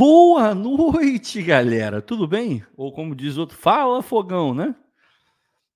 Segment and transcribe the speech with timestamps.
[0.00, 2.00] Boa noite, galera.
[2.00, 2.64] Tudo bem?
[2.74, 4.74] Ou como diz outro, fala fogão, né?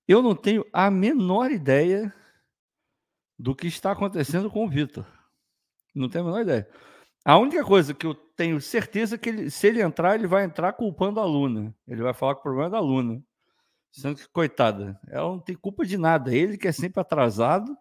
[0.08, 2.10] Eu não tenho a menor ideia
[3.38, 5.04] do que está acontecendo com o Vitor.
[5.94, 6.66] Não tenho a menor ideia.
[7.22, 10.44] A única coisa que eu tenho certeza é que ele, se ele entrar, ele vai
[10.44, 11.76] entrar culpando a Luna.
[11.86, 13.22] Ele vai falar que o problema é da Luna.
[13.92, 16.34] Sendo que, coitada, ela não tem culpa de nada.
[16.34, 17.76] Ele que é sempre atrasado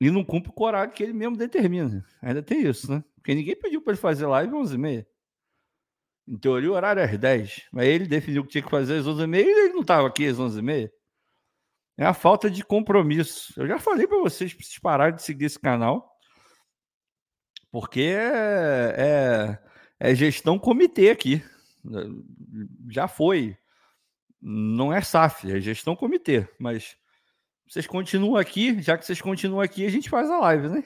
[0.00, 2.04] e não cumpre o horário que ele mesmo determina.
[2.20, 3.02] Ainda tem isso, né?
[3.16, 5.06] Porque ninguém pediu para ele fazer live às 11h30.
[6.28, 7.68] Em teoria, o horário é às 10.
[7.72, 10.38] Mas ele definiu que tinha que fazer às 11h30 e ele não estava aqui às
[10.38, 10.90] 11h30.
[11.98, 13.54] É a falta de compromisso.
[13.56, 16.14] Eu já falei para vocês para vocês pararem de seguir esse canal.
[17.70, 19.58] Porque é, é,
[20.10, 21.42] é gestão comitê aqui.
[22.90, 23.56] Já foi.
[24.40, 26.46] Não é SAF, é gestão comitê.
[26.60, 26.96] Mas
[27.68, 30.84] vocês continuam aqui, já que vocês continuam aqui, a gente faz a live, né?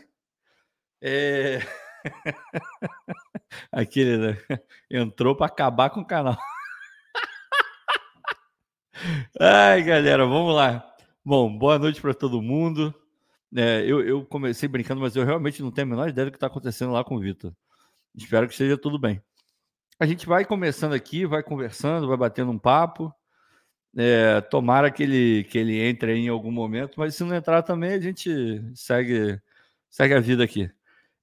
[1.00, 1.60] É...
[3.70, 4.38] Aquele né?
[4.90, 6.36] entrou para acabar com o canal.
[9.38, 10.84] Ai, galera, vamos lá.
[11.24, 12.94] Bom, boa noite para todo mundo.
[13.54, 16.36] É, eu, eu, comecei brincando, mas eu realmente não tenho a menor ideia do que
[16.36, 17.52] está acontecendo lá com o Vitor.
[18.14, 19.22] Espero que esteja tudo bem.
[19.98, 23.12] A gente vai começando aqui, vai conversando, vai batendo um papo.
[23.96, 27.92] É, tomara que ele, que ele entre em algum momento, mas se não entrar também,
[27.92, 29.40] a gente segue,
[29.88, 30.70] segue a vida aqui.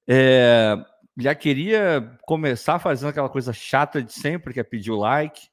[0.08, 0.76] É,
[1.18, 5.48] já queria começar fazendo aquela coisa chata de sempre, que é pedir o like,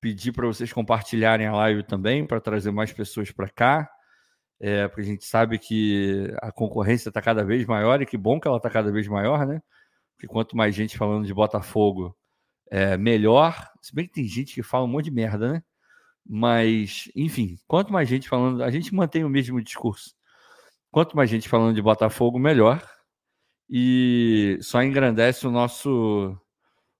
[0.00, 3.90] pedir para vocês compartilharem a live também, para trazer mais pessoas para cá,
[4.60, 8.38] é, porque a gente sabe que a concorrência está cada vez maior e que bom
[8.40, 9.62] que ela está cada vez maior, né?
[10.14, 12.16] Porque quanto mais gente falando de Botafogo,
[12.70, 13.70] é, melhor.
[13.82, 15.62] Se bem que tem gente que fala um monte de merda, né?
[16.26, 20.14] Mas, enfim, quanto mais gente falando, a gente mantém o mesmo discurso.
[20.90, 22.82] Quanto mais gente falando de Botafogo, melhor.
[23.68, 26.38] E só engrandece o nosso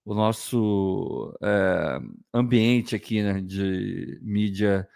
[0.04, 1.98] o nosso é,
[2.32, 4.86] ambiente aqui né, de mídia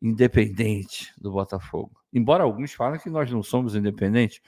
[0.00, 1.96] independente do Botafogo.
[2.12, 4.40] Embora alguns falem que nós não somos independentes,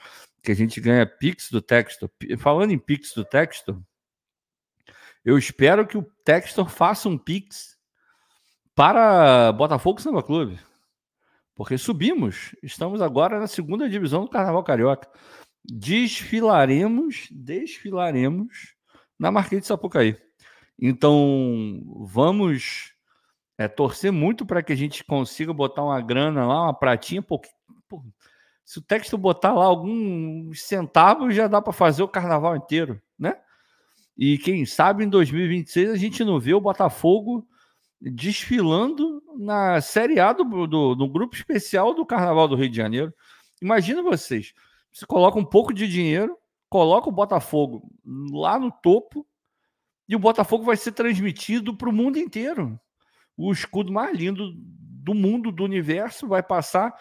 [0.43, 2.11] que a gente ganha Pix do Textor.
[2.39, 3.81] Falando em Pix do Textor,
[5.25, 7.74] eu espero que o Textor faça um Pix
[8.75, 10.59] para Botafogo Samba Clube.
[11.55, 15.09] Porque subimos, estamos agora na segunda divisão do Carnaval Carioca.
[15.65, 18.75] Desfilaremos, desfilaremos
[19.19, 20.17] na Marquês de Sapucaí.
[20.79, 22.93] Então, vamos
[23.57, 27.49] é, torcer muito para que a gente consiga botar uma grana lá, uma pratinha, porque
[28.65, 33.37] se o texto botar lá alguns centavos, já dá para fazer o carnaval inteiro, né?
[34.17, 37.47] E quem sabe em 2026 a gente não vê o Botafogo
[38.11, 43.13] desfilando na Série A do, do, do, grupo especial do Carnaval do Rio de Janeiro.
[43.63, 44.53] Imagina vocês,
[44.93, 46.37] você coloca um pouco de dinheiro,
[46.69, 49.27] coloca o Botafogo lá no topo
[50.09, 52.79] e o Botafogo vai ser transmitido para o mundo inteiro.
[53.37, 56.95] O escudo mais lindo do mundo, do universo, vai passar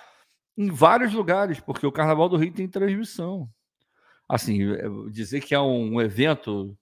[0.57, 3.49] em vários lugares, porque o Carnaval do Rio tem transmissão.
[4.27, 6.77] Assim, é, dizer que é um evento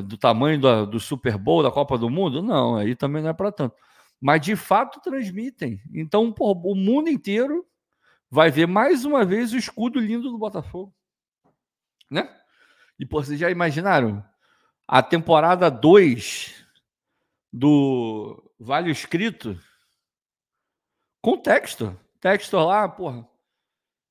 [0.00, 2.42] do tamanho do, Super Bowl, da Copa do Mundo?
[2.42, 3.76] Não, aí também não é para tanto.
[4.20, 5.82] Mas de fato transmitem.
[5.92, 7.66] Então, pô, o mundo inteiro
[8.30, 10.94] vai ver mais uma vez o escudo lindo do Botafogo.
[12.10, 12.34] Né?
[12.98, 14.24] E pô, vocês já imaginaram?
[14.88, 16.64] A temporada 2
[17.52, 19.58] do Vale Escrito
[21.20, 21.98] com texto.
[22.20, 23.28] Texto lá, porra.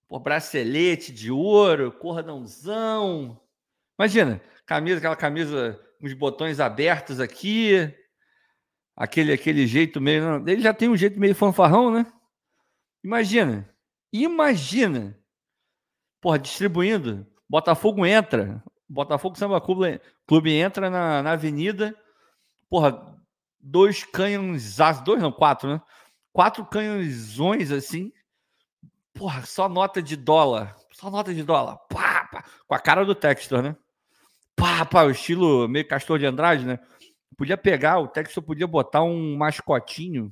[0.07, 3.39] Por bracelete de ouro, cordãozão.
[3.97, 7.93] Imagina, camisa, aquela camisa com os botões abertos aqui,
[8.95, 12.05] aquele aquele jeito meio, ele já tem um jeito meio fanfarrão, né?
[13.03, 13.69] Imagina,
[14.13, 15.19] imagina,
[16.21, 21.93] porra, distribuindo, Botafogo entra, Botafogo Samba Clube, Clube entra na, na avenida,
[22.69, 23.19] porra,
[23.59, 25.81] dois canhões, dois não, quatro, né?
[26.31, 28.13] Quatro canhões assim,
[29.13, 33.13] porra, só nota de dólar, só nota de dólar, pá, pá, com a cara do
[33.13, 33.75] Textor, né?
[34.61, 36.79] Pá, pá, o estilo meio Castor de Andrade, né?
[37.35, 40.31] Podia pegar, o Textor podia botar um mascotinho,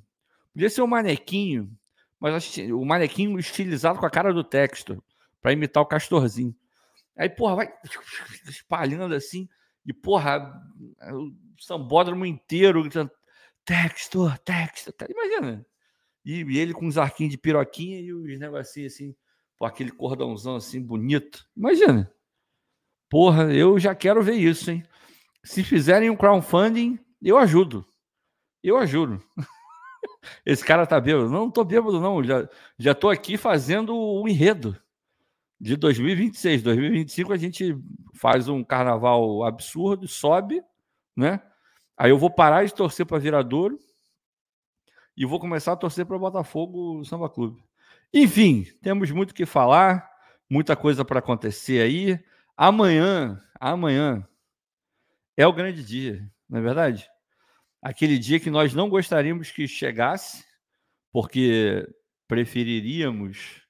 [0.54, 1.76] podia ser um manequinho,
[2.20, 5.02] mas o manequinho estilizado com a cara do Textor,
[5.42, 6.56] para imitar o Castorzinho.
[7.18, 7.74] Aí, porra, vai
[8.48, 9.50] espalhando assim,
[9.84, 10.54] e porra,
[11.12, 13.10] o sambódromo inteiro gritando:
[13.66, 15.66] Textor, Textor, imagina.
[16.24, 19.16] E, e, ele com uns arquinhos de piroquinha e os negocinhos assim,
[19.58, 21.48] com aquele cordãozão assim bonito.
[21.58, 22.14] Imagina.
[23.10, 24.84] Porra, eu já quero ver isso, hein?
[25.44, 27.86] Se fizerem um crowdfunding, eu ajudo.
[28.64, 29.22] Eu ajudo.
[30.46, 31.30] Esse cara tá bêbado.
[31.30, 32.24] Não, não tô bêbado, não.
[32.24, 32.48] Já,
[32.78, 34.78] já tô aqui fazendo o enredo.
[35.60, 36.64] de 2026.
[36.64, 37.78] 2025 a gente
[38.14, 40.64] faz um carnaval absurdo, sobe,
[41.16, 41.42] né?
[41.98, 43.78] Aí eu vou parar de torcer para Viradouro
[45.18, 47.62] e vou começar a torcer para Botafogo Samba Clube.
[48.14, 50.10] Enfim, temos muito que falar,
[50.50, 52.20] muita coisa para acontecer aí.
[52.62, 54.28] Amanhã, amanhã
[55.38, 57.10] é o grande dia, não é verdade?
[57.82, 60.44] Aquele dia que nós não gostaríamos que chegasse,
[61.10, 61.88] porque
[62.28, 63.66] preferiríamos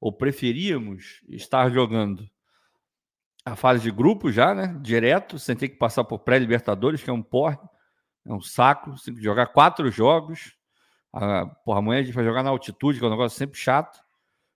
[0.00, 2.30] ou preferíamos estar jogando
[3.44, 4.78] a fase de grupo já, né?
[4.82, 7.58] Direto, sem ter que passar por pré-libertadores, que é um porre,
[8.24, 10.56] é um saco, tem que jogar quatro jogos.
[11.64, 13.98] Porra, amanhã a gente vai jogar na altitude, que é um negócio sempre chato.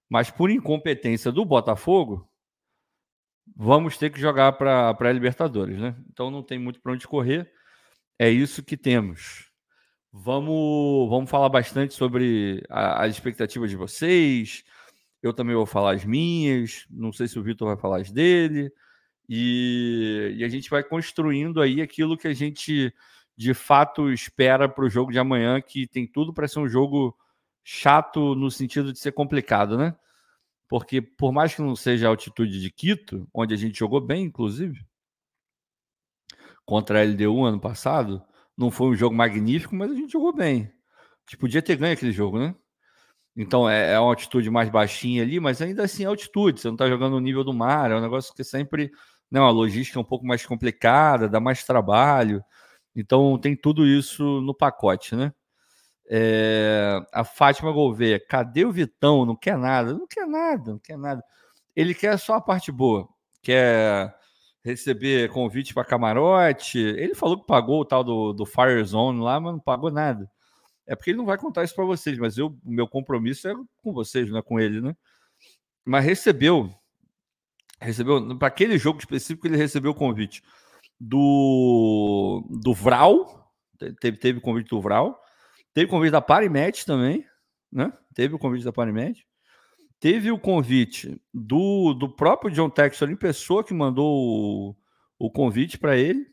[0.09, 2.32] Mas por incompetência do Botafogo,
[3.57, 5.97] vamos ter que jogar para pré-libertadores, né?
[6.11, 7.51] Então não tem muito para onde correr.
[8.19, 9.51] É isso que temos.
[10.13, 14.63] Vamos, vamos falar bastante sobre a, as expectativas de vocês,
[15.23, 18.71] eu também vou falar as minhas, não sei se o Vitor vai falar as dele,
[19.29, 22.93] e, e, a gente vai construindo aí aquilo que a gente
[23.37, 27.17] de fato espera para o jogo de amanhã, que tem tudo para ser um jogo
[27.65, 29.95] chato no sentido de ser complicado, né?
[30.73, 34.25] Porque por mais que não seja a altitude de Quito, onde a gente jogou bem,
[34.25, 34.83] inclusive,
[36.65, 38.23] contra a LDU ano passado,
[38.57, 40.63] não foi um jogo magnífico, mas a gente jogou bem.
[40.63, 42.55] A gente podia ter ganho aquele jogo, né?
[43.37, 46.63] Então é, é uma altitude mais baixinha ali, mas ainda assim é altitude.
[46.63, 48.91] Você não está jogando no nível do mar, é um negócio que sempre.
[49.31, 52.43] Né, uma logística um pouco mais complicada, dá mais trabalho.
[52.97, 55.35] Então tem tudo isso no pacote, né?
[56.09, 59.25] É, a Fátima Gouveia, cadê o Vitão?
[59.25, 61.23] Não quer nada, não quer nada, não quer nada.
[61.75, 63.09] Ele quer só a parte boa,
[63.43, 64.15] quer
[64.65, 66.79] receber convite para camarote.
[66.79, 70.31] Ele falou que pagou o tal do, do Fire Zone lá, mas não pagou nada.
[70.87, 73.93] É porque ele não vai contar isso para vocês, mas o meu compromisso é com
[73.93, 74.97] vocês, não é com ele, né?
[75.85, 76.73] Mas recebeu,
[77.81, 80.43] recebeu para aquele jogo específico ele recebeu o convite
[80.99, 83.53] do do Vral,
[84.01, 85.22] teve teve convite do Vral,
[85.75, 87.25] teve convite da Parimet também,
[87.71, 87.93] né?
[88.15, 89.27] Teve o convite da Parimet.
[89.99, 94.77] Teve o convite do, do próprio John Textor em pessoa que mandou o,
[95.19, 96.27] o convite para ele.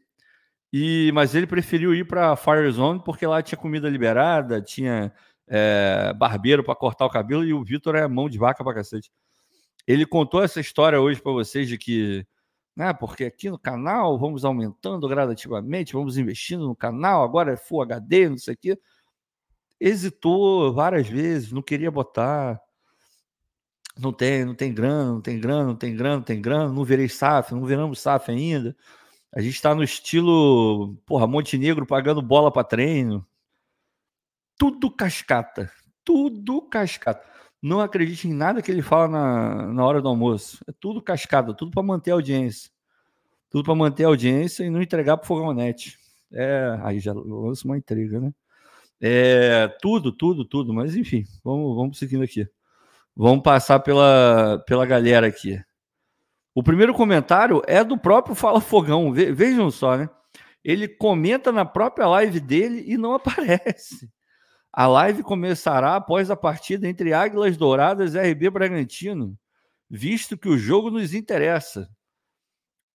[0.71, 5.11] E, mas ele preferiu ir para Fire Zone porque lá tinha comida liberada, tinha
[5.47, 9.11] é, barbeiro para cortar o cabelo e o Vitor é mão de vaca para cacete.
[9.87, 12.25] Ele contou essa história hoje para vocês de que,
[12.75, 17.81] né, porque aqui no canal vamos aumentando gradativamente, vamos investindo no canal, agora é Full
[17.81, 18.79] HD, não sei o quê.
[19.79, 22.59] Hesitou várias vezes, não queria botar.
[23.97, 26.83] Não tem, não tem grana, não tem grana, não tem grana, não tem grana, não
[26.85, 28.75] virei SAF, não viramos SAF ainda.
[29.33, 33.25] A gente está no estilo, porra, Montenegro pagando bola para treino.
[34.57, 35.71] Tudo cascata.
[36.03, 37.27] Tudo cascata.
[37.61, 40.63] Não acredite em nada que ele fala na, na hora do almoço.
[40.67, 42.71] É tudo cascata, tudo para manter a audiência.
[43.49, 45.97] Tudo para manter a audiência e não entregar para o Fogonete.
[46.31, 48.33] É, aí já lança uma intriga, né?
[49.01, 50.73] É, tudo, tudo, tudo.
[50.73, 52.47] Mas enfim, vamos, vamos seguindo aqui.
[53.15, 55.61] Vamos passar pela, pela galera aqui.
[56.53, 59.11] O primeiro comentário é do próprio Fala Fogão.
[59.11, 60.09] Vejam só, né?
[60.63, 64.09] Ele comenta na própria live dele e não aparece.
[64.71, 69.37] A live começará após a partida entre Águilas Douradas e RB Bragantino,
[69.89, 71.89] visto que o jogo nos interessa.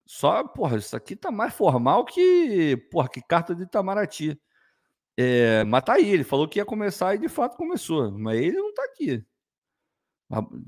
[0.06, 4.40] Só, porra, isso aqui tá mais formal que, porra, que carta de Itamaraty.
[5.18, 8.58] É, mas tá aí, ele falou que ia começar e de fato começou, mas ele
[8.58, 9.24] não tá aqui.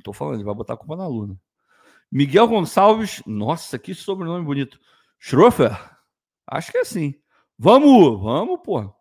[0.03, 1.39] Tô falando, ele vai botar a culpa na Luna.
[2.11, 4.79] Miguel Gonçalves, nossa, que sobrenome bonito.
[5.19, 5.71] Schrofer,
[6.47, 7.15] acho que é assim.
[7.57, 8.93] Vamos, vamos, pô.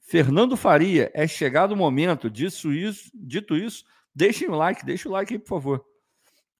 [0.00, 2.30] Fernando Faria, é chegado o momento.
[2.30, 5.84] Disso isso, dito isso, deixem o like, deixa o like aí, por favor.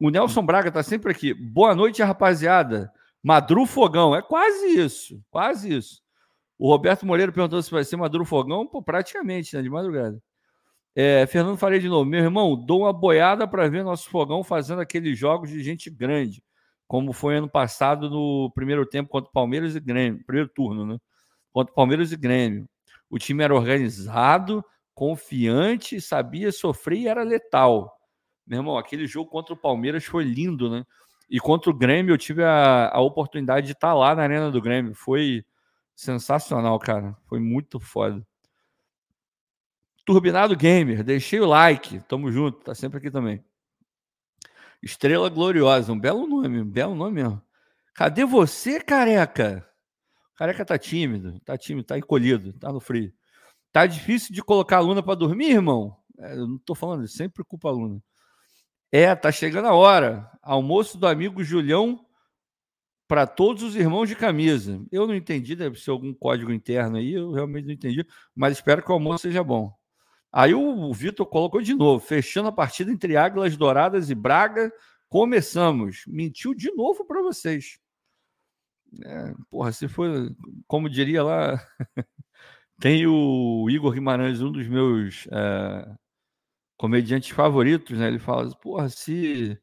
[0.01, 1.33] O Nelson Braga tá sempre aqui.
[1.33, 2.93] Boa noite, rapaziada.
[3.23, 6.03] Madru Fogão, é quase isso, quase isso.
[6.59, 10.21] O Roberto Moreira perguntou se vai ser Madru Fogão, pô, praticamente, né, de madrugada.
[10.95, 12.07] É, Fernando Faria de novo.
[12.07, 16.43] Meu irmão, dou uma boiada para ver nosso fogão fazendo aqueles jogos de gente grande,
[16.89, 20.99] como foi ano passado no primeiro tempo contra o Palmeiras e Grêmio, primeiro turno, né?
[21.53, 22.67] Contra o Palmeiras e Grêmio.
[23.11, 27.95] O time era organizado, confiante, sabia sofrer e era letal.
[28.47, 30.83] Meu irmão, aquele jogo contra o Palmeiras foi lindo, né?
[31.29, 34.63] E contra o Grêmio eu tive a, a oportunidade de estar lá na Arena do
[34.63, 34.95] Grêmio.
[34.95, 35.45] Foi
[35.97, 37.17] sensacional, cara.
[37.25, 38.25] Foi muito foda.
[40.05, 43.45] Turbinado Gamer, deixei o like, tamo junto, tá sempre aqui também.
[44.81, 47.43] Estrela Gloriosa, um belo nome, um belo nome mesmo.
[47.93, 49.69] Cadê você, careca?
[50.37, 53.13] Careca tá tímido, tá tímido, tá encolhido, tá no frio.
[53.73, 55.97] Tá difícil de colocar a Luna para dormir, irmão?
[56.19, 58.01] É, eu não tô falando, sempre culpa a Luna.
[58.93, 60.31] É, tá chegando a hora.
[60.41, 62.06] Almoço do amigo Julião
[63.09, 64.81] para todos os irmãos de camisa.
[64.91, 68.83] Eu não entendi, deve ser algum código interno aí, eu realmente não entendi, mas espero
[68.83, 69.73] que o almoço seja bom.
[70.33, 74.73] Aí o Vitor colocou de novo, fechando a partida entre Águilas Douradas e Braga,
[75.09, 76.05] começamos.
[76.07, 77.79] Mentiu de novo para vocês.
[79.05, 80.09] É, porra, se for,
[80.67, 81.63] como diria lá,
[82.81, 85.97] tem o Igor Guimarães, um dos meus é,
[86.77, 88.09] comediantes favoritos, né?
[88.09, 89.59] Ele fala, porra, se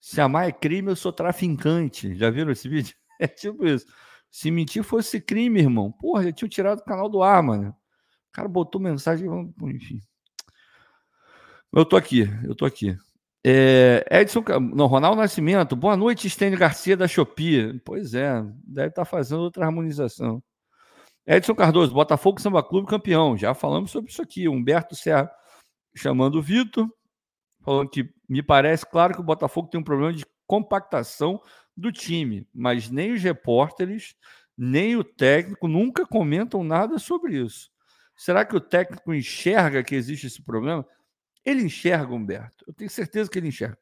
[0.00, 2.14] se amar é crime, eu sou traficante.
[2.16, 2.94] Já viram esse vídeo?
[3.20, 3.86] É tipo isso.
[4.30, 7.70] Se mentir fosse crime, irmão, porra, já tinha tirado o canal do ar, mano.
[7.70, 9.28] O cara botou mensagem,
[9.62, 10.00] enfim.
[11.72, 12.96] Eu tô aqui, eu tô aqui.
[13.44, 17.80] É, Edson, não, Ronaldo Nascimento, boa noite, Stênio Garcia da Shopee.
[17.84, 20.42] Pois é, deve estar tá fazendo outra harmonização.
[21.26, 23.36] Edson Cardoso, Botafogo Samba Clube campeão.
[23.36, 24.48] Já falamos sobre isso aqui.
[24.48, 25.30] Humberto Serra
[25.94, 26.88] chamando o Vitor
[27.70, 31.40] falando que me parece claro que o Botafogo tem um problema de compactação
[31.76, 34.16] do time, mas nem os repórteres,
[34.58, 37.70] nem o técnico nunca comentam nada sobre isso.
[38.16, 40.84] Será que o técnico enxerga que existe esse problema?
[41.44, 42.64] Ele enxerga, Humberto.
[42.66, 43.78] Eu tenho certeza que ele enxerga.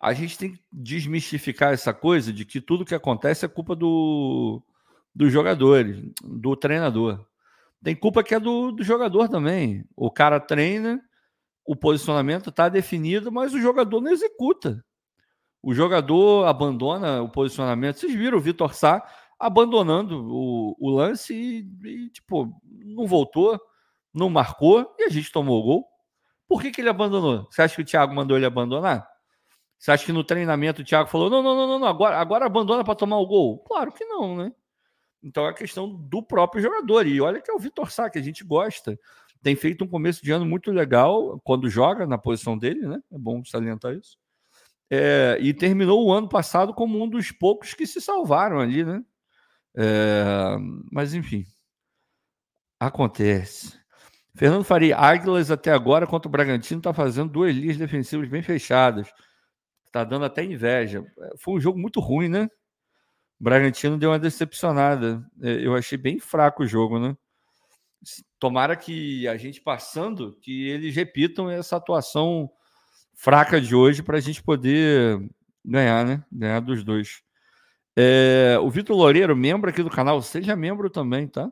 [0.00, 4.60] A gente tem que desmistificar essa coisa de que tudo que acontece é culpa do,
[5.14, 7.24] dos jogadores, do treinador.
[7.84, 9.84] Tem culpa que é do, do jogador também.
[9.94, 11.00] O cara treina,
[11.64, 14.84] o posicionamento está definido, mas o jogador não executa.
[15.62, 17.98] O jogador abandona o posicionamento.
[17.98, 19.02] Vocês viram o Vitor Sá
[19.38, 22.54] abandonando o, o lance e, e, tipo,
[22.84, 23.58] não voltou,
[24.12, 25.88] não marcou e a gente tomou o gol.
[26.46, 27.48] Por que, que ele abandonou?
[27.50, 29.08] Você acha que o Thiago mandou ele abandonar?
[29.78, 32.84] Você acha que no treinamento o Thiago falou: não, não, não, não, agora, agora abandona
[32.84, 33.58] para tomar o gol?
[33.60, 34.52] Claro que não, né?
[35.22, 37.06] Então é a questão do próprio jogador.
[37.06, 38.98] E olha que é o Vitor Sá, que a gente gosta
[39.44, 42.98] tem feito um começo de ano muito legal quando joga na posição dele, né?
[43.12, 44.16] É bom salientar isso.
[44.90, 49.04] É, e terminou o ano passado como um dos poucos que se salvaram ali, né?
[49.76, 50.56] É,
[50.90, 51.44] mas enfim,
[52.80, 53.78] acontece.
[54.34, 59.12] Fernando Faria, Águilas até agora contra o Bragantino está fazendo duas linhas defensivas bem fechadas.
[59.84, 61.04] Está dando até inveja.
[61.38, 62.48] Foi um jogo muito ruim, né?
[63.38, 65.22] O Bragantino deu uma decepcionada.
[65.42, 67.14] É, eu achei bem fraco o jogo, né?
[68.38, 72.50] Tomara que a gente passando, que eles repitam essa atuação
[73.14, 75.20] fraca de hoje para a gente poder
[75.64, 76.24] ganhar, né?
[76.30, 77.22] Ganhar dos dois.
[77.96, 81.50] É, o Vitor Loureiro, membro aqui do canal, seja membro também, tá?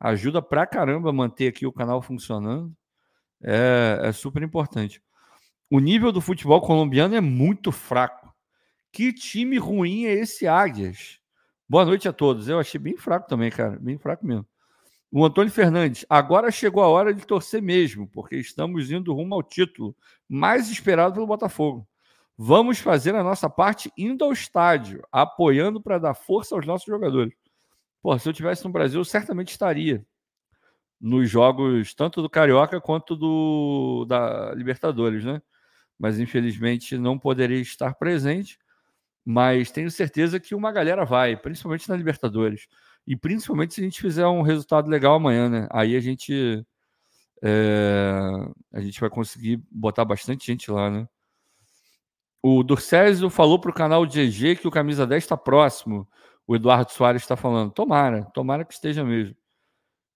[0.00, 2.72] Ajuda pra caramba manter aqui o canal funcionando.
[3.42, 5.02] É, é super importante.
[5.70, 8.32] O nível do futebol colombiano é muito fraco.
[8.92, 11.20] Que time ruim é esse Águias?
[11.68, 12.48] Boa noite a todos.
[12.48, 13.78] Eu achei bem fraco também, cara.
[13.78, 14.46] Bem fraco mesmo.
[15.10, 19.42] O Antônio Fernandes, agora chegou a hora de torcer mesmo, porque estamos indo rumo ao
[19.42, 19.96] título
[20.28, 21.88] mais esperado pelo Botafogo.
[22.36, 27.34] Vamos fazer a nossa parte indo ao estádio, apoiando para dar força aos nossos jogadores.
[28.02, 30.04] Pô, se eu tivesse no Brasil, eu certamente estaria
[31.00, 35.40] nos jogos tanto do Carioca quanto do da Libertadores, né?
[35.98, 38.58] Mas infelizmente não poderia estar presente,
[39.24, 42.68] mas tenho certeza que uma galera vai, principalmente na Libertadores.
[43.08, 45.66] E principalmente se a gente fizer um resultado legal amanhã, né?
[45.70, 46.62] Aí a gente
[47.42, 48.20] é,
[48.70, 51.08] a gente vai conseguir botar bastante gente lá, né?
[52.42, 56.06] O Durcésio falou para o canal GG que o camisa 10 está próximo.
[56.46, 57.72] O Eduardo Soares está falando.
[57.72, 59.34] Tomara, tomara que esteja mesmo.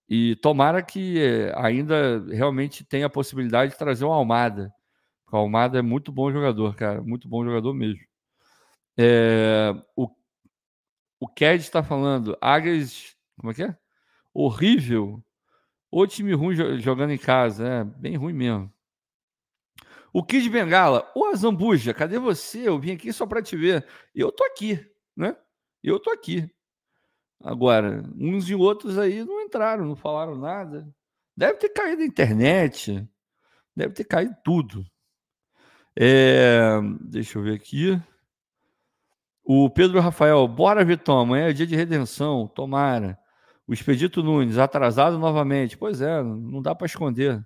[0.07, 4.71] E tomara que é, ainda realmente tenha a possibilidade de trazer o Almada.
[5.33, 7.03] O Almada é muito bom jogador, cara.
[7.03, 8.03] Muito bom jogador mesmo.
[8.99, 10.11] É, o
[11.23, 13.79] o Ked está falando, Águias, como é que é?
[14.35, 15.25] Horrível.
[15.89, 18.73] O time ruim jogando em casa, é bem ruim mesmo.
[20.13, 22.67] O Kid Bengala, ô Azambuja, cadê você?
[22.67, 23.87] Eu vim aqui só para te ver.
[24.13, 24.85] Eu tô aqui,
[25.17, 25.37] né?
[25.81, 26.51] Eu tô aqui.
[27.41, 30.93] Agora, uns e outros aí não entraram, não falaram nada.
[31.37, 33.09] Deve ter caído a internet,
[33.77, 34.85] deve ter caído tudo.
[35.97, 38.03] É, deixa eu ver aqui.
[39.45, 43.19] O Pedro Rafael, bora Vitão, amanhã é dia de redenção, tomara.
[43.67, 45.77] O Expedito Nunes, atrasado novamente.
[45.77, 47.45] Pois é, não dá para esconder.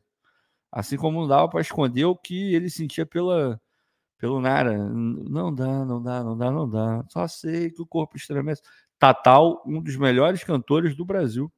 [0.70, 3.60] Assim como não dava para esconder o que ele sentia pela,
[4.18, 4.76] pelo Nara.
[4.76, 7.04] Não dá, não dá, não dá, não dá.
[7.08, 8.62] Só sei que o corpo estremece.
[8.98, 11.50] Tatal, um dos melhores cantores do Brasil.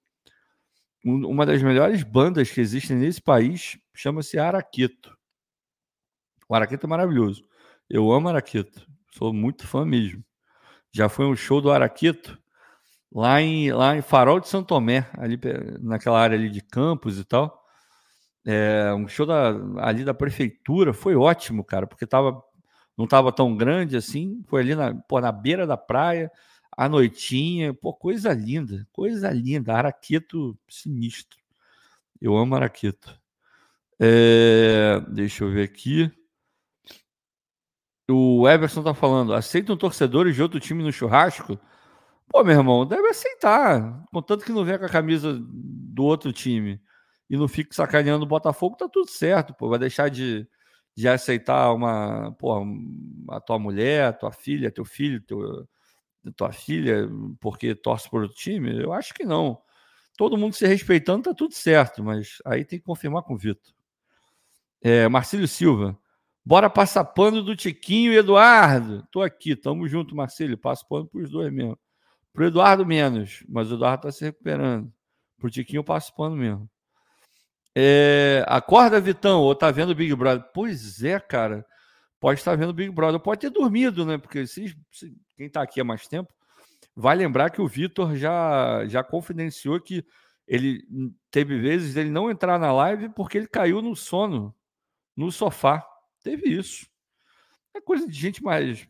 [1.04, 5.16] uma das melhores bandas que existem nesse país chama-se Araqueto.
[6.49, 7.45] O Araqueto é maravilhoso.
[7.90, 8.87] Eu amo Araqueto.
[9.12, 10.27] Sou muito fã mesmo
[10.92, 12.38] já foi um show do Araquito
[13.12, 15.38] lá em, lá em Farol de São Tomé, ali
[15.80, 17.64] naquela área ali de Campos e tal.
[18.47, 22.42] É, um show da, ali da prefeitura foi ótimo, cara, porque tava,
[22.97, 24.42] não estava tão grande assim.
[24.47, 26.30] Foi ali na, pô, na beira da praia,
[26.76, 27.75] à noitinha.
[27.75, 29.75] Pô, coisa linda, coisa linda.
[29.75, 31.38] Araqueto sinistro.
[32.21, 33.21] Eu amo Araqueto.
[34.00, 36.11] É, deixa eu ver aqui.
[38.11, 41.59] O Everson tá falando: aceitam torcedores de outro time no churrasco?
[42.29, 44.05] Pô, meu irmão, deve aceitar.
[44.12, 46.81] Contanto que não venha com a camisa do outro time
[47.31, 49.69] e não fique sacaneando o Botafogo, tá tudo certo, pô.
[49.69, 50.47] Vai deixar de,
[50.97, 52.65] de aceitar uma, pô,
[53.31, 55.67] a tua mulher, a tua filha, teu filho, teu,
[56.37, 57.09] tua filha,
[57.41, 58.83] porque torce por outro time?
[58.83, 59.61] Eu acho que não.
[60.17, 63.73] Todo mundo se respeitando, tá tudo certo, mas aí tem que confirmar com o Vitor.
[64.83, 65.99] É, Marcílio Silva.
[66.49, 69.07] Bora passar pano do Tiquinho e Eduardo.
[69.12, 70.57] Tô aqui, tamo junto, Marcílio.
[70.57, 71.78] Passo pano pros dois mesmo.
[72.33, 74.90] Pro Eduardo menos, mas o Eduardo tá se recuperando.
[75.37, 76.67] Pro Tiquinho eu passo pano mesmo.
[77.76, 80.43] É, acorda, Vitão, ou tá vendo Big Brother?
[80.55, 81.67] Pois é, cara.
[82.19, 83.21] Pode estar vendo o Big Brother.
[83.21, 84.17] Pode ter dormido, né?
[84.17, 86.33] Porque se, se, quem tá aqui há mais tempo
[86.97, 90.02] vai lembrar que o Vitor já, já confidenciou que
[90.47, 90.83] ele
[91.31, 94.55] teve vezes dele não entrar na live porque ele caiu no sono,
[95.14, 95.87] no sofá.
[96.28, 96.87] Teve isso.
[97.75, 98.87] É coisa de gente mais,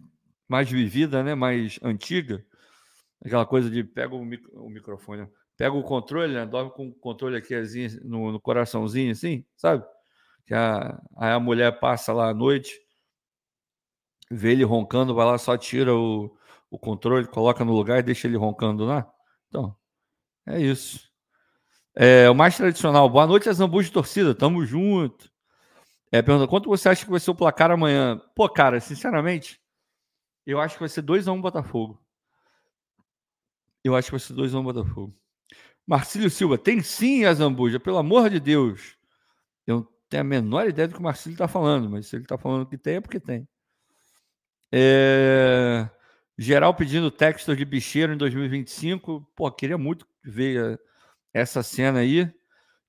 [0.48, 1.36] mais vivida, né?
[1.36, 2.44] Mais antiga.
[3.24, 6.44] Aquela coisa de pega o, micro, o microfone, pega o controle, né?
[6.44, 9.84] dorme com o controle aqui assim, no, no coraçãozinho, assim, sabe?
[10.46, 12.76] Que a, aí a mulher passa lá à noite,
[14.28, 16.36] vê ele roncando, vai lá, só tira o,
[16.68, 19.08] o controle, coloca no lugar e deixa ele roncando lá.
[19.48, 19.76] Então,
[20.44, 21.08] é isso.
[21.94, 23.08] É, o mais tradicional.
[23.08, 24.34] Boa noite, Azambu de torcida.
[24.34, 25.30] Tamo junto.
[26.10, 28.20] É, pergunta, quanto você acha que vai ser o placar amanhã?
[28.34, 29.60] Pô, cara, sinceramente,
[30.46, 32.02] eu acho que vai ser 2x1 um Botafogo.
[33.84, 35.14] Eu acho que vai ser 2x1 um Botafogo.
[35.86, 38.96] Marcílio Silva, tem sim a Zambuja, pelo amor de Deus.
[39.66, 42.24] Eu não tenho a menor ideia do que o Marcílio está falando, mas se ele
[42.24, 43.48] está falando que tem, é porque tem.
[44.72, 45.88] É...
[46.36, 49.28] Geral pedindo texto de bicheiro em 2025.
[49.34, 50.78] Pô, queria muito ver eh,
[51.34, 52.32] essa cena aí.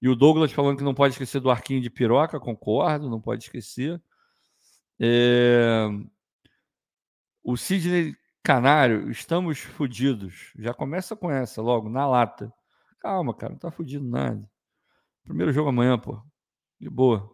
[0.01, 3.43] E o Douglas falando que não pode esquecer do arquinho de piroca, concordo, não pode
[3.43, 4.01] esquecer.
[4.99, 5.87] É...
[7.43, 10.53] O Sidney Canário, estamos fodidos.
[10.57, 12.51] Já começa com essa logo, na lata.
[12.99, 14.49] Calma, cara, não tá fudido nada.
[15.23, 16.21] Primeiro jogo amanhã, pô.
[16.79, 17.29] De boa.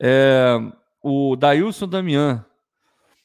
[0.00, 0.54] É...
[1.02, 2.44] O Dailson Damian.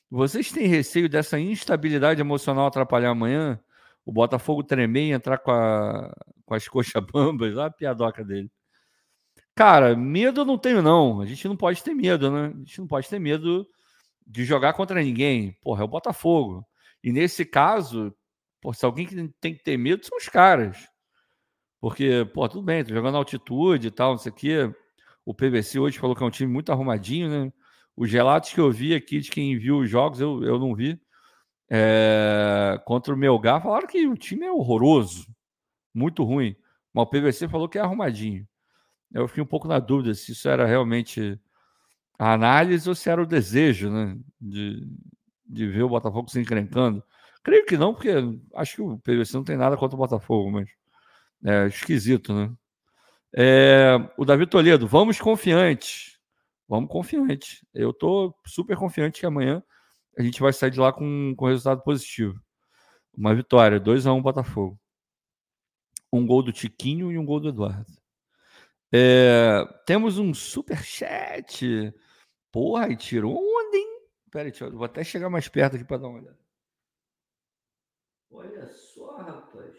[0.10, 3.60] Vocês têm receio dessa instabilidade emocional atrapalhar amanhã?
[4.12, 6.14] O Botafogo tremer e entrar com, a...
[6.46, 7.56] com as coxas bambas?
[7.56, 8.52] Olha a piadoca dele.
[9.56, 11.22] Cara, medo eu não tenho, não.
[11.22, 12.48] A gente não pode ter medo, né?
[12.54, 13.66] A gente não pode ter medo
[14.28, 15.58] de jogar contra ninguém.
[15.62, 16.68] Porra, é o Botafogo.
[17.02, 18.14] E nesse caso,
[18.60, 20.78] pô, se alguém que tem que ter medo são os caras.
[21.80, 24.76] Porque, pô, tudo bem, tô jogando altitude e tal, não sei o quê.
[25.26, 27.54] O PVC hoje falou que é um time muito arrumadinho, né?
[27.96, 31.00] Os relatos que eu vi aqui de quem viu os jogos, eu, eu não vi.
[31.74, 32.78] É...
[32.86, 35.26] Contra o Melgar, falaram que o time é horroroso,
[35.94, 36.54] muito ruim.
[36.94, 38.46] Mas o PVC falou que é arrumadinho.
[39.14, 41.40] Eu fiquei um pouco na dúvida se isso era realmente
[42.20, 44.18] a análise ou se era o desejo, né?
[44.40, 44.86] De,
[45.46, 47.02] de ver o Botafogo se encrencando.
[47.44, 48.12] Creio que não, porque
[48.56, 50.70] acho que o PVC não tem nada contra o Botafogo, mas
[51.44, 52.52] é esquisito, né?
[53.34, 56.20] É, o Davi Toledo, vamos confiantes.
[56.68, 57.66] Vamos confiante.
[57.74, 59.64] Eu tô super confiante que amanhã
[60.18, 62.40] a gente vai sair de lá com, com resultado positivo.
[63.16, 64.80] Uma vitória, 2 a 1 um Botafogo.
[66.12, 68.02] Um gol do Tiquinho e um gol do Eduardo.
[68.94, 71.94] É, temos um super chat.
[72.52, 74.02] Porra, e tirou onde, hein?
[74.30, 76.40] Pera aí, vou até chegar mais perto aqui para dar uma olhada.
[78.30, 79.76] Olha só, rapaz.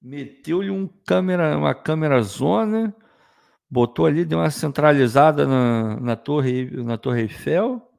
[0.00, 2.94] Meteu-lhe um câmera, uma câmera zona,
[3.70, 7.91] botou ali, deu uma centralizada na, na, torre, na Torre Eiffel.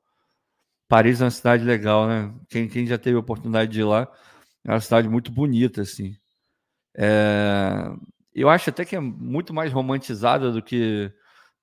[0.87, 2.33] Paris é uma cidade legal, né?
[2.49, 4.07] Quem, quem já teve a oportunidade de ir lá,
[4.65, 6.15] é uma cidade muito bonita, assim.
[6.95, 7.89] É,
[8.33, 11.11] eu acho até que é muito mais romantizada do que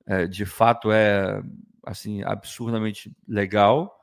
[0.07, 1.43] é, de fato é
[1.85, 3.97] assim, absurdamente legal,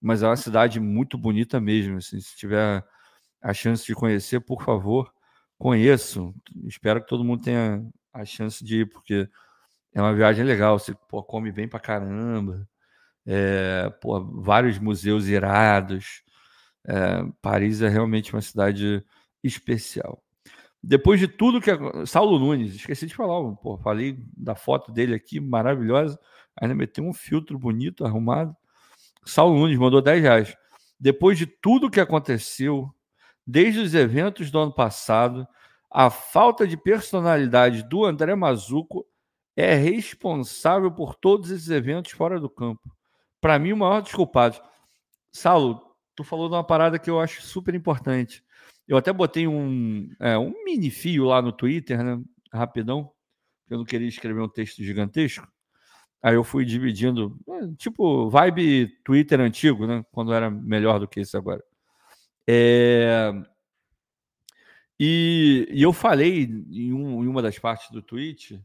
[0.00, 1.98] mas é uma cidade muito bonita mesmo.
[1.98, 2.84] Assim, se tiver
[3.42, 5.12] a chance de conhecer, por favor,
[5.58, 6.34] conheçam.
[6.66, 9.28] Espero que todo mundo tenha a chance de ir, porque
[9.94, 10.78] é uma viagem legal.
[10.78, 12.68] Você pô, come bem pra caramba.
[13.26, 16.22] É, pô, vários museus irados.
[16.86, 19.04] É, Paris é realmente uma cidade
[19.42, 20.22] especial.
[20.82, 21.70] Depois de tudo que.
[22.06, 26.18] Saulo Nunes, esqueci de falar, pô, falei da foto dele aqui, maravilhosa.
[26.60, 28.54] Ainda meteu um filtro bonito, arrumado.
[29.24, 30.56] Saulo Nunes mandou 10 reais.
[30.98, 32.92] Depois de tudo que aconteceu,
[33.46, 35.46] desde os eventos do ano passado,
[35.90, 39.06] a falta de personalidade do André Mazuco
[39.56, 42.90] é responsável por todos esses eventos fora do campo.
[43.42, 44.56] Para mim, o maior desculpado.
[45.32, 45.82] Saulo,
[46.14, 48.44] tu falou de uma parada que eu acho super importante.
[48.86, 52.22] Eu até botei um, é, um mini fio lá no Twitter, né?
[52.52, 53.10] Rapidão,
[53.68, 55.50] eu não queria escrever um texto gigantesco.
[56.22, 60.04] Aí eu fui dividindo, é, tipo, vibe Twitter antigo, né?
[60.12, 61.64] Quando era melhor do que esse agora.
[62.46, 63.32] É...
[65.00, 68.62] E, e, eu falei em, um, em, uma das partes do tweet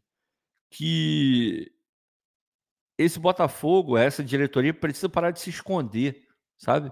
[0.69, 1.71] que
[2.97, 6.23] esse Botafogo, essa diretoria, precisa parar de se esconder,
[6.57, 6.91] sabe?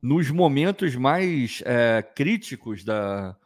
[0.00, 3.36] Nos momentos mais é, críticos da,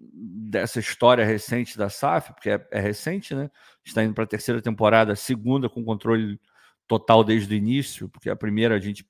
[0.00, 3.50] dessa história recente da SAF, porque é, é recente, né?
[3.84, 6.40] Está indo para a terceira temporada, segunda com controle
[6.86, 9.06] total desde o início, porque a primeira a gente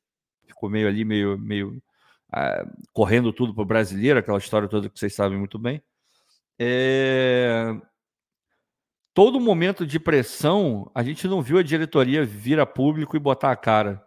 [0.47, 1.83] ficou meio ali, meio, meio
[2.33, 5.83] uh, correndo tudo para o brasileiro, aquela história toda que vocês sabem muito bem.
[6.59, 7.77] É...
[9.15, 13.53] Todo momento de pressão, a gente não viu a diretoria vir a público e botar
[13.53, 14.05] a cara.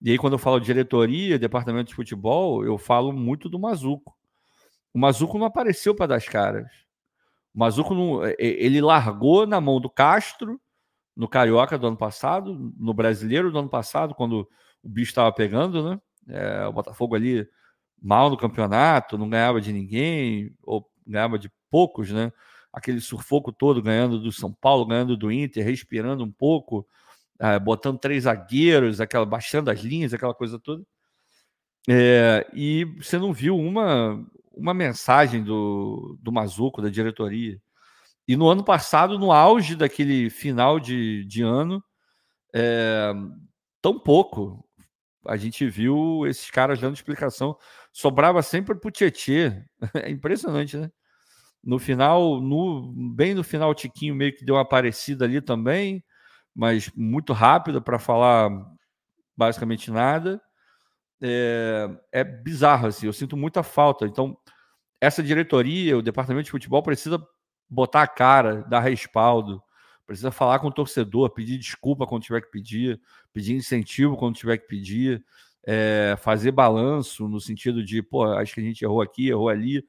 [0.00, 4.16] E aí, quando eu falo diretoria, departamento de futebol, eu falo muito do Mazuco.
[4.94, 6.66] O Mazuco não apareceu para dar as caras.
[7.54, 10.58] O Mazuco não, ele largou na mão do Castro
[11.14, 14.48] no Carioca do ano passado, no Brasileiro do ano passado, quando
[14.82, 16.00] o bicho estava pegando, né?
[16.28, 17.46] É, o Botafogo ali
[18.00, 22.32] mal no campeonato, não ganhava de ninguém, ou ganhava de poucos, né?
[22.76, 26.86] Aquele surfoco todo ganhando do São Paulo, ganhando do Inter, respirando um pouco,
[27.40, 30.84] é, botando três zagueiros, aquela, baixando as linhas, aquela coisa toda.
[31.88, 37.58] É, e você não viu uma, uma mensagem do, do Mazuco, da diretoria.
[38.28, 41.82] E no ano passado, no auge daquele final de, de ano,
[42.54, 43.12] é,
[43.80, 44.66] tão pouco
[45.28, 47.56] a gente viu esses caras dando explicação.
[47.92, 49.64] Sobrava sempre para o Tietê.
[49.94, 50.90] É impressionante, né?
[51.62, 56.04] No final, no, bem no final, o Tiquinho meio que deu uma parecida ali também,
[56.54, 58.50] mas muito rápida para falar
[59.36, 60.40] basicamente nada.
[61.20, 64.06] É, é bizarro, assim, eu sinto muita falta.
[64.06, 64.36] Então,
[65.00, 67.22] essa diretoria, o departamento de futebol precisa
[67.68, 69.62] botar a cara, dar respaldo,
[70.06, 73.00] precisa falar com o torcedor, pedir desculpa quando tiver que pedir,
[73.32, 75.24] pedir incentivo quando tiver que pedir,
[75.66, 79.84] é, fazer balanço no sentido de, pô, acho que a gente errou aqui, errou ali.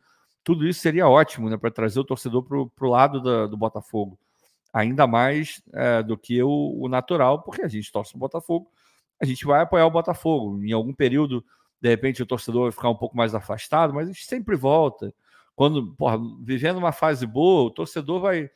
[0.47, 4.17] Tudo isso seria ótimo, né, para trazer o torcedor para o lado da, do Botafogo.
[4.71, 8.71] Ainda mais é, do que o, o, natural, porque a gente torce o Botafogo,
[9.21, 10.63] a gente vai apoiar o Botafogo.
[10.63, 11.43] Em algum período,
[11.81, 15.13] de repente, o torcedor vai ficar um pouco mais afastado, mas a gente sempre volta.
[15.53, 18.49] Quando, porra, vivendo uma fase boa, o torcedor vai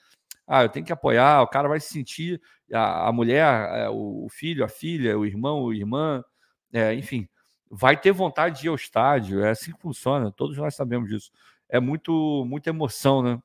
[0.47, 4.23] ah, eu tenho que apoiar, o cara vai se sentir, a, a mulher, é, o,
[4.25, 6.23] o, filho, a filha, o irmão, a irmã,
[6.71, 7.27] é, enfim,
[7.69, 11.32] vai ter vontade de ir ao estádio, é assim que funciona, todos nós sabemos disso.
[11.71, 13.39] É muito, muita emoção, né?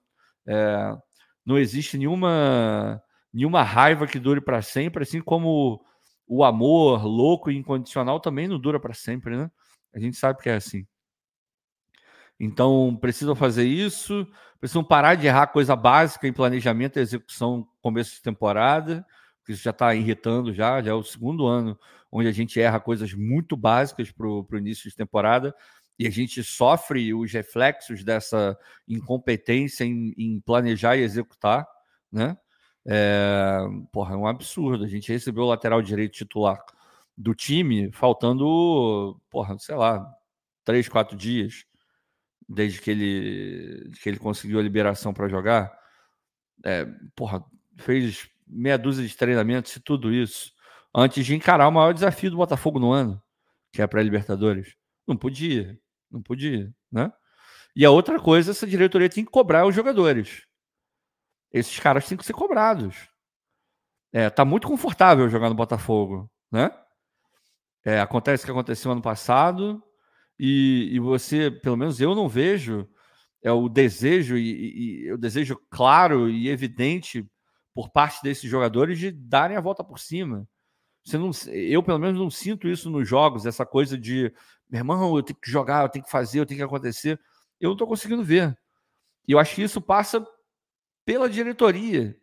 [0.47, 0.97] É,
[1.45, 5.85] não existe nenhuma, nenhuma raiva que dure para sempre, assim como
[6.27, 9.51] o amor louco e incondicional também não dura para sempre, né?
[9.95, 10.87] A gente sabe que é assim.
[12.39, 14.27] Então, precisam fazer isso,
[14.61, 19.07] precisam parar de errar coisa básica em planejamento e execução começo de temporada,
[19.39, 21.79] porque isso já está irritando já, já é o segundo ano
[22.11, 25.55] onde a gente erra coisas muito básicas para o início de temporada
[25.99, 28.57] e a gente sofre os reflexos dessa
[28.87, 31.67] incompetência em, em planejar e executar,
[32.13, 32.37] né?
[32.87, 33.59] É,
[33.93, 34.85] porra, é um absurdo.
[34.85, 36.63] A gente recebeu o lateral direito titular
[37.17, 40.07] do time faltando, porra, sei lá,
[40.65, 41.65] três, quatro dias
[42.49, 45.77] desde que ele, que ele conseguiu a liberação para jogar.
[46.65, 47.45] É, porra,
[47.79, 50.53] fez meia dúzia de treinamentos e tudo isso
[50.95, 53.21] antes de encarar o maior desafio do Botafogo no ano,
[53.73, 54.75] que é a pré-Libertadores.
[55.07, 55.79] Não podia,
[56.11, 57.13] não podia, né?
[57.75, 60.47] E a outra coisa, essa diretoria tem que cobrar os jogadores.
[61.53, 63.09] Esses caras têm que ser cobrados.
[64.13, 66.71] É, tá muito confortável jogar no Botafogo, né?
[67.85, 69.83] É, acontece o que aconteceu ano passado,
[70.39, 72.89] e, e você, pelo menos eu não vejo
[73.43, 77.25] é o desejo e, e, o desejo claro e evidente
[77.73, 80.49] por parte desses jogadores de darem a volta por cima.
[81.07, 84.33] Você não, eu pelo menos não sinto isso nos jogos, essa coisa de,
[84.69, 87.21] meu irmão, eu tenho que jogar, eu tenho que fazer, eu tenho que acontecer.
[87.61, 88.59] Eu não estou conseguindo ver.
[89.27, 90.27] E eu acho que isso passa
[91.05, 92.19] pela diretoria,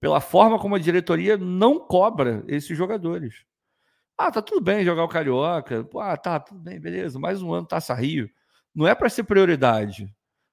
[0.00, 3.44] pela forma como a diretoria não cobra esses jogadores.
[4.16, 5.86] Ah, tá tudo bem jogar o Carioca.
[6.00, 7.18] Ah, tá, tudo bem, beleza.
[7.18, 8.30] Mais um ano Taça Rio.
[8.74, 10.10] Não é para ser prioridade,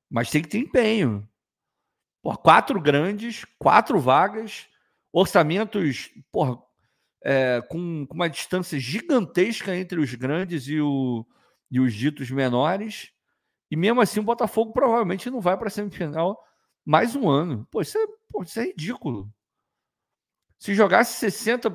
[0.10, 1.26] mas tem que ter empenho.
[2.22, 4.68] Pô, quatro grandes, quatro vagas,
[5.14, 6.62] orçamentos porra,
[7.24, 11.26] é, com, com, uma distância gigantesca entre os grandes e, o,
[11.70, 13.12] e os ditos menores.
[13.72, 16.42] E mesmo assim o Botafogo provavelmente não vai para a semifinal
[16.86, 17.68] mais um ano.
[17.70, 19.32] Pô, isso é, pô, isso é ridículo.
[20.58, 21.70] Se jogasse 60,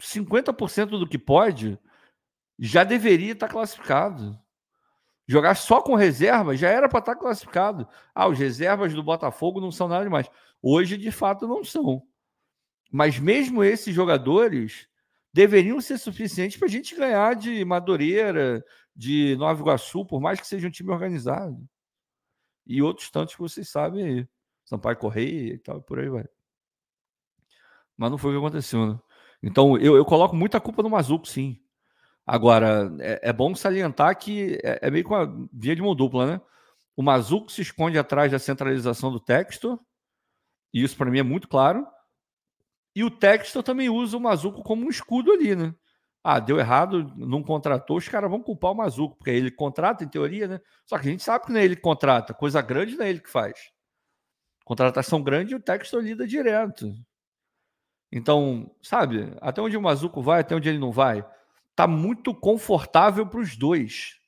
[0.00, 1.78] 50% do que pode,
[2.58, 4.38] já deveria estar classificado.
[5.28, 7.88] Jogar só com reserva já era para estar classificado.
[8.14, 10.30] Ah, os reservas do Botafogo não são nada demais.
[10.62, 12.02] Hoje, de fato, não são.
[12.90, 14.88] Mas mesmo esses jogadores
[15.32, 20.46] deveriam ser suficientes para a gente ganhar de Madureira, de Nova Iguaçu, por mais que
[20.46, 21.58] seja um time organizado.
[22.66, 24.28] E outros tantos que vocês sabem aí.
[24.64, 26.24] Sampaio Correia e tal, por aí vai.
[27.96, 28.98] Mas não foi o que aconteceu, né?
[29.42, 31.60] Então, eu, eu coloco muita culpa no Mazuco, sim.
[32.26, 36.26] Agora, é, é bom salientar que é, é, meio com a via de mão dupla,
[36.26, 36.40] né?
[36.96, 39.78] O Mazuco se esconde atrás da centralização do texto,
[40.74, 41.86] e isso para mim é muito claro.
[42.96, 45.74] E o Textor também usa o Mazuco como um escudo ali, né?
[46.24, 50.08] Ah, deu errado, não contratou, os caras vão culpar o Mazuco, porque ele contrata, em
[50.08, 50.60] teoria, né?
[50.86, 53.10] Só que a gente sabe que não é ele que contrata, coisa grande não é
[53.10, 53.70] ele que faz.
[54.64, 56.90] Contratação grande, o Textor lida direto.
[58.10, 61.22] Então, sabe, até onde o Mazuco vai, até onde ele não vai,
[61.74, 64.18] tá muito confortável para os dois.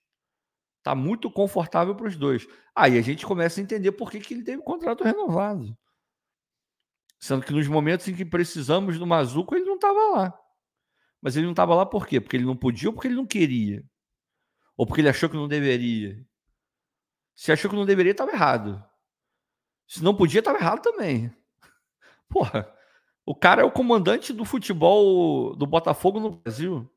[0.83, 2.47] Tá muito confortável para os dois.
[2.77, 5.75] Aí a gente começa a entender por que, que ele teve o contrato renovado.
[7.19, 10.41] Sendo que nos momentos em que precisamos do Mazuco, ele não estava lá.
[11.21, 12.21] Mas ele não estava lá por quê?
[12.21, 13.85] Porque ele não podia ou porque ele não queria?
[14.77, 16.25] Ou porque ele achou que não deveria?
[17.35, 18.85] Se achou que não deveria, estava errado.
[19.87, 21.35] Se não podia, estava errado também.
[22.29, 22.73] Porra,
[23.27, 26.89] o cara é o comandante do futebol do Botafogo no Brasil.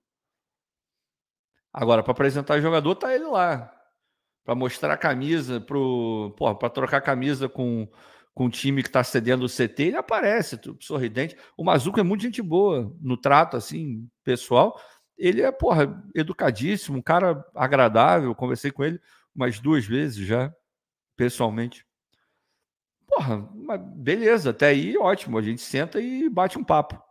[1.73, 3.73] Agora, para apresentar jogador, tá ele lá.
[4.43, 7.89] Para mostrar a camisa, para trocar a camisa com
[8.33, 11.35] com o time que está cedendo o CT, ele aparece, sorridente.
[11.57, 14.79] O Mazuco é muito gente boa no trato, assim, pessoal.
[15.17, 18.33] Ele é, porra, educadíssimo, um cara agradável.
[18.33, 18.99] Conversei com ele
[19.35, 20.53] umas duas vezes já,
[21.15, 21.85] pessoalmente.
[23.07, 23.37] Porra,
[23.95, 25.37] beleza, até aí ótimo.
[25.37, 27.01] A gente senta e bate um papo.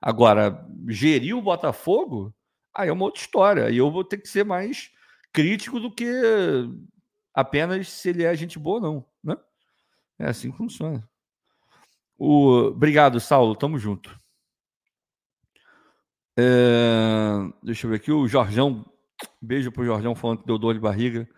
[0.00, 2.34] Agora, gerir o Botafogo,
[2.74, 3.64] aí é uma outra história.
[3.64, 4.90] Aí eu vou ter que ser mais
[5.32, 6.06] crítico do que
[7.34, 9.06] apenas se ele é gente boa ou não?
[10.18, 11.06] É assim que funciona.
[12.18, 12.68] O...
[12.68, 13.54] Obrigado, Saulo.
[13.54, 14.18] Tamo junto.
[16.36, 17.38] É...
[17.62, 18.12] Deixa eu ver aqui.
[18.12, 18.84] O Jorjão.
[19.40, 21.28] Beijo pro Jorjão falando que deu dor de barriga.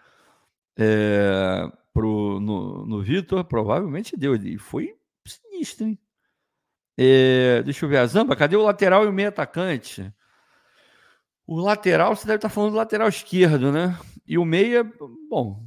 [0.77, 1.71] É...
[1.93, 2.39] Pro...
[2.41, 3.45] No, no Vitor.
[3.45, 4.35] Provavelmente deu.
[4.37, 4.95] E foi
[5.27, 5.99] sinistro, hein?
[6.97, 7.63] É...
[7.63, 7.99] Deixa eu ver.
[7.99, 10.13] A Zamba, cadê o lateral e o meio atacante?
[11.47, 13.99] O lateral, você deve estar falando do lateral esquerdo, né?
[14.27, 14.85] E o meia,
[15.31, 15.67] bom,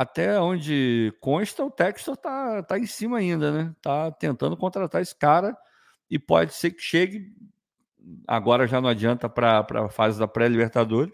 [0.00, 3.76] até onde consta, o Textor tá, tá em cima ainda, né?
[3.82, 5.54] Tá tentando contratar esse cara
[6.10, 7.30] e pode ser que chegue.
[8.26, 11.12] Agora já não adianta para a fase da pré-Libertadores.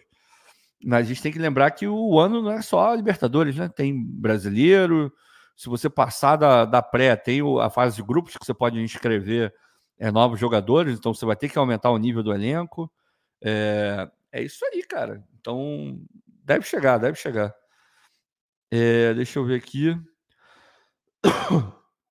[0.85, 3.68] Mas a gente tem que lembrar que o ano não é só Libertadores, né?
[3.68, 5.12] Tem brasileiro.
[5.57, 9.53] Se você passar da, da pré, tem a fase de grupos que você pode inscrever
[9.99, 12.88] é, novos jogadores, então você vai ter que aumentar o nível do elenco.
[13.42, 15.25] É, é isso aí, cara.
[15.40, 16.01] Então,
[16.44, 17.53] deve chegar, deve chegar.
[18.70, 19.96] É, deixa eu ver aqui.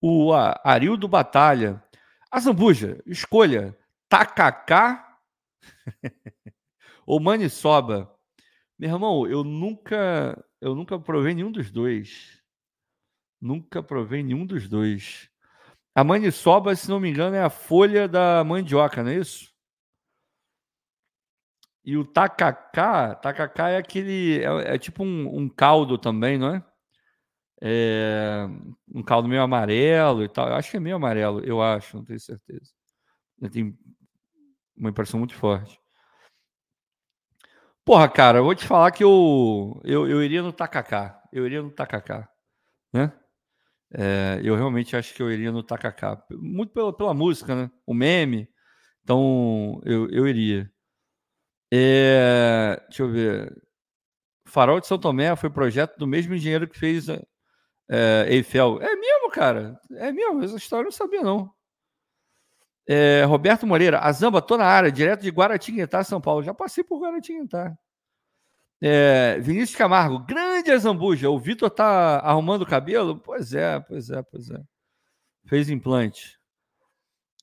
[0.01, 1.83] O Arildo Batalha.
[2.31, 3.77] A Zambuja, escolha
[4.09, 5.17] Takaká
[7.05, 8.13] ou Manisoba.
[8.77, 12.41] Meu irmão, eu nunca, eu nunca provei nenhum dos dois.
[13.41, 15.29] Nunca provei nenhum dos dois.
[15.95, 19.54] A maniçoba, se não me engano, é a folha da mandioca, não é isso?
[21.85, 24.43] E o tacacá, tacacá é aquele.
[24.43, 26.65] É, é tipo um, um, caldo também, não é?
[27.61, 28.47] é?
[28.93, 30.47] Um caldo meio amarelo e tal.
[30.47, 32.71] Eu acho que é meio amarelo, eu acho, não tenho certeza.
[33.39, 33.77] Eu tenho
[34.75, 35.79] uma impressão muito forte.
[37.85, 41.21] Porra, cara, eu vou te falar que eu, eu, eu iria no tacacá.
[41.31, 42.27] Eu iria no tacacá,
[42.91, 43.13] né?
[43.93, 46.19] É, eu realmente acho que eu iria no tacacá.
[46.31, 47.71] Muito pela, pela música, né?
[47.85, 48.49] O meme.
[49.03, 50.71] Então, eu, eu iria.
[51.77, 53.61] É, deixa eu ver.
[54.45, 57.07] Farol de São Tomé foi projeto do mesmo engenheiro que fez
[57.89, 58.79] é, Eiffel.
[58.81, 59.77] É mesmo, cara?
[59.95, 60.41] É mesmo?
[60.41, 61.53] Essa história eu não sabia, não.
[62.87, 66.43] É, Roberto Moreira, a Zamba, tô na área, direto de Guaratinguetá, São Paulo.
[66.43, 67.77] Já passei por Guaratinguetá.
[68.81, 71.29] É, Vinícius Camargo, grande Azambuja.
[71.29, 73.19] O Vitor tá arrumando o cabelo?
[73.19, 74.61] Pois é, pois é, pois é.
[75.45, 76.39] Fez implante.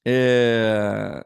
[0.06, 1.22] É,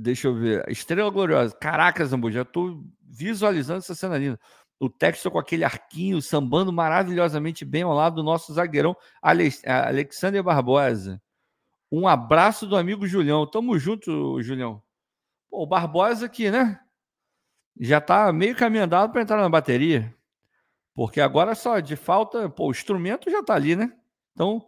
[0.00, 0.64] Deixa eu ver.
[0.68, 1.52] Estrela Gloriosa.
[1.56, 4.38] Caraca, Zambu, já estou visualizando essa cena linda.
[4.78, 11.20] O texto com aquele arquinho sambando maravilhosamente bem ao lado do nosso zagueirão Alexander Barbosa.
[11.90, 13.44] Um abraço do amigo Julião.
[13.44, 14.80] Tamo junto, Julião.
[15.50, 16.78] Pô, o Barbosa aqui, né?
[17.80, 20.14] Já tá meio caminho andado para entrar na bateria.
[20.94, 23.92] Porque agora só de falta, pô, o instrumento já tá ali, né?
[24.32, 24.64] Então,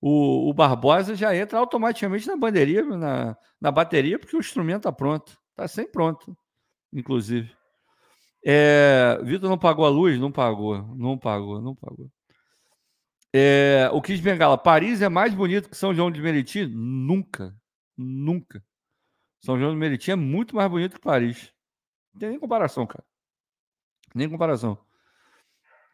[0.00, 4.92] o, o Barbosa já entra automaticamente na bandeirinha, na, na bateria, porque o instrumento está
[4.92, 5.38] pronto.
[5.50, 6.36] Está sempre pronto,
[6.92, 7.52] inclusive.
[8.44, 10.18] É, Vitor não pagou a luz?
[10.18, 12.10] Não pagou, não pagou, não pagou.
[13.32, 16.66] É, o Kis Bengala, Paris é mais bonito que São João de Meriti?
[16.66, 17.54] Nunca,
[17.96, 18.64] nunca.
[19.40, 21.52] São João de Meriti é muito mais bonito que Paris.
[22.12, 23.04] Não tem nem comparação, cara.
[24.14, 24.78] Nem comparação.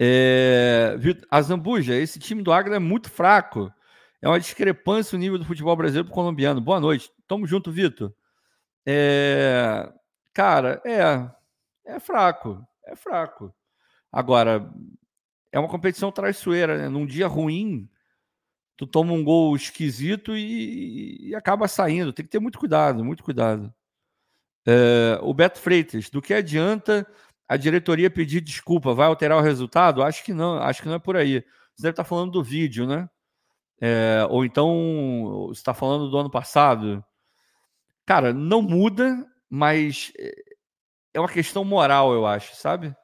[0.00, 0.96] É,
[1.30, 3.72] a Zambuja, esse time do Águia é muito fraco.
[4.20, 6.60] É uma discrepância o nível do futebol brasileiro para o colombiano.
[6.60, 7.10] Boa noite.
[7.28, 8.14] Tamo junto, Vitor.
[8.86, 9.92] É,
[10.32, 11.30] cara, é.
[11.84, 12.66] É fraco.
[12.84, 13.54] É fraco.
[14.10, 14.70] Agora,
[15.52, 16.88] é uma competição traiçoeira, né?
[16.88, 17.88] Num dia ruim,
[18.76, 22.12] tu toma um gol esquisito e, e acaba saindo.
[22.12, 23.72] Tem que ter muito cuidado, muito cuidado.
[24.66, 27.06] É, o Beto Freitas, do que adianta
[27.48, 28.94] a diretoria pedir desculpa?
[28.94, 30.02] Vai alterar o resultado?
[30.02, 31.44] Acho que não, acho que não é por aí.
[31.74, 33.08] Você deve estar falando do vídeo, né?
[33.80, 37.04] É, ou então está falando do ano passado.
[38.06, 40.12] Cara, não muda, mas
[41.12, 42.94] é uma questão moral, eu acho, sabe?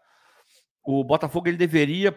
[0.84, 2.16] O Botafogo ele deveria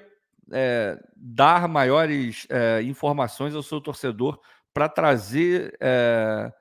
[0.52, 4.40] é, dar maiores é, informações ao seu torcedor
[4.74, 6.52] para trazer é,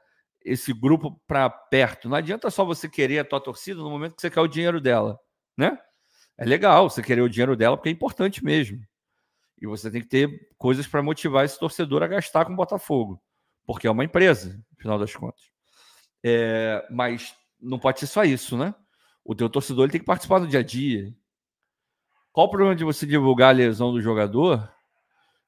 [0.45, 2.09] esse grupo para perto.
[2.09, 4.81] Não adianta só você querer a tua torcida no momento que você quer o dinheiro
[4.81, 5.19] dela,
[5.57, 5.79] né?
[6.39, 8.81] É legal você querer o dinheiro dela porque é importante mesmo.
[9.65, 13.19] E você tem que ter coisas para motivar esse torcedor a gastar com o Botafogo,
[13.65, 15.43] porque é uma empresa, no final das contas.
[16.23, 18.75] É, mas não pode ser só isso, né?
[19.25, 21.17] O teu torcedor ele tem que participar do dia a dia.
[22.31, 24.71] Qual o problema de você divulgar a lesão do jogador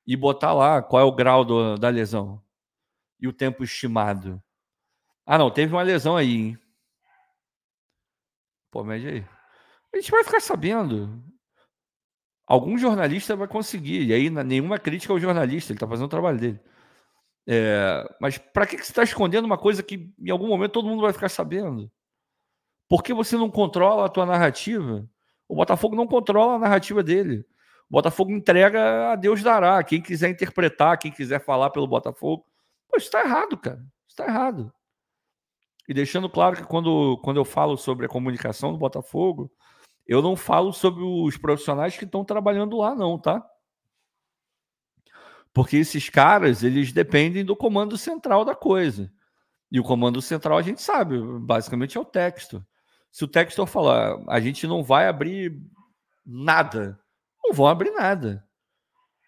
[0.06, 2.42] e botar lá qual é o grau do, da lesão
[3.20, 4.42] e o tempo estimado?
[5.26, 6.58] Ah, não, teve uma lesão aí, hein?
[8.70, 9.26] Pô, mede aí.
[9.92, 11.22] A gente vai ficar sabendo.
[12.46, 14.06] Algum jornalista vai conseguir.
[14.06, 16.60] E aí, nenhuma crítica ao jornalista, ele está fazendo o trabalho dele.
[17.48, 20.88] É, mas para que, que você está escondendo uma coisa que em algum momento todo
[20.88, 21.90] mundo vai ficar sabendo?
[22.88, 25.08] Por que você não controla a tua narrativa?
[25.48, 27.44] O Botafogo não controla a narrativa dele.
[27.88, 29.82] O Botafogo entrega a Deus dará.
[29.82, 32.44] Quem quiser interpretar, quem quiser falar pelo Botafogo.
[32.88, 33.78] Pô, isso está errado, cara.
[33.78, 34.72] Isso está errado.
[35.88, 39.50] E deixando claro que quando, quando eu falo sobre a comunicação do Botafogo,
[40.06, 43.44] eu não falo sobre os profissionais que estão trabalhando lá, não, tá?
[45.52, 49.10] Porque esses caras, eles dependem do comando central da coisa.
[49.72, 52.64] E o comando central a gente sabe, basicamente é o texto.
[53.10, 55.58] Se o texto falar, a gente não vai abrir
[56.24, 57.00] nada,
[57.42, 58.46] não vão abrir nada.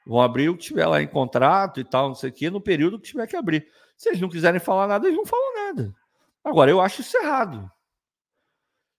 [0.07, 2.61] Vão abrir o que tiver lá em contrato e tal, não sei o quê, no
[2.61, 3.67] período que tiver que abrir.
[3.97, 5.95] Se eles não quiserem falar nada, eles não falam nada.
[6.45, 7.71] Agora, eu acho isso errado.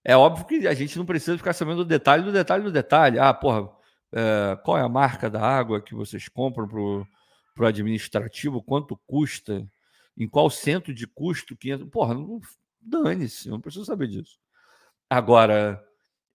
[0.03, 3.19] É óbvio que a gente não precisa ficar sabendo do detalhe do detalhe do detalhe.
[3.19, 3.69] Ah, porra,
[4.11, 8.63] é, qual é a marca da água que vocês compram para o administrativo?
[8.63, 9.67] Quanto custa?
[10.17, 11.85] Em qual centro de custo que entra?
[11.85, 12.39] Porra, não,
[12.81, 14.39] dane-se, não preciso saber disso.
[15.09, 15.83] Agora,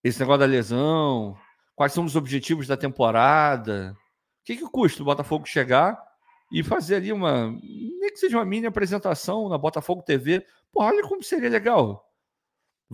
[0.03, 1.37] esse negócio da lesão,
[1.75, 3.97] quais são os objetivos da temporada?
[4.43, 5.99] O que, que custa o Botafogo chegar
[6.53, 10.47] e fazer ali uma, nem que seja uma mini apresentação na Botafogo TV?
[10.73, 12.05] Porra, olha como seria legal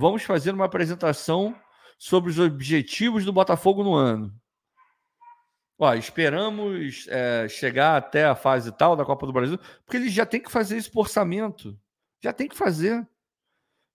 [0.01, 1.55] vamos fazer uma apresentação
[1.99, 4.35] sobre os objetivos do Botafogo no ano.
[5.79, 10.25] Ó, esperamos é, chegar até a fase tal da Copa do Brasil, porque eles já
[10.25, 11.79] têm que fazer isso por orçamento.
[12.23, 13.07] Já tem que fazer.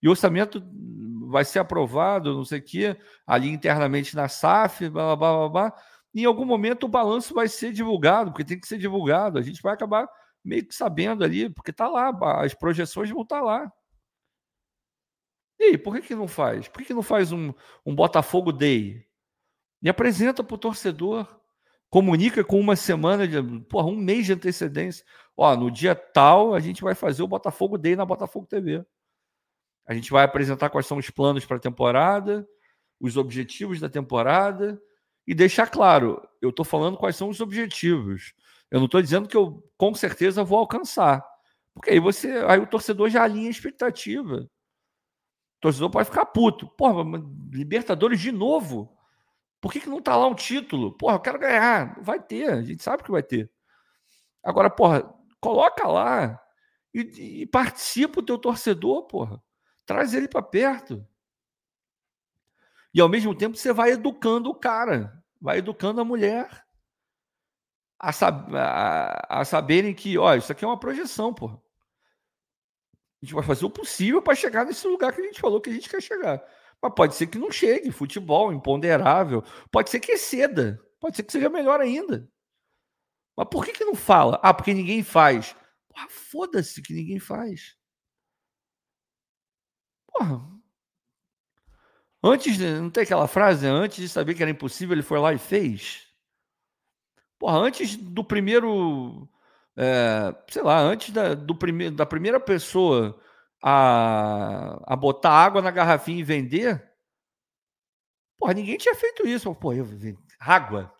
[0.01, 0.63] E o orçamento
[1.27, 5.73] vai ser aprovado, não sei o quê, ali internamente na SAF, blá, blá, blá, blá.
[6.13, 9.39] Em algum momento o balanço vai ser divulgado, porque tem que ser divulgado.
[9.39, 10.07] A gente vai acabar
[10.43, 12.11] meio que sabendo ali, porque está lá,
[12.43, 13.71] as projeções vão estar tá lá.
[15.59, 16.67] E aí, por que, que não faz?
[16.67, 17.53] Por que, que não faz um,
[17.85, 19.05] um Botafogo Day?
[19.81, 21.27] E apresenta para o torcedor.
[21.89, 25.05] Comunica com uma semana, de, porra, um mês de antecedência.
[25.37, 28.85] Ó, no dia tal, a gente vai fazer o Botafogo Day na Botafogo TV.
[29.87, 32.47] A gente vai apresentar quais são os planos para a temporada,
[32.99, 34.81] os objetivos da temporada
[35.27, 38.33] e deixar claro, eu estou falando quais são os objetivos.
[38.69, 41.23] Eu não estou dizendo que eu com certeza vou alcançar.
[41.73, 44.49] Porque aí você, aí o torcedor já alinha a expectativa
[45.59, 46.67] torcedor pode ficar puto.
[46.67, 47.03] Porra,
[47.51, 48.95] Libertadores de novo.
[49.61, 50.95] Por que, que não tá lá um título?
[50.97, 51.99] Porra, eu quero ganhar.
[52.01, 53.51] Vai ter, a gente sabe que vai ter.
[54.43, 55.03] Agora, porra,
[55.39, 56.39] coloca lá
[56.93, 59.41] e, e participa o teu torcedor, porra.
[59.85, 61.05] Traz ele para perto.
[62.93, 66.65] E ao mesmo tempo você vai educando o cara, vai educando a mulher
[67.99, 71.59] a, sab a, a saberem que, ó, isso aqui é uma projeção, porra.
[73.25, 75.71] A gente vai fazer o possível para chegar nesse lugar que a gente falou que
[75.71, 76.43] a gente quer chegar.
[76.79, 77.91] Mas pode ser que não chegue.
[77.91, 79.43] Futebol, imponderável.
[79.71, 80.79] Pode ser que exceda.
[80.99, 82.29] Pode ser que seja melhor ainda.
[83.35, 84.39] Mas por que, que não fala?
[84.43, 85.55] Ah, porque ninguém faz.
[85.89, 87.75] Porra, foda-se que ninguém faz.
[90.05, 90.47] Porra.
[92.23, 95.39] Antes, não tem aquela frase, antes de saber que era impossível, ele foi lá e
[95.39, 96.07] fez.
[97.39, 99.27] Porra, antes do primeiro,
[99.77, 103.19] é, sei lá, antes da, do primeiro, da primeira pessoa
[103.61, 106.83] a, a botar água na garrafinha e vender,
[108.37, 109.53] porra, ninguém tinha feito isso.
[109.55, 109.87] Porra, eu,
[110.39, 110.93] água?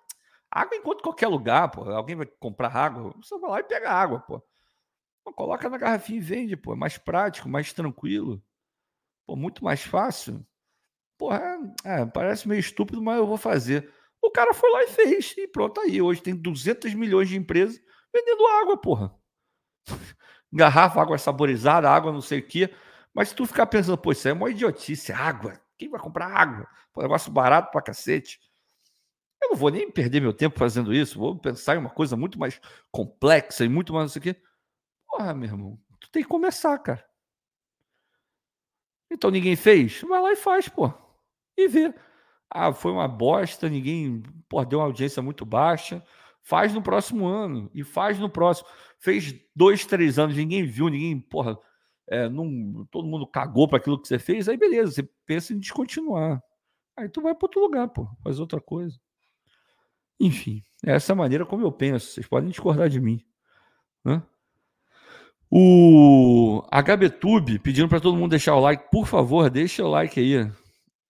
[0.52, 1.90] Água enquanto qualquer lugar, pô.
[1.90, 4.44] Alguém vai comprar água, você vai lá e pega água, pô.
[5.24, 5.34] pô.
[5.34, 6.74] Coloca na garrafinha e vende, pô.
[6.74, 8.44] É mais prático, mais tranquilo.
[9.26, 10.46] Pô, muito mais fácil.
[11.18, 11.42] Porra,
[11.86, 13.92] é, é, parece meio estúpido, mas eu vou fazer.
[14.22, 15.34] O cara foi lá e fez.
[15.38, 16.02] E pronto, aí.
[16.02, 17.80] Hoje tem 200 milhões de empresas
[18.16, 19.16] vendendo água, porra.
[20.52, 22.74] Garrafa, água saborizada, água não sei o quê.
[23.14, 25.60] Mas se tu ficar pensando, pô, isso é uma idiotice, água.
[25.78, 26.68] Quem vai comprar água?
[26.94, 28.40] Pô, negócio barato pra cacete.
[29.42, 32.40] Eu não vou nem perder meu tempo fazendo isso, vou pensar em uma coisa muito
[32.40, 32.60] mais
[32.92, 34.42] complexa e muito mais não sei o quê.
[35.08, 37.06] Porra, meu irmão, tu tem que começar, cara.
[39.12, 40.02] Então ninguém fez?
[40.02, 40.92] Vai lá e faz, pô.
[41.58, 41.94] E vê.
[42.50, 46.04] Ah, foi uma bosta, ninguém pô, deu uma audiência muito baixa.
[46.46, 48.70] Faz no próximo ano e faz no próximo.
[49.00, 51.58] Fez dois, três anos, ninguém viu, ninguém, porra,
[52.08, 54.48] é, não, todo mundo cagou para aquilo que você fez.
[54.48, 56.40] Aí beleza, você pensa em descontinuar.
[56.96, 58.96] Aí tu vai para outro lugar, pô, faz outra coisa.
[60.20, 62.12] Enfim, é essa maneira como eu penso.
[62.12, 63.26] Vocês podem discordar de mim.
[64.04, 64.22] Né?
[65.50, 68.92] O HBTube pedindo para todo mundo deixar o like.
[68.92, 70.52] Por favor, deixa o like aí.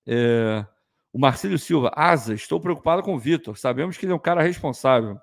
[0.07, 0.65] É...
[1.11, 3.57] O Marcelo Silva, Asa, estou preocupado com o Vitor.
[3.57, 5.19] Sabemos que ele é um cara responsável.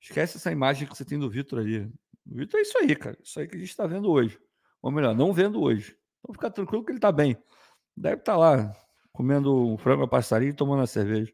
[0.00, 1.80] Esquece essa imagem que você tem do Vitor ali.
[2.26, 3.18] O Vitor é isso aí, cara.
[3.22, 4.38] Isso aí que a gente está vendo hoje.
[4.80, 5.96] Ou melhor, não vendo hoje.
[6.18, 7.36] Então fica tranquilo que ele está bem.
[7.96, 8.72] Deve estar tá lá
[9.12, 11.32] comendo um frango a passarinho e tomando a cerveja.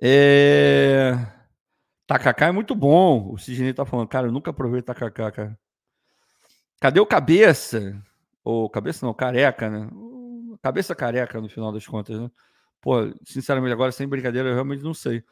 [0.00, 1.12] É...
[2.06, 3.32] Tacacá é muito bom.
[3.32, 5.58] O Sidney tá falando, cara, eu nunca provei tacacá, cara.
[6.80, 8.02] Cadê o cabeça?
[8.42, 9.90] Ou cabeça não, careca, né?
[10.62, 12.30] Cabeça careca, no final das contas, né?
[12.80, 15.22] Pô, sinceramente, agora, sem brincadeira, eu realmente não sei.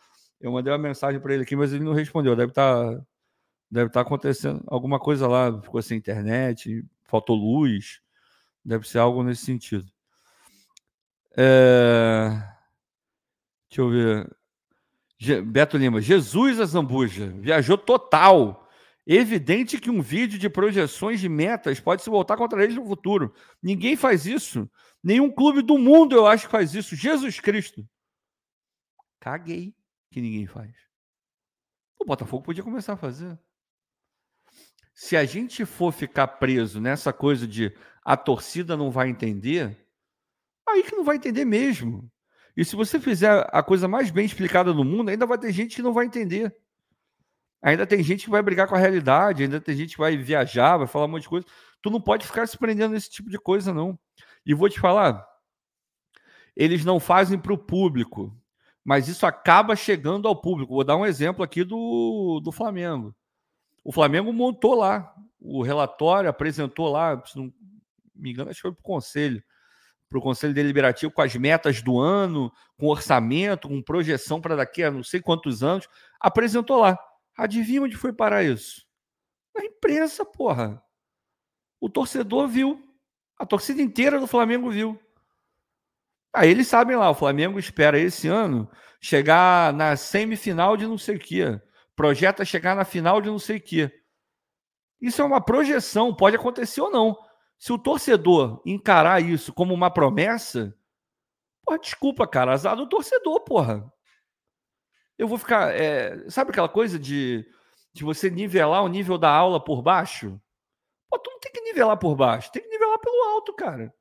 [0.40, 2.36] Eu mandei uma mensagem para ele aqui, mas ele não respondeu.
[2.36, 3.02] Deve estar tá,
[3.70, 5.60] deve tá acontecendo alguma coisa lá.
[5.60, 8.00] Ficou sem internet, faltou luz.
[8.64, 9.86] Deve ser algo nesse sentido.
[11.36, 12.28] É...
[13.68, 14.38] Deixa eu ver.
[15.44, 18.68] Beto Lima, Jesus a Zambuja, viajou total.
[19.04, 23.34] Evidente que um vídeo de projeções de metas pode se voltar contra eles no futuro.
[23.60, 24.70] Ninguém faz isso.
[25.02, 26.94] Nenhum clube do mundo, eu acho, faz isso.
[26.94, 27.88] Jesus Cristo.
[29.18, 29.74] Caguei
[30.10, 30.72] que ninguém faz.
[31.98, 33.38] O Botafogo podia começar a fazer.
[34.94, 37.72] Se a gente for ficar preso nessa coisa de
[38.04, 39.76] a torcida não vai entender,
[40.68, 42.10] aí que não vai entender mesmo.
[42.56, 45.76] E se você fizer a coisa mais bem explicada do mundo, ainda vai ter gente
[45.76, 46.56] que não vai entender.
[47.62, 50.76] Ainda tem gente que vai brigar com a realidade, ainda tem gente que vai viajar,
[50.76, 51.46] vai falar um monte de coisa.
[51.82, 53.98] Tu não pode ficar se prendendo nesse tipo de coisa, não.
[54.44, 55.24] E vou te falar,
[56.56, 58.36] eles não fazem para o público,
[58.88, 60.72] mas isso acaba chegando ao público.
[60.72, 63.14] Vou dar um exemplo aqui do, do Flamengo.
[63.84, 67.52] O Flamengo montou lá o relatório, apresentou lá, se não
[68.16, 69.44] me engano, acho que foi para o conselho
[70.08, 74.82] para o Conselho Deliberativo com as metas do ano, com orçamento, com projeção para daqui
[74.82, 75.86] a não sei quantos anos,
[76.18, 76.98] apresentou lá.
[77.36, 78.86] Adivinha onde foi parar isso?
[79.54, 80.82] Na imprensa, porra.
[81.78, 82.82] O torcedor viu.
[83.38, 84.98] A torcida inteira do Flamengo viu.
[86.34, 88.70] Aí eles sabem lá, o Flamengo espera esse ano
[89.00, 91.60] chegar na semifinal de não sei o quê.
[91.96, 93.92] Projeta chegar na final de não sei o quê.
[95.00, 97.16] Isso é uma projeção, pode acontecer ou não.
[97.58, 100.74] Se o torcedor encarar isso como uma promessa,
[101.64, 103.92] porra, desculpa, cara, azar do torcedor, porra.
[105.16, 105.74] Eu vou ficar.
[105.74, 107.44] É, sabe aquela coisa de,
[107.92, 110.40] de você nivelar o nível da aula por baixo?
[111.10, 113.92] Pô, tu não tem que nivelar por baixo, tem que nivelar pelo alto, cara.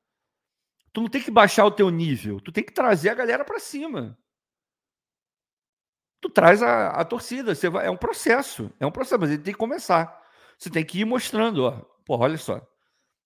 [0.98, 3.60] Tu não tem que baixar o teu nível, tu tem que trazer a galera para
[3.60, 4.18] cima.
[6.20, 9.40] Tu traz a, a torcida, você vai, é um processo, é um processo, mas ele
[9.40, 10.20] tem que começar.
[10.58, 12.60] Você tem que ir mostrando, ó, porra, olha só.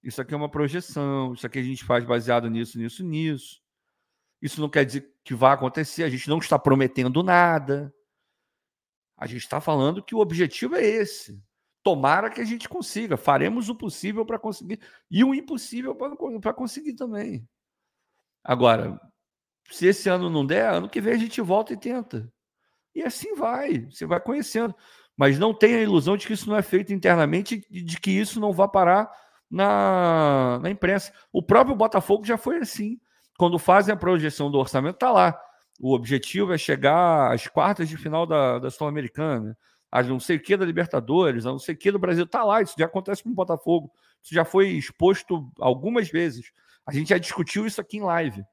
[0.02, 3.62] Isso aqui é uma projeção, isso aqui a gente faz baseado nisso, nisso, nisso.
[4.42, 7.90] Isso não quer dizer que vai acontecer, a gente não está prometendo nada.
[9.16, 11.42] A gente está falando que o objetivo é esse.
[11.82, 14.78] Tomara que a gente consiga, faremos o possível para conseguir
[15.10, 17.48] e o impossível para conseguir também.
[18.44, 19.00] Agora,
[19.70, 22.30] se esse ano não der, ano que vem a gente volta e tenta.
[22.94, 24.74] E assim vai, você vai conhecendo.
[25.16, 28.10] Mas não tenha a ilusão de que isso não é feito internamente e de que
[28.10, 29.10] isso não vai parar
[29.50, 31.12] na, na imprensa.
[31.32, 32.98] O próprio Botafogo já foi assim.
[33.38, 35.38] Quando fazem a projeção do orçamento, está lá.
[35.80, 39.56] o objetivo é chegar às quartas de final da, da Sul-Americana,
[39.90, 42.26] a não sei o que da Libertadores, a não sei o que do Brasil.
[42.26, 43.92] Tá lá, isso já acontece com o Botafogo.
[44.22, 46.52] Isso já foi exposto algumas vezes.
[46.86, 48.44] A gente já discutiu isso aqui em live.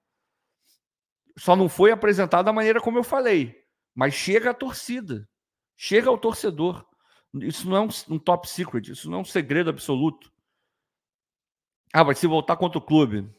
[1.38, 3.56] Só não foi apresentado da maneira como eu falei.
[3.96, 5.28] Mas chega a torcida.
[5.76, 6.86] Chega ao torcedor.
[7.36, 10.32] Isso não é um, um top secret, isso não é um segredo absoluto.
[11.94, 13.30] Ah, vai se voltar contra o clube.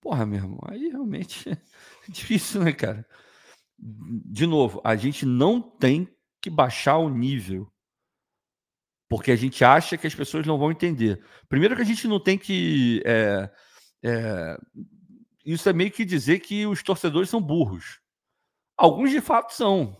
[0.00, 1.58] Porra, meu irmão, aí realmente é
[2.08, 3.06] difícil, né, cara?
[3.78, 6.08] De novo, a gente não tem
[6.40, 7.70] que baixar o nível.
[9.08, 11.24] Porque a gente acha que as pessoas não vão entender.
[11.48, 13.02] Primeiro que a gente não tem que.
[13.06, 13.50] É,
[14.02, 14.58] é,
[15.44, 18.00] isso é meio que dizer que os torcedores são burros.
[18.76, 19.96] Alguns de fato são,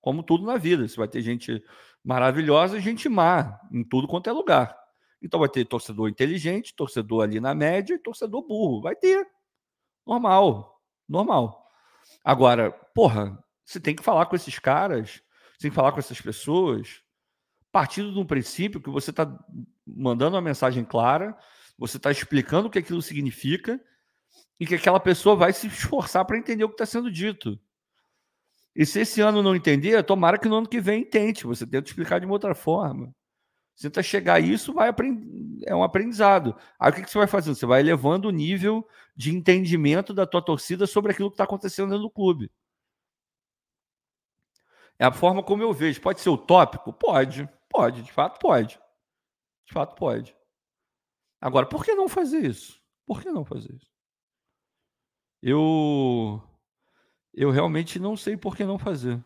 [0.00, 0.86] como tudo na vida.
[0.86, 1.62] Você vai ter gente
[2.04, 4.76] maravilhosa e gente má em tudo quanto é lugar.
[5.20, 8.80] Então vai ter torcedor inteligente, torcedor ali na média e torcedor burro.
[8.80, 9.26] Vai ter.
[10.06, 10.80] Normal.
[11.08, 11.66] Normal.
[12.24, 15.22] Agora, porra, você tem que falar com esses caras,
[15.52, 17.02] você tem que falar com essas pessoas,
[17.70, 19.26] partindo de um princípio que você está
[19.86, 21.36] mandando uma mensagem clara,
[21.82, 23.80] você está explicando o que aquilo significa
[24.58, 27.58] e que aquela pessoa vai se esforçar para entender o que está sendo dito.
[28.74, 31.44] E se esse ano não entender, tomara que no ano que vem tente.
[31.44, 33.12] Você tenta explicar de uma outra forma.
[33.74, 34.94] Você tenta chegar a isso, vai
[35.66, 36.56] é um aprendizado.
[36.78, 37.56] Aí o que, que você vai fazendo?
[37.56, 41.88] Você vai elevando o nível de entendimento da tua torcida sobre aquilo que está acontecendo
[41.88, 42.50] dentro do clube.
[44.98, 46.00] É a forma como eu vejo.
[46.00, 46.92] Pode ser utópico?
[46.92, 47.48] Pode.
[47.68, 48.78] Pode, de fato pode.
[49.66, 50.36] De fato pode.
[51.42, 52.80] Agora, por que não fazer isso?
[53.04, 53.90] Por que não fazer isso?
[55.42, 56.40] Eu
[57.34, 59.22] eu realmente não sei por que não fazer.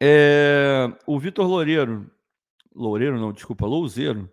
[0.00, 2.10] É, o Vitor Loureiro,
[2.74, 4.30] Loureiro não, desculpa, Louzeiro,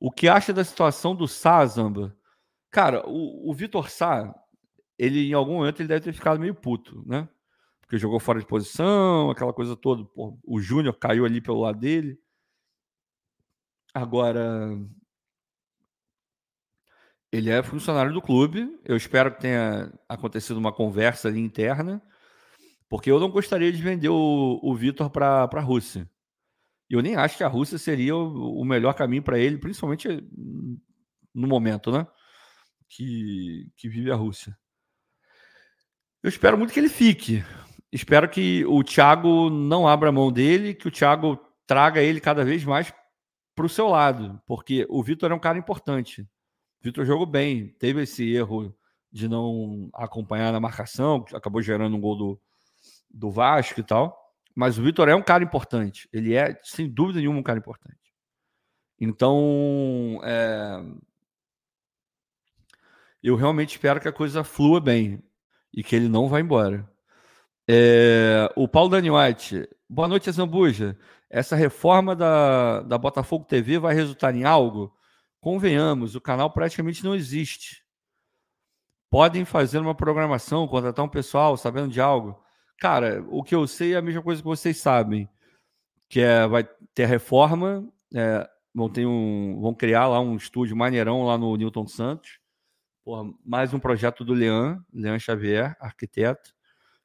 [0.00, 2.16] o que acha da situação do Sá, Zamba?
[2.70, 4.34] Cara, o, o Vitor Sá,
[4.98, 7.28] ele em algum momento ele deve ter ficado meio puto, né?
[7.80, 10.04] Porque jogou fora de posição, aquela coisa toda.
[10.44, 12.18] O Júnior caiu ali pelo lado dele.
[13.94, 14.76] Agora,
[17.36, 18.78] ele é funcionário do clube.
[18.84, 22.02] Eu espero que tenha acontecido uma conversa ali interna,
[22.88, 26.08] porque eu não gostaria de vender o, o Vitor para a Rússia.
[26.88, 30.08] Eu nem acho que a Rússia seria o, o melhor caminho para ele, principalmente
[31.34, 32.06] no momento, né?
[32.88, 34.56] Que, que vive a Rússia.
[36.22, 37.44] Eu espero muito que ele fique.
[37.92, 42.64] Espero que o Thiago não abra mão dele, que o Thiago traga ele cada vez
[42.64, 42.92] mais
[43.54, 46.28] para o seu lado, porque o Vitor é um cara importante.
[46.86, 48.72] Vitor jogou bem, teve esse erro
[49.10, 52.40] de não acompanhar na marcação, que acabou gerando um gol do,
[53.10, 54.16] do Vasco e tal.
[54.54, 56.08] Mas o Vitor é um cara importante.
[56.12, 58.14] Ele é, sem dúvida nenhuma, um cara importante.
[59.00, 60.80] Então, é...
[63.20, 65.20] eu realmente espero que a coisa flua bem
[65.74, 66.88] e que ele não vá embora.
[67.68, 68.48] É...
[68.54, 70.96] O Paulo Dani White, boa noite, Zambuja.
[71.28, 74.96] Essa reforma da, da Botafogo TV vai resultar em algo?
[75.40, 77.84] Convenhamos, o canal praticamente não existe.
[79.10, 82.42] Podem fazer uma programação, contratar um pessoal sabendo de algo.
[82.78, 85.28] Cara, o que eu sei é a mesma coisa que vocês sabem,
[86.08, 86.64] que é vai
[86.94, 91.86] ter reforma, é, vão ter um, vão criar lá um estúdio maneirão lá no Newton
[91.86, 92.38] Santos.
[93.04, 96.52] Porra, mais um projeto do Leão, Leão Xavier, arquiteto,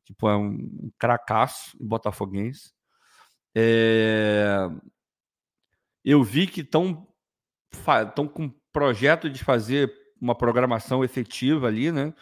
[0.03, 2.73] que é um cracaço botafoguense.
[3.55, 4.67] É...
[6.03, 7.07] Eu vi que estão
[7.71, 12.13] estão com projeto de fazer uma programação efetiva ali, né?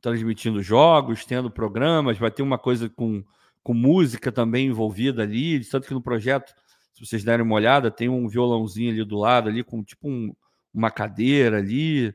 [0.00, 3.24] Transmitindo jogos, tendo programas, vai ter uma coisa com,
[3.62, 6.54] com música também envolvida ali, tanto que no projeto,
[6.92, 10.34] se vocês derem uma olhada, tem um violãozinho ali do lado, ali, com tipo um,
[10.72, 12.14] uma cadeira ali.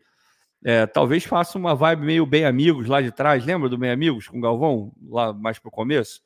[0.64, 4.28] É, talvez faça uma vibe meio bem amigos lá de trás, lembra do Bem Amigos
[4.28, 6.22] com o Galvão, lá mais pro começo?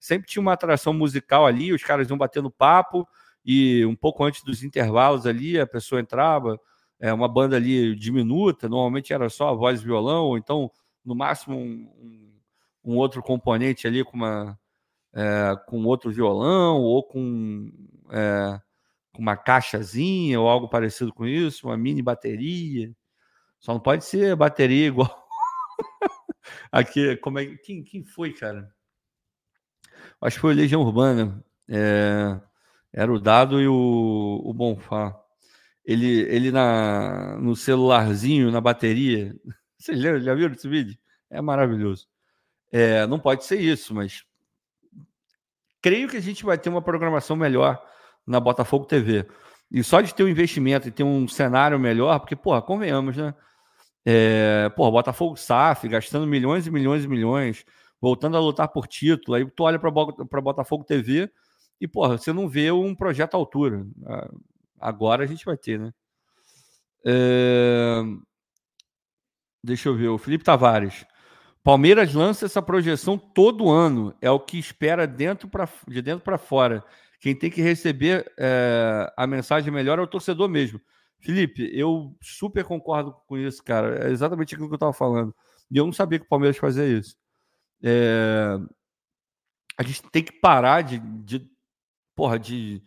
[0.00, 3.06] Sempre tinha uma atração musical ali, os caras iam batendo papo,
[3.44, 6.58] e um pouco antes dos intervalos ali, a pessoa entrava,
[6.98, 10.70] é, uma banda ali diminuta, normalmente era só a voz e violão, ou então,
[11.04, 12.32] no máximo, um,
[12.84, 14.58] um outro componente ali com uma
[15.14, 17.70] é, com outro violão, ou com,
[18.10, 18.60] é,
[19.16, 22.92] uma caixazinha, ou algo parecido com isso, uma mini bateria.
[23.60, 25.24] Só não pode ser bateria igual.
[26.70, 28.68] Aqui, como é quem, quem foi, cara?
[30.20, 31.44] Acho que foi Legião Urbana.
[31.68, 32.40] É,
[32.94, 35.14] era o Dado e o, o Bonfá.
[35.84, 39.34] Ele, ele na, no celularzinho, na bateria.
[39.76, 40.96] Vocês já, já viram esse vídeo?
[41.28, 42.06] É maravilhoso.
[42.72, 44.24] É, não pode ser isso, mas
[45.82, 47.84] creio que a gente vai ter uma programação melhor
[48.24, 49.26] na Botafogo TV.
[49.70, 53.34] E só de ter um investimento e ter um cenário melhor, porque, porra, convenhamos, né?
[54.06, 57.64] É, porra, Botafogo SAF, gastando milhões e milhões e milhões.
[58.00, 59.36] voltando a lutar por título.
[59.36, 61.30] Aí tu olha para Botafogo TV
[61.80, 63.86] e, porra, você não vê um projeto à altura.
[64.06, 64.30] Ah,
[64.80, 65.92] agora a gente vai ter, né?
[67.04, 68.02] É...
[69.62, 71.06] Deixa eu ver, o Felipe Tavares.
[71.62, 74.14] Palmeiras lança essa projeção todo ano.
[74.20, 76.84] É o que espera dentro pra, de dentro para fora.
[77.18, 80.78] Quem tem que receber é, a mensagem melhor é o torcedor mesmo.
[81.20, 84.06] Felipe, eu super concordo com isso, cara.
[84.06, 85.34] É exatamente aquilo que eu estava falando.
[85.70, 87.16] E eu não sabia que o Palmeiras fazia isso.
[87.82, 88.58] É...
[89.78, 91.50] A gente tem que parar de, de,
[92.14, 92.82] porra, de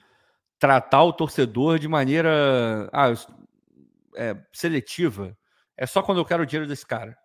[0.59, 3.13] tratar o torcedor de maneira ah,
[4.15, 5.37] é, seletiva.
[5.77, 7.17] É só quando eu quero o dinheiro desse cara.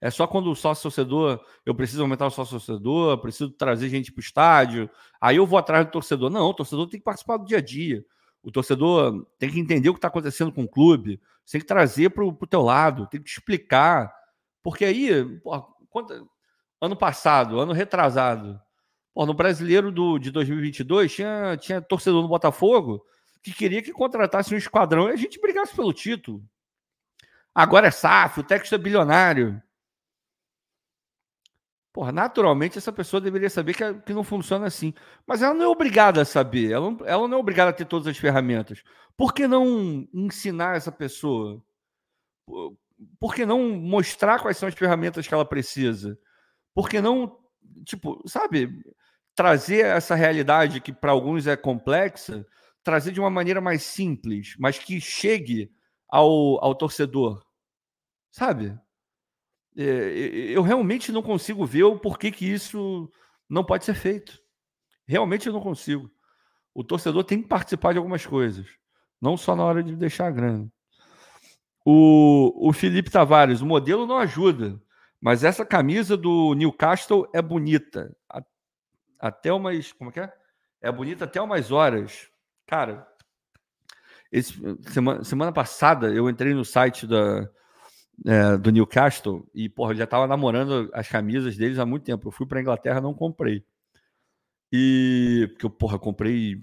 [0.00, 4.12] É só quando o sócio torcedor, eu preciso aumentar o sócio torcedor, preciso trazer gente
[4.12, 4.88] para o estádio,
[5.20, 6.30] aí eu vou atrás do torcedor.
[6.30, 8.04] Não, o torcedor tem que participar do dia a dia.
[8.40, 11.66] O torcedor tem que entender o que está acontecendo com o clube, você tem que
[11.66, 14.12] trazer para o teu lado, tem que te explicar.
[14.62, 15.64] Porque aí, porra,
[16.80, 18.60] ano passado, ano retrasado,
[19.18, 23.04] porra, no brasileiro do, de 2022, tinha, tinha torcedor no Botafogo
[23.42, 26.40] que queria que contratasse um esquadrão e a gente brigasse pelo título.
[27.52, 29.60] Agora é SAF, o texto é bilionário.
[31.92, 34.94] Porra, naturalmente essa pessoa deveria saber que, que não funciona assim.
[35.26, 37.86] Mas ela não é obrigada a saber, ela, não, ela não é obrigada a ter
[37.86, 38.84] todas as ferramentas.
[39.16, 41.60] Por que não ensinar essa pessoa?
[43.18, 46.16] Por que não mostrar quais são as ferramentas que ela precisa?
[46.72, 47.36] Por que não,
[47.84, 48.70] tipo, sabe,
[49.38, 52.44] trazer essa realidade que para alguns é complexa,
[52.82, 55.70] trazer de uma maneira mais simples, mas que chegue
[56.08, 57.46] ao, ao torcedor,
[58.32, 58.76] sabe?
[59.76, 63.08] É, eu realmente não consigo ver o porquê que isso
[63.48, 64.36] não pode ser feito.
[65.06, 66.10] Realmente eu não consigo.
[66.74, 68.66] O torcedor tem que participar de algumas coisas,
[69.22, 70.68] não só na hora de deixar a grana.
[71.86, 74.82] O, o Felipe Tavares, o modelo não ajuda,
[75.20, 78.17] mas essa camisa do Newcastle é bonita.
[79.18, 79.92] Até umas.
[79.92, 80.32] Como é que é?
[80.80, 82.28] É bonita até umas horas.
[82.66, 83.06] Cara,
[84.30, 84.54] esse,
[84.90, 87.48] semana, semana passada eu entrei no site da,
[88.26, 92.28] é, do Newcastle e, porra, já estava namorando as camisas deles há muito tempo.
[92.28, 93.64] Eu fui para Inglaterra não comprei.
[94.72, 96.62] E, porque eu, porra, comprei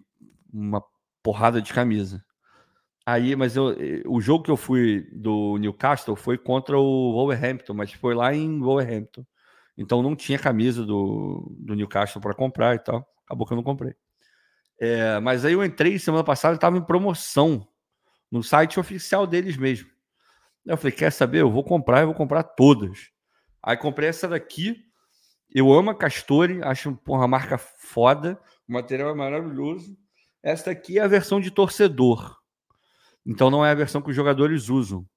[0.53, 0.83] uma
[1.23, 2.23] porrada de camisa.
[3.05, 3.75] Aí, mas eu,
[4.07, 8.59] o jogo que eu fui do Newcastle foi contra o Wolverhampton, mas foi lá em
[8.59, 9.25] Wolverhampton.
[9.77, 13.07] Então não tinha camisa do, do Newcastle para comprar e tal.
[13.25, 13.93] Acabou que eu não comprei.
[14.79, 17.67] É, mas aí eu entrei semana passada estava em promoção
[18.31, 19.89] no site oficial deles mesmo.
[20.65, 21.41] Eu falei, quer saber?
[21.41, 23.09] Eu vou comprar, eu vou comprar todas.
[23.61, 24.83] Aí comprei essa daqui.
[25.53, 28.39] Eu amo a Castore, acho uma marca foda.
[28.67, 29.97] O material é maravilhoso.
[30.41, 32.37] Essa daqui é a versão de torcedor.
[33.25, 35.07] Então não é a versão que os jogadores usam.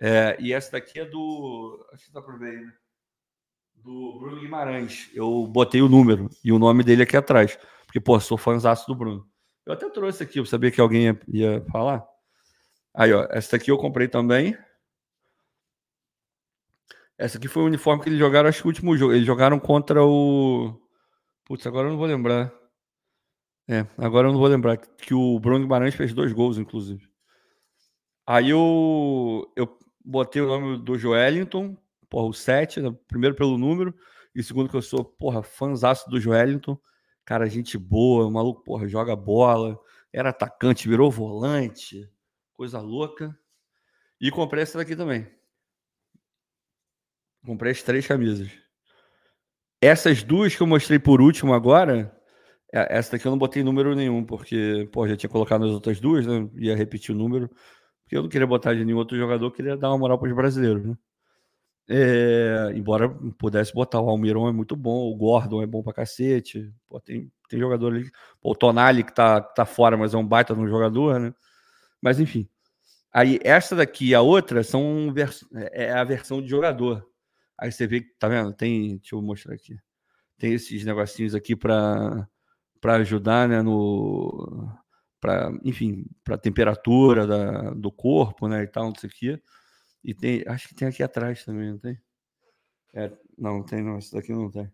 [0.00, 1.86] É, e essa daqui é do.
[1.92, 2.72] Acho que dá para ver aí, né?
[3.84, 5.10] Do Bruno Guimarães.
[5.12, 7.58] Eu botei o número e o nome dele aqui atrás.
[7.84, 9.28] Porque, pô, sou fãzaço do Bruno.
[9.66, 12.02] Eu até trouxe aqui, eu sabia que alguém ia, ia falar.
[12.94, 14.56] Aí, ó, essa daqui eu comprei também.
[17.18, 19.12] Essa aqui foi o uniforme que eles jogaram, acho que o último jogo.
[19.12, 20.80] Eles jogaram contra o.
[21.44, 22.52] Putz, agora eu não vou lembrar.
[23.68, 24.78] É, agora eu não vou lembrar.
[24.78, 27.06] Que o Bruno Guimarães fez dois gols, inclusive.
[28.26, 31.76] Aí eu, eu botei o nome do Joelinton,
[32.08, 33.94] porra, o 7, né, primeiro pelo número,
[34.34, 36.78] e segundo que eu sou, porra, fãzaço do Joelinton.
[37.24, 39.78] Cara, gente boa, o maluco, porra, joga bola,
[40.12, 42.10] era atacante, virou volante,
[42.52, 43.36] coisa louca.
[44.20, 45.26] E comprei essa daqui também.
[47.44, 48.50] Comprei as três camisas.
[49.80, 52.14] Essas duas que eu mostrei por último agora,
[52.72, 56.00] é, essa daqui eu não botei número nenhum, porque, pô, já tinha colocado nas outras
[56.00, 56.48] duas, né?
[56.56, 57.48] Ia repetir o número.
[58.02, 60.34] Porque eu não queria botar de nenhum outro jogador, queria dar uma moral para os
[60.34, 60.96] brasileiros, né?
[61.88, 63.08] É, embora
[63.38, 66.72] pudesse botar o Almiron é muito bom, o Gordon é bom pra cacete.
[66.88, 68.10] Pô, tem, tem jogador ali.
[68.42, 71.34] O Tonali que tá, tá fora, mas é um baita no jogador, né?
[72.00, 72.48] Mas enfim.
[73.12, 75.14] Aí essa daqui e a outra são
[75.52, 77.06] é, é a versão de jogador.
[77.58, 78.52] Aí você vê que, tá vendo?
[78.52, 79.76] Tem, deixa eu mostrar aqui.
[80.38, 82.28] Tem esses negocinhos aqui para
[82.80, 84.68] para ajudar, né, no
[85.20, 89.42] para, enfim, para temperatura da, do corpo, né, e tal, não sei o quê.
[90.04, 91.98] E tem, acho que tem aqui atrás também, não tem?
[92.92, 94.70] É, não, tem não, esse daqui não tem.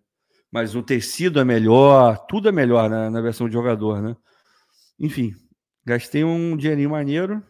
[0.51, 4.17] Mas o tecido é melhor, tudo é melhor né, na versão de jogador, né?
[4.99, 5.33] Enfim,
[5.85, 7.43] gastei um dinheirinho maneiro,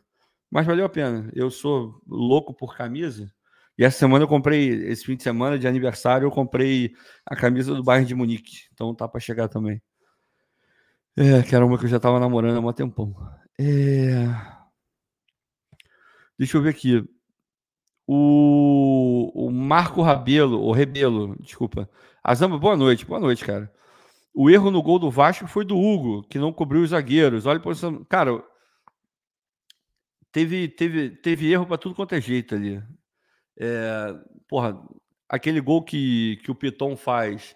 [0.50, 1.30] mas valeu a pena.
[1.34, 3.32] Eu sou louco por camisa.
[3.78, 6.92] E essa semana eu comprei, esse fim de semana de aniversário, eu comprei
[7.24, 8.68] a camisa do Bayern de Munique.
[8.74, 9.80] Então tá para chegar também.
[11.16, 13.14] É, que era uma que eu já tava namorando há um tempão.
[13.58, 14.26] É...
[16.38, 17.02] Deixa eu ver aqui.
[18.12, 21.88] O, o Marco Rabelo, o Rebelo, desculpa.
[22.24, 23.72] Azamba, boa noite, boa noite, cara.
[24.34, 27.46] O erro no gol do Vasco foi do Hugo, que não cobriu os zagueiros.
[27.46, 28.04] Olha a posição.
[28.08, 28.42] Cara,
[30.32, 32.82] teve, teve, teve erro para tudo quanto é jeito ali.
[33.56, 34.12] É,
[34.48, 34.76] porra,
[35.28, 37.54] aquele gol que, que o Piton faz,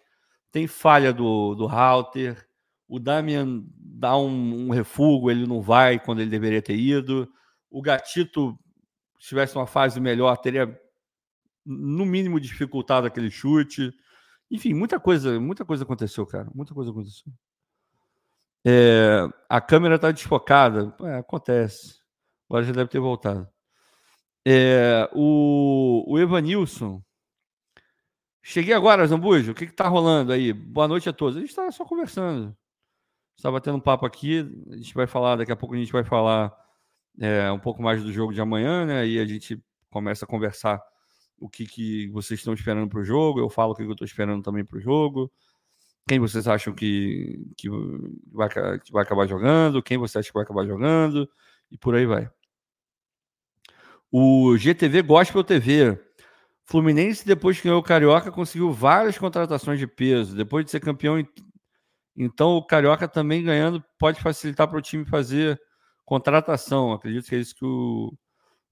[0.52, 2.46] tem falha do, do Halter.
[2.86, 7.28] O Damian dá um, um refúgio, ele não vai quando ele deveria ter ido.
[7.68, 8.57] O Gatito,
[9.28, 10.80] tivesse uma fase melhor, teria
[11.64, 13.92] no mínimo dificultado aquele chute.
[14.50, 16.50] Enfim, muita coisa, muita coisa aconteceu, cara.
[16.54, 17.32] Muita coisa aconteceu.
[18.66, 20.94] É, a câmera está desfocada.
[21.02, 21.98] É, acontece.
[22.48, 23.48] Agora já deve ter voltado.
[24.46, 27.02] É, o, o Evanilson.
[28.42, 29.52] Cheguei agora, Zambujo.
[29.52, 30.52] O que está rolando aí?
[30.52, 31.36] Boa noite a todos.
[31.36, 32.54] A gente está só conversando.
[33.36, 34.40] Está batendo um papo aqui.
[34.70, 36.54] A gente vai falar, daqui a pouco a gente vai falar
[37.20, 39.00] é, um pouco mais do jogo de amanhã, né?
[39.00, 40.80] Aí a gente começa a conversar
[41.38, 43.40] o que, que vocês estão esperando para o jogo.
[43.40, 45.30] Eu falo o que eu estou esperando também para o jogo.
[46.06, 47.68] Quem vocês acham que, que,
[48.30, 48.48] vai,
[48.78, 49.82] que vai acabar jogando?
[49.82, 51.28] Quem você acha que vai acabar jogando?
[51.70, 52.28] E por aí vai.
[54.10, 55.98] O GTV Gospel TV.
[56.66, 60.34] Fluminense, depois que ganhou o Carioca, conseguiu várias contratações de peso.
[60.34, 61.22] Depois de ser campeão,
[62.16, 65.60] então o Carioca também ganhando pode facilitar para o time fazer
[66.05, 66.92] contratação.
[66.92, 68.12] Acredito que é isso que o,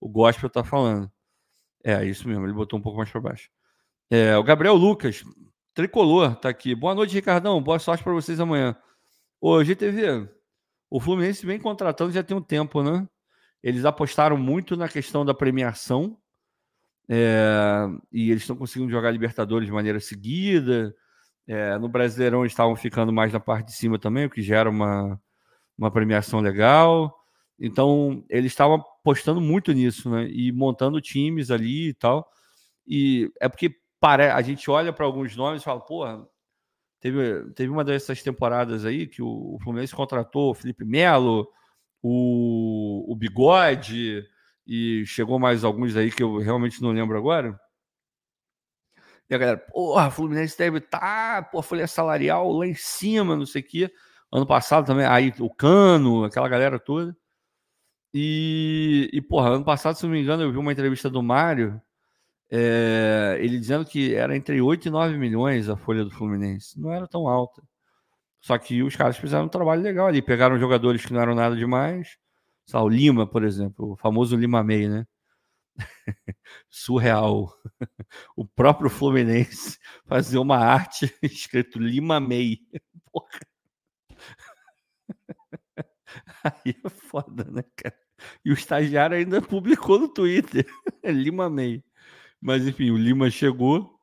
[0.01, 1.11] o Gospel está falando.
[1.85, 3.51] É, isso mesmo, ele botou um pouco mais para baixo.
[4.11, 5.25] É, o Gabriel Lucas,
[5.75, 6.75] tricolor, tá aqui.
[6.75, 7.63] Boa noite, Ricardão.
[7.63, 8.77] Boa sorte para vocês amanhã.
[9.41, 10.29] Ô, GTV,
[10.89, 13.09] o Fluminense vem contratando já tem um tempo, né?
[13.63, 16.19] Eles apostaram muito na questão da premiação
[17.09, 20.95] é, e eles estão conseguindo jogar Libertadores de maneira seguida.
[21.47, 24.71] É, no Brasileirão eles estavam ficando mais na parte de cima também, o que gera
[24.71, 25.21] uma,
[25.77, 27.22] uma premiação legal.
[27.65, 30.29] Então, eles estavam apostando muito nisso, né?
[30.29, 32.29] E montando times ali e tal.
[32.85, 34.31] E é porque pare...
[34.31, 36.27] a gente olha para alguns nomes e fala, porra,
[36.99, 41.49] teve, teve uma dessas temporadas aí que o Fluminense contratou o Felipe Melo,
[42.03, 44.27] o, o Bigode,
[44.67, 47.57] e chegou mais alguns aí que eu realmente não lembro agora.
[49.31, 53.47] E a galera, porra, Fluminense deve estar, tá, pô, folha salarial lá em cima, não
[53.47, 53.93] sei o quê.
[54.33, 57.17] Ano passado também, aí o Cano, aquela galera toda.
[58.15, 61.81] E, e, porra, ano passado, se não me engano, eu vi uma entrevista do Mário,
[62.51, 66.79] é, ele dizendo que era entre 8 e 9 milhões a folha do Fluminense.
[66.81, 67.63] Não era tão alta.
[68.43, 70.21] Só que os caras fizeram um trabalho legal ali.
[70.23, 72.19] Pegaram jogadores que não eram nada demais.
[72.67, 75.07] Só, o Lima, por exemplo, o famoso Lima May, né?
[76.71, 77.53] Surreal.
[78.37, 82.59] O próprio Fluminense fazer uma arte escrito Lima May.
[83.11, 83.41] Porra.
[86.45, 88.02] Aí é foda, né, cara?
[88.45, 90.67] E o estagiário ainda publicou no Twitter.
[91.05, 91.83] Lima May.
[92.41, 93.99] Mas enfim, o Lima chegou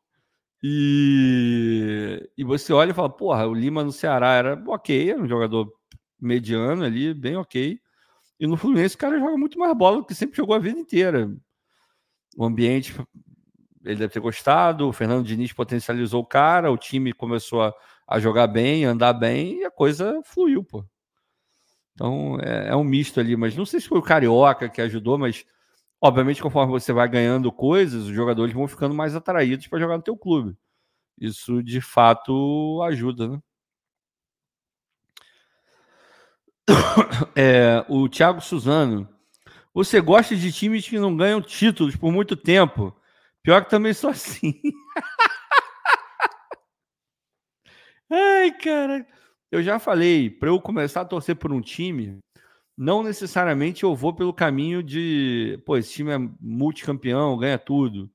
[0.63, 5.27] e, e você olha e fala, porra, o Lima no Ceará era ok, era um
[5.27, 5.71] jogador
[6.19, 7.79] mediano ali, bem ok.
[8.39, 10.79] E no Fluminense o cara joga muito mais bola do que sempre jogou a vida
[10.79, 11.29] inteira.
[12.37, 12.95] O ambiente,
[13.83, 17.73] ele deve ter gostado, o Fernando Diniz potencializou o cara, o time começou a,
[18.07, 20.85] a jogar bem, andar bem, e a coisa fluiu, pô.
[21.99, 25.17] Então é, é, um misto ali, mas não sei se foi o Carioca que ajudou,
[25.17, 25.45] mas
[26.01, 30.03] obviamente conforme você vai ganhando coisas, os jogadores vão ficando mais atraídos para jogar no
[30.03, 30.55] teu clube.
[31.19, 33.39] Isso de fato ajuda, né?
[37.35, 39.07] É, o Thiago Suzano.
[39.73, 42.95] Você gosta de times que não ganham títulos por muito tempo?
[43.43, 44.59] Pior que também sou assim.
[48.09, 49.05] Ai, cara.
[49.51, 52.19] Eu já falei, para eu começar a torcer por um time,
[52.77, 58.09] não necessariamente eu vou pelo caminho de, pô, esse time é multicampeão, ganha tudo.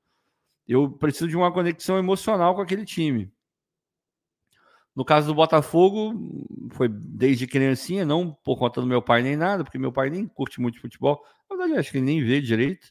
[0.66, 3.32] Eu preciso de uma conexão emocional com aquele time.
[4.94, 6.14] No caso do Botafogo,
[6.70, 10.26] foi desde criancinha, não por conta do meu pai nem nada, porque meu pai nem
[10.26, 11.20] curte muito futebol.
[11.50, 12.86] Na verdade, acho que ele nem vê direito.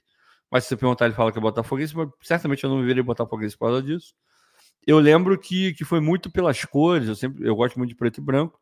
[0.51, 3.01] Mas se você perguntar, ele fala que é Botafoguense, mas certamente eu não me virei
[3.01, 4.13] Botafoguense por causa disso.
[4.85, 8.19] Eu lembro que, que foi muito pelas cores, eu sempre eu gosto muito de preto
[8.19, 8.59] e branco,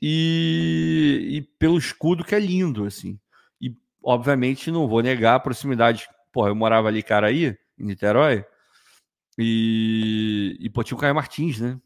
[0.00, 3.18] e, e pelo escudo que é lindo, assim.
[3.60, 6.08] E, obviamente, não vou negar a proximidade.
[6.32, 8.44] Porra, eu morava ali, cara, aí, em Niterói,
[9.38, 11.80] e, e pô, tinha o Caio Martins, né?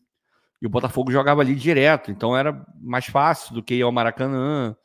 [0.60, 4.76] E o Botafogo jogava ali direto, então era mais fácil do que ir ao Maracanã.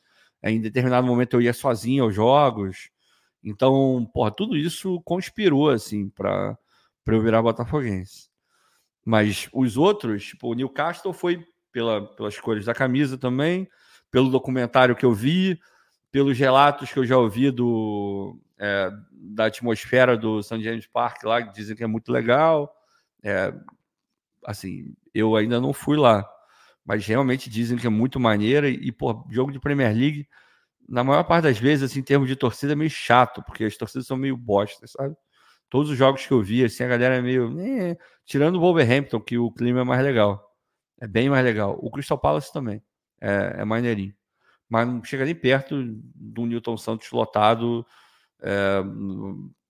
[0.42, 2.90] Em determinado momento eu ia sozinho aos jogos.
[3.42, 6.58] Então, porra, tudo isso conspirou, assim, para
[7.06, 8.27] eu virar botafoguense.
[9.04, 13.68] Mas os outros, tipo, o Newcastle foi pela, pelas cores da camisa também,
[14.10, 15.58] pelo documentário que eu vi,
[16.10, 20.62] pelos relatos que eu já ouvi do, é, da atmosfera do St.
[20.62, 22.74] James Park lá, que dizem que é muito legal.
[23.22, 23.52] É,
[24.44, 26.28] assim, eu ainda não fui lá,
[26.84, 28.68] mas realmente dizem que é muito maneira.
[28.68, 30.28] E, pô, jogo de Premier League,
[30.88, 33.76] na maior parte das vezes, assim, em termos de torcida, é meio chato, porque as
[33.76, 35.14] torcidas são meio bosta, sabe?
[35.70, 37.58] Todos os jogos que eu vi, assim, a galera é meio.
[37.60, 40.54] Eh, tirando o Wolverhampton, que o clima é mais legal.
[41.00, 41.78] É bem mais legal.
[41.80, 42.82] O Crystal Palace também.
[43.20, 44.14] É, é maneirinho.
[44.68, 45.82] Mas não chega nem perto
[46.14, 47.86] do Newton Santos lotado,
[48.42, 48.82] é,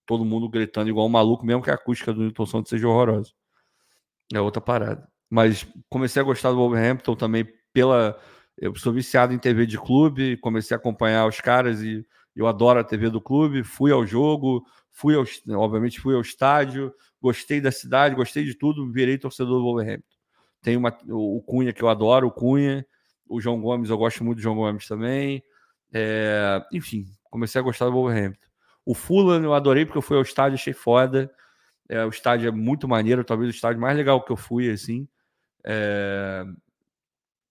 [0.07, 3.32] todo mundo gritando igual um maluco, mesmo que a acústica do Newton Santos seja horrorosa.
[4.32, 5.09] É outra parada.
[5.30, 8.18] Mas comecei a gostar do Wolverhampton também pela.
[8.57, 12.05] Eu sou viciado em TV de clube, comecei a acompanhar os caras e
[12.39, 13.64] eu adoro a TV do clube.
[13.64, 15.24] Fui ao jogo, fui ao,
[15.61, 20.07] obviamente fui ao estádio, gostei da cidade, gostei de tudo, virei torcedor do Wolverhampton.
[20.62, 22.86] Tem uma, o Cunha que eu adoro, o Cunha,
[23.28, 25.43] o João Gomes, eu gosto muito do João Gomes também.
[25.93, 28.47] É, enfim, comecei a gostar do Wolverhampton.
[28.84, 31.30] O Fulham eu adorei porque eu fui ao estádio, achei foda.
[31.89, 35.09] É, o estádio é muito maneiro, talvez o estádio mais legal que eu fui, assim.
[35.64, 36.45] É...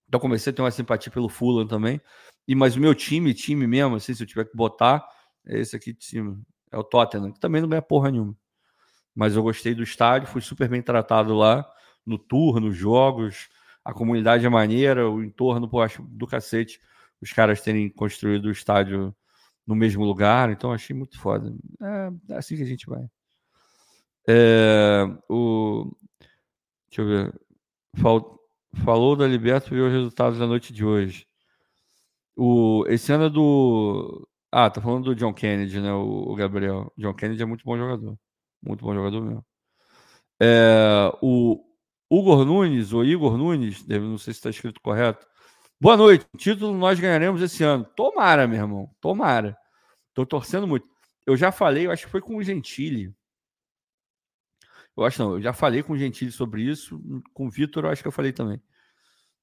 [0.08, 2.00] Então comecei a ter uma simpatia pelo Fulham também.
[2.48, 5.06] E mas o meu time, time mesmo, assim, se eu tiver que botar,
[5.46, 6.40] é esse aqui de cima.
[6.72, 8.34] É o Tottenham, que também não ganha porra nenhuma.
[9.14, 11.68] Mas eu gostei do estádio, fui super bem tratado lá,
[12.06, 13.48] no tour, nos jogos.
[13.84, 16.80] A comunidade é maneira, o entorno, pô, acho do cacete
[17.20, 19.14] os caras terem construído o estádio
[19.66, 21.54] no mesmo lugar, então achei muito foda.
[21.82, 23.04] É, é assim que a gente vai.
[24.26, 25.90] É, o,
[26.88, 27.40] deixa eu ver.
[27.96, 28.38] Fal,
[28.84, 31.27] falou da Liberto e os resultados da noite de hoje.
[32.38, 34.28] O, esse ano é do.
[34.52, 35.92] Ah, tá falando do John Kennedy, né?
[35.92, 36.92] O, o Gabriel.
[36.96, 38.16] John Kennedy é muito bom jogador.
[38.62, 39.44] Muito bom jogador mesmo.
[40.40, 41.60] É, o
[42.10, 45.26] Igor Nunes, ou Igor Nunes, não sei se está escrito correto.
[45.80, 46.26] Boa noite.
[46.36, 47.84] Título nós ganharemos esse ano.
[47.96, 48.90] Tomara, meu irmão.
[49.00, 49.56] Tomara.
[50.14, 50.86] Tô torcendo muito.
[51.26, 53.12] Eu já falei, eu acho que foi com o Gentili.
[54.96, 57.00] Eu acho não, eu já falei com o Gentili sobre isso,
[57.32, 58.60] com o Vitor, eu acho que eu falei também.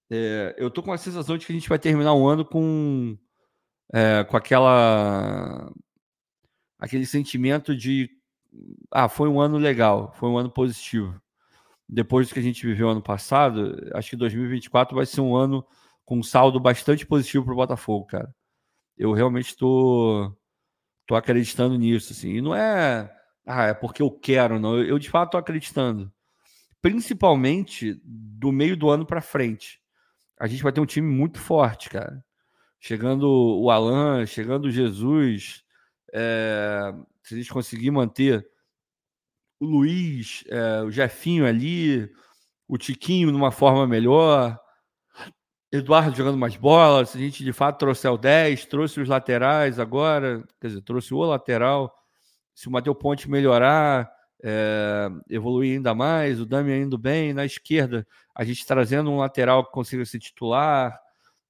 [0.09, 3.17] É, eu tô com a sensação de que a gente vai terminar o ano com,
[3.93, 5.71] é, com aquela
[6.79, 8.09] aquele sentimento de
[8.91, 11.19] ah, foi um ano legal, foi um ano positivo.
[11.87, 15.65] Depois do que a gente viveu ano passado, acho que 2024 vai ser um ano
[16.05, 18.33] com um saldo bastante positivo para o Botafogo, cara.
[18.97, 20.37] Eu realmente estou tô,
[21.07, 22.35] tô acreditando nisso, assim.
[22.35, 23.11] E não é
[23.45, 24.77] ah, é porque eu quero, não.
[24.77, 26.11] Eu, eu de fato estou acreditando.
[26.81, 29.79] Principalmente do meio do ano para frente.
[30.37, 32.23] A gente vai ter um time muito forte, cara.
[32.79, 35.63] Chegando o Alan, chegando o Jesus.
[36.13, 38.47] É, se a gente conseguir manter
[39.59, 42.09] o Luiz, é, o Jefinho ali,
[42.67, 44.59] o Tiquinho numa forma melhor,
[45.71, 49.79] Eduardo jogando mais bola, se a gente de fato trouxer o 10, trouxe os laterais
[49.79, 51.93] agora, quer dizer, trouxe o lateral,
[52.53, 54.09] se o Matheus Ponte melhorar,
[54.43, 59.65] é, evoluir ainda mais, o Dami indo bem, na esquerda, a gente trazendo um lateral
[59.65, 60.99] que consiga ser titular,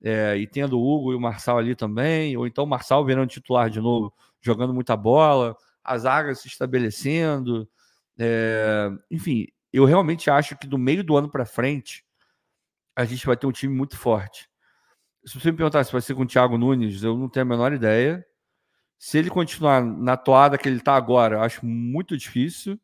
[0.03, 3.29] é, e tendo o Hugo e o Marçal ali também, ou então o Marçal virando
[3.29, 7.67] titular de novo, jogando muita bola, as zaga se estabelecendo,
[8.17, 12.05] é, enfim, eu realmente acho que do meio do ano para frente
[12.95, 14.49] a gente vai ter um time muito forte.
[15.25, 17.49] Se você me perguntar se vai ser com o Thiago Nunes, eu não tenho a
[17.49, 18.25] menor ideia.
[18.97, 22.79] Se ele continuar na toada que ele está agora, eu acho muito difícil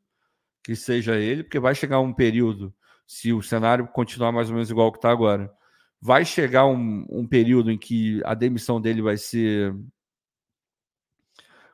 [0.63, 2.73] que seja ele, porque vai chegar um período,
[3.07, 5.51] se o cenário continuar mais ou menos igual que está agora,
[5.99, 9.75] vai chegar um, um período em que a demissão dele vai ser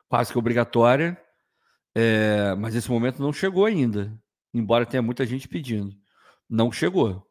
[0.08, 1.20] quase que obrigatória,
[1.94, 4.18] é, mas esse momento não chegou ainda,
[4.54, 5.94] embora tenha muita gente pedindo.
[6.48, 7.26] Não chegou.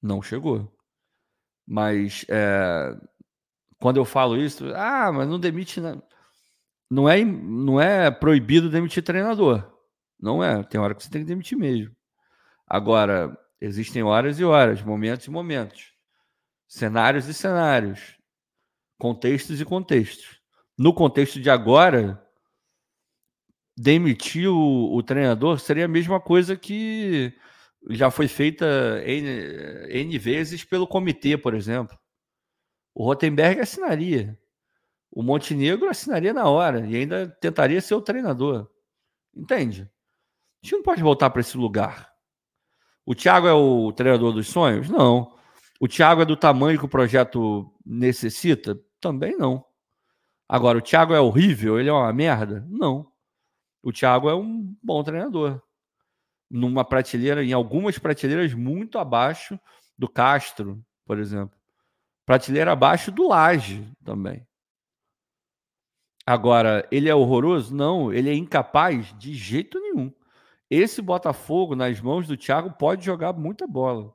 [0.00, 0.72] Não chegou.
[1.66, 2.96] Mas é,
[3.78, 5.80] quando eu falo isso, ah, mas não demite.
[5.80, 6.02] Não
[6.92, 9.66] não é, não é proibido demitir treinador.
[10.20, 10.62] Não é.
[10.62, 11.96] Tem hora que você tem que demitir mesmo.
[12.66, 15.94] Agora, existem horas e horas, momentos e momentos,
[16.68, 18.18] cenários e cenários,
[18.98, 20.38] contextos e contextos.
[20.76, 22.22] No contexto de agora,
[23.74, 27.32] demitir o, o treinador seria a mesma coisa que
[27.88, 28.66] já foi feita
[29.06, 31.98] N, N vezes pelo comitê, por exemplo.
[32.94, 34.38] O Rotenberg assinaria.
[35.14, 38.66] O Montenegro assinaria na hora e ainda tentaria ser o treinador.
[39.36, 39.82] Entende?
[39.82, 42.10] A gente não pode voltar para esse lugar.
[43.04, 44.88] O Thiago é o treinador dos sonhos?
[44.88, 45.36] Não.
[45.78, 48.80] O Thiago é do tamanho que o projeto necessita?
[49.00, 49.62] Também não.
[50.48, 51.78] Agora, o Thiago é horrível?
[51.78, 52.64] Ele é uma merda?
[52.70, 53.06] Não.
[53.82, 55.60] O Thiago é um bom treinador.
[56.48, 59.58] Numa prateleira, em algumas prateleiras muito abaixo
[59.98, 61.58] do Castro, por exemplo.
[62.24, 64.46] Prateleira abaixo do Laje também.
[66.26, 67.74] Agora, ele é horroroso?
[67.74, 70.12] Não, ele é incapaz de jeito nenhum.
[70.70, 74.14] Esse Botafogo, nas mãos do Thiago, pode jogar muita bola.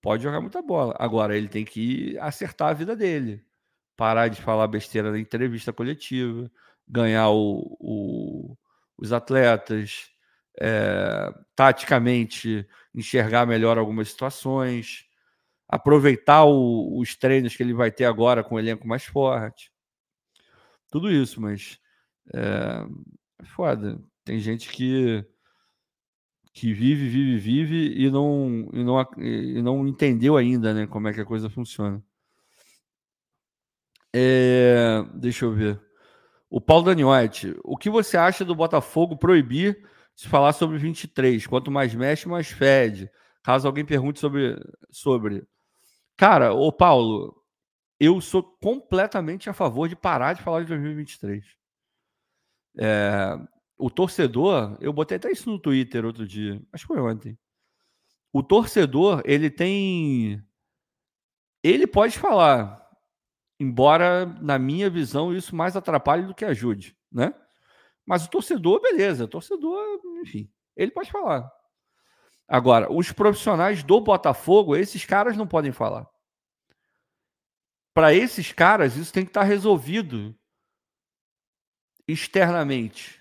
[0.00, 0.94] Pode jogar muita bola.
[0.98, 3.44] Agora, ele tem que acertar a vida dele.
[3.96, 6.50] Parar de falar besteira na entrevista coletiva,
[6.88, 8.56] ganhar o, o,
[8.96, 10.10] os atletas,
[10.58, 15.06] é, taticamente enxergar melhor algumas situações,
[15.68, 19.70] aproveitar o, os treinos que ele vai ter agora com o elenco mais forte.
[20.90, 21.78] Tudo isso, mas
[22.34, 22.86] é,
[23.40, 24.00] é foda.
[24.24, 25.24] Tem gente que
[26.52, 31.12] que vive, vive, vive e não, e não, e não entendeu ainda né, como é
[31.12, 32.02] que a coisa funciona.
[34.12, 35.80] É, deixa eu ver.
[36.48, 39.86] O Paulo Daniotti, o que você acha do Botafogo proibir
[40.16, 41.46] de falar sobre 23?
[41.46, 43.08] Quanto mais mexe, mais fede.
[43.42, 44.60] Caso alguém pergunte sobre.
[44.90, 45.44] sobre.
[46.16, 47.39] Cara, o Paulo,
[48.00, 51.44] eu sou completamente a favor de parar de falar de 2023.
[52.78, 53.38] É,
[53.76, 57.38] o torcedor, eu botei até isso no Twitter outro dia, acho que foi ontem.
[58.32, 60.42] O torcedor, ele tem.
[61.62, 62.80] Ele pode falar,
[63.58, 67.34] embora, na minha visão, isso mais atrapalhe do que ajude, né?
[68.06, 71.50] Mas o torcedor, beleza, o torcedor, enfim, ele pode falar.
[72.48, 76.09] Agora, os profissionais do Botafogo, esses caras não podem falar.
[77.92, 80.34] Para esses caras, isso tem que estar resolvido
[82.06, 83.20] externamente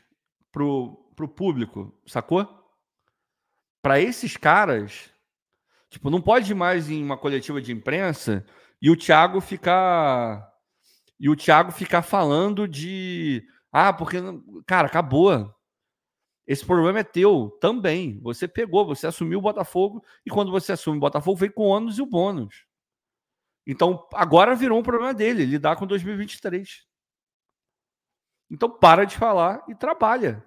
[0.51, 2.47] pro, pro público, sacou?
[3.81, 5.09] Para esses caras,
[5.89, 8.45] tipo, não pode mais em uma coletiva de imprensa
[8.81, 10.47] e o Thiago ficar
[11.19, 14.17] e o Thiago ficar falando de ah, porque
[14.65, 15.53] cara, acabou.
[16.47, 18.19] Esse problema é teu também.
[18.21, 21.67] Você pegou, você assumiu o Botafogo e quando você assume o Botafogo vem com o
[21.67, 22.65] ônus e o bônus.
[23.71, 26.87] Então, agora virou um problema dele, lidar com 2023.
[28.49, 30.43] Então para de falar e trabalha.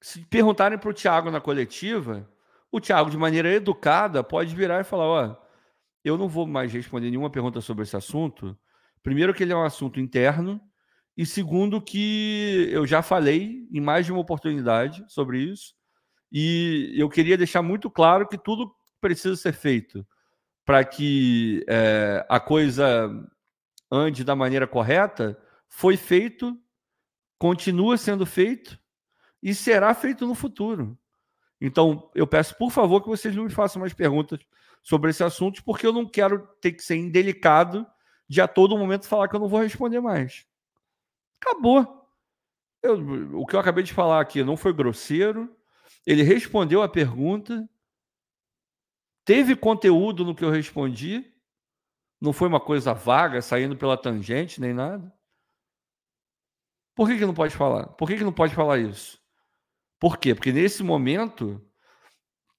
[0.00, 2.26] Se perguntarem para o Thiago na coletiva,
[2.72, 5.36] o Thiago, de maneira educada, pode virar e falar: Ó,
[6.02, 8.58] eu não vou mais responder nenhuma pergunta sobre esse assunto.
[9.02, 10.58] Primeiro, que ele é um assunto interno,
[11.14, 15.74] e segundo, que eu já falei em mais de uma oportunidade sobre isso,
[16.32, 20.02] e eu queria deixar muito claro que tudo precisa ser feito
[20.64, 23.10] para que é, a coisa
[23.90, 25.38] ande da maneira correta
[25.68, 26.58] foi feito,
[27.38, 28.78] continua sendo feito
[29.42, 30.98] e será feito no futuro.
[31.60, 34.40] Então, eu peço, por favor, que vocês não me façam mais perguntas
[34.82, 37.86] sobre esse assunto, porque eu não quero ter que ser indelicado
[38.28, 40.46] de a todo momento falar que eu não vou responder mais.
[41.40, 42.06] Acabou.
[42.82, 45.54] Eu, o que eu acabei de falar aqui não foi grosseiro.
[46.06, 47.68] Ele respondeu a pergunta.
[49.24, 51.32] Teve conteúdo no que eu respondi.
[52.20, 55.12] Não foi uma coisa vaga, saindo pela tangente, nem nada.
[56.94, 57.88] Por que, que não pode falar?
[57.88, 59.20] Por que, que não pode falar isso?
[59.98, 60.34] Por quê?
[60.34, 61.60] Porque nesse momento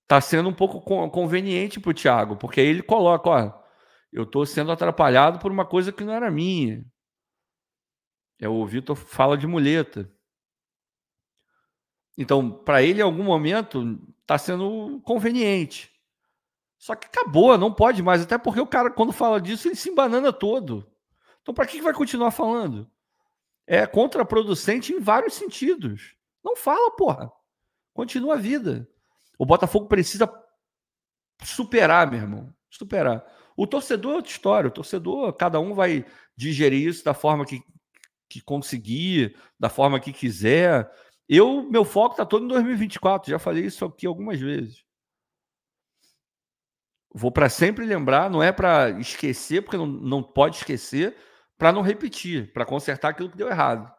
[0.03, 3.63] está sendo um pouco conveniente para o Thiago, porque aí ele coloca, ó,
[4.11, 6.85] eu estou sendo atrapalhado por uma coisa que não era minha.
[8.39, 10.11] É o Vitor fala de muleta.
[12.17, 15.91] Então, para ele, em algum momento, está sendo conveniente.
[16.85, 18.21] Só que acabou, não pode mais.
[18.21, 20.85] Até porque o cara, quando fala disso, ele se embanana todo.
[21.41, 22.89] Então, para que vai continuar falando?
[23.67, 26.15] é contraproducente em vários sentidos.
[26.43, 27.31] Não fala, porra.
[27.93, 28.87] Continua a vida.
[29.37, 30.31] O Botafogo precisa
[31.43, 32.53] superar, meu irmão.
[32.69, 33.25] Superar.
[33.57, 34.67] O torcedor é outra história.
[34.67, 36.05] O torcedor, cada um vai
[36.35, 37.63] digerir isso da forma que,
[38.29, 40.89] que conseguir, da forma que quiser.
[41.27, 43.31] Eu, meu foco está todo em 2024.
[43.31, 44.83] Já falei isso aqui algumas vezes.
[47.17, 51.15] Vou para sempre lembrar, não é para esquecer, porque não, não pode esquecer,
[51.57, 53.89] para não repetir, para consertar aquilo que deu errado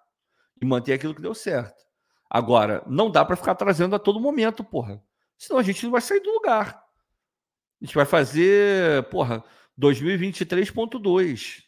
[0.61, 1.83] e manter aquilo que deu certo.
[2.29, 5.03] Agora, não dá para ficar trazendo a todo momento, porra.
[5.39, 6.85] Senão a gente não vai sair do lugar.
[7.81, 9.43] A gente vai fazer, porra,
[9.81, 11.63] 2023.2.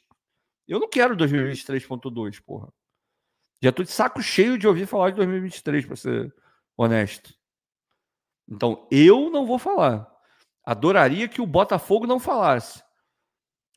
[0.67, 2.71] Eu não quero 2023.2, porra.
[3.63, 6.35] Já tô de saco cheio de ouvir falar de 2023, para ser
[6.77, 7.33] honesto.
[8.47, 10.18] Então, eu não vou falar.
[10.69, 12.83] Adoraria que o Botafogo não falasse.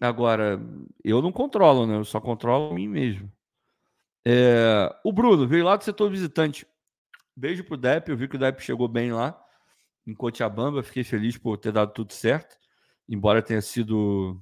[0.02, 0.60] Agora,
[1.02, 1.96] eu não controlo, né?
[1.96, 3.32] Eu só controlo mim mesmo.
[4.28, 6.68] É, o Bruno veio lá do setor visitante.
[7.34, 8.10] Beijo pro Dep.
[8.10, 9.42] Eu vi que o Dep chegou bem lá
[10.06, 10.84] em Cochabamba.
[10.84, 12.58] Fiquei feliz por ter dado tudo certo,
[13.08, 14.42] embora tenha sido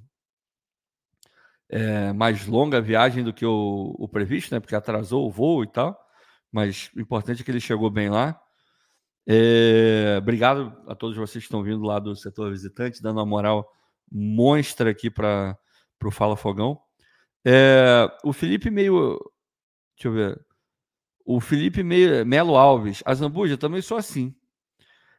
[1.68, 4.58] é, mais longa a viagem do que o, o, previsto, né?
[4.58, 5.96] Porque atrasou o voo e tal.
[6.50, 8.42] Mas o importante é que ele chegou bem lá.
[9.32, 13.72] É, obrigado a todos vocês que estão vindo lá do setor visitante, dando uma moral
[14.10, 15.56] monstra aqui para
[16.04, 16.80] o Fala Fogão.
[17.44, 19.20] É, o Felipe meio.
[19.96, 20.46] Deixa eu ver.
[21.24, 23.04] O Felipe meio, Melo Alves.
[23.06, 24.34] A Zambuja também sou assim.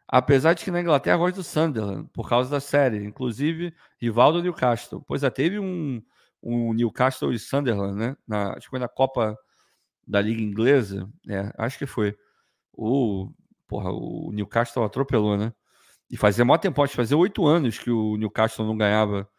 [0.05, 3.05] Apesar de que na Inglaterra gosto do Sunderland, por causa da série.
[3.05, 5.01] Inclusive, rival do Newcastle.
[5.07, 6.03] Pois é, teve um,
[6.43, 8.17] um Newcastle e Sunderland, né?
[8.27, 9.37] Na, acho que foi na Copa
[10.05, 11.09] da Liga Inglesa.
[11.29, 12.13] É, acho que foi.
[12.73, 13.31] O,
[13.71, 15.53] porra, o Newcastle atropelou, né?
[16.09, 19.29] E fazia maior tempo, que fazia oito anos que o Newcastle não ganhava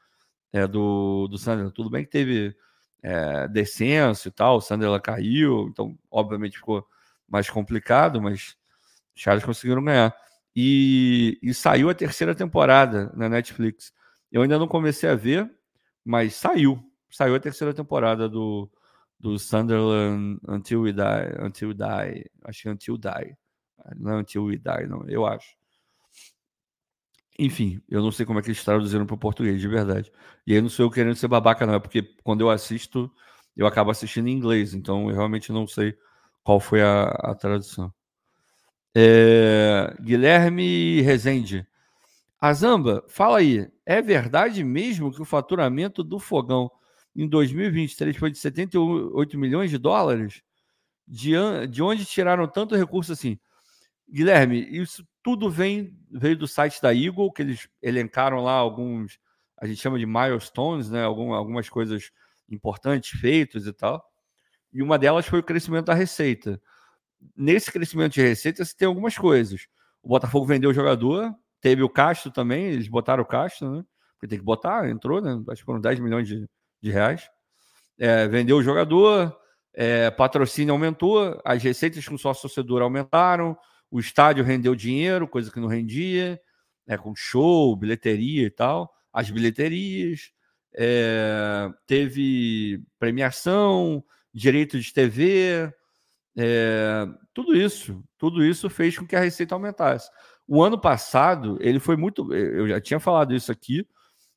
[0.50, 1.74] é, do, do Sunderland.
[1.74, 2.56] Tudo bem que teve
[3.02, 6.86] é, descenso e tal, o Sunderland caiu, então obviamente ficou
[7.28, 8.56] mais complicado, mas
[9.14, 10.16] os caras conseguiram ganhar.
[10.56, 13.92] E, e saiu a terceira temporada na Netflix.
[14.30, 15.50] Eu ainda não comecei a ver,
[16.02, 16.82] mas saiu.
[17.10, 18.70] Saiu a terceira temporada do,
[19.20, 21.44] do Sunderland Until We Die.
[21.44, 22.30] Until We Die.
[22.44, 23.36] Acho que é Until Die.
[23.96, 25.04] Não é Until We Die, não.
[25.08, 25.56] Eu acho.
[27.38, 30.12] Enfim, eu não sei como é que eles traduziram para o português, de verdade.
[30.46, 31.74] E aí não sou eu querendo ser babaca, não.
[31.74, 33.10] É porque quando eu assisto,
[33.56, 34.74] eu acabo assistindo em inglês.
[34.74, 35.96] Então eu realmente não sei
[36.42, 37.92] qual foi a, a tradução.
[38.94, 41.66] É, Guilherme Rezende.
[42.40, 43.68] Azamba, fala aí.
[43.86, 46.70] É verdade mesmo que o faturamento do fogão
[47.14, 50.42] em 2023 foi de 78 milhões de dólares?
[51.06, 51.32] De,
[51.70, 53.38] de onde tiraram tanto recurso assim?
[54.12, 59.18] Guilherme, isso tudo vem veio do site da Eagle, que eles elencaram lá alguns,
[59.58, 61.02] a gente chama de milestones, né?
[61.02, 62.10] Algum, algumas coisas
[62.48, 64.04] importantes feitas e tal.
[64.72, 66.60] E uma delas foi o crescimento da receita.
[67.36, 69.66] Nesse crescimento de receita, você tem algumas coisas.
[70.02, 73.84] O Botafogo vendeu o jogador, teve o Castro também, eles botaram o Castro, né?
[74.14, 75.42] Porque tem que botar, entrou, né?
[75.48, 76.46] Acho que foram 10 milhões de,
[76.82, 77.30] de reais.
[77.98, 79.34] É, vendeu o jogador,
[79.72, 83.56] é, patrocínio aumentou, as receitas com sócio torcedor aumentaram,
[83.92, 86.40] o estádio rendeu dinheiro, coisa que não rendia,
[86.86, 88.90] né, com show, bilheteria e tal.
[89.12, 90.32] As bilheterias,
[90.74, 95.70] é, teve premiação, direito de TV,
[96.34, 100.10] é, tudo isso, tudo isso fez com que a receita aumentasse.
[100.48, 102.32] O ano passado, ele foi muito.
[102.32, 103.86] Eu já tinha falado isso aqui,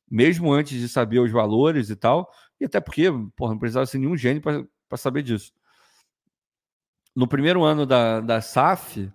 [0.08, 2.30] mesmo antes de saber os valores e tal,
[2.60, 5.50] e até porque, porra, não precisava ser nenhum gênio para saber disso.
[7.14, 9.10] No primeiro ano da, da SAF,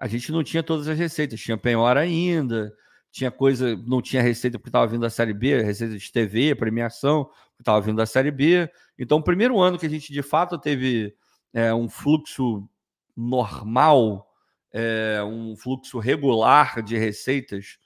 [0.00, 2.74] a gente não tinha todas as receitas, tinha penhora ainda,
[3.12, 7.24] tinha coisa, não tinha receita porque estava vindo da Série B, receita de TV, premiação,
[7.24, 8.66] porque estava vindo da Série B.
[8.98, 11.14] Então, o primeiro ano que a gente de fato teve
[11.52, 12.66] é, um fluxo
[13.14, 14.26] normal,
[14.72, 17.78] é, um fluxo regular de receitas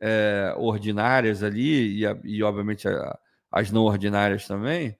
[0.00, 3.16] é, ordinárias ali, e, e obviamente a,
[3.52, 4.98] as não ordinárias também,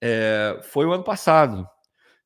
[0.00, 1.68] é, foi o ano passado.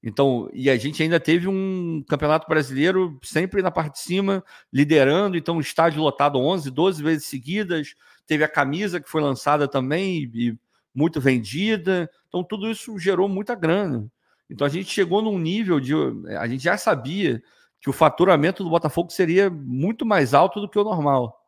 [0.03, 5.37] Então, e a gente ainda teve um campeonato brasileiro sempre na parte de cima, liderando,
[5.37, 7.95] então estádio lotado 11, 12 vezes seguidas,
[8.27, 10.57] teve a camisa que foi lançada também e
[10.95, 12.09] muito vendida.
[12.29, 14.09] Então, tudo isso gerou muita grana.
[14.49, 15.95] Então, a gente chegou num nível de.
[16.39, 17.43] A gente já sabia
[17.81, 21.45] que o faturamento do Botafogo seria muito mais alto do que o normal.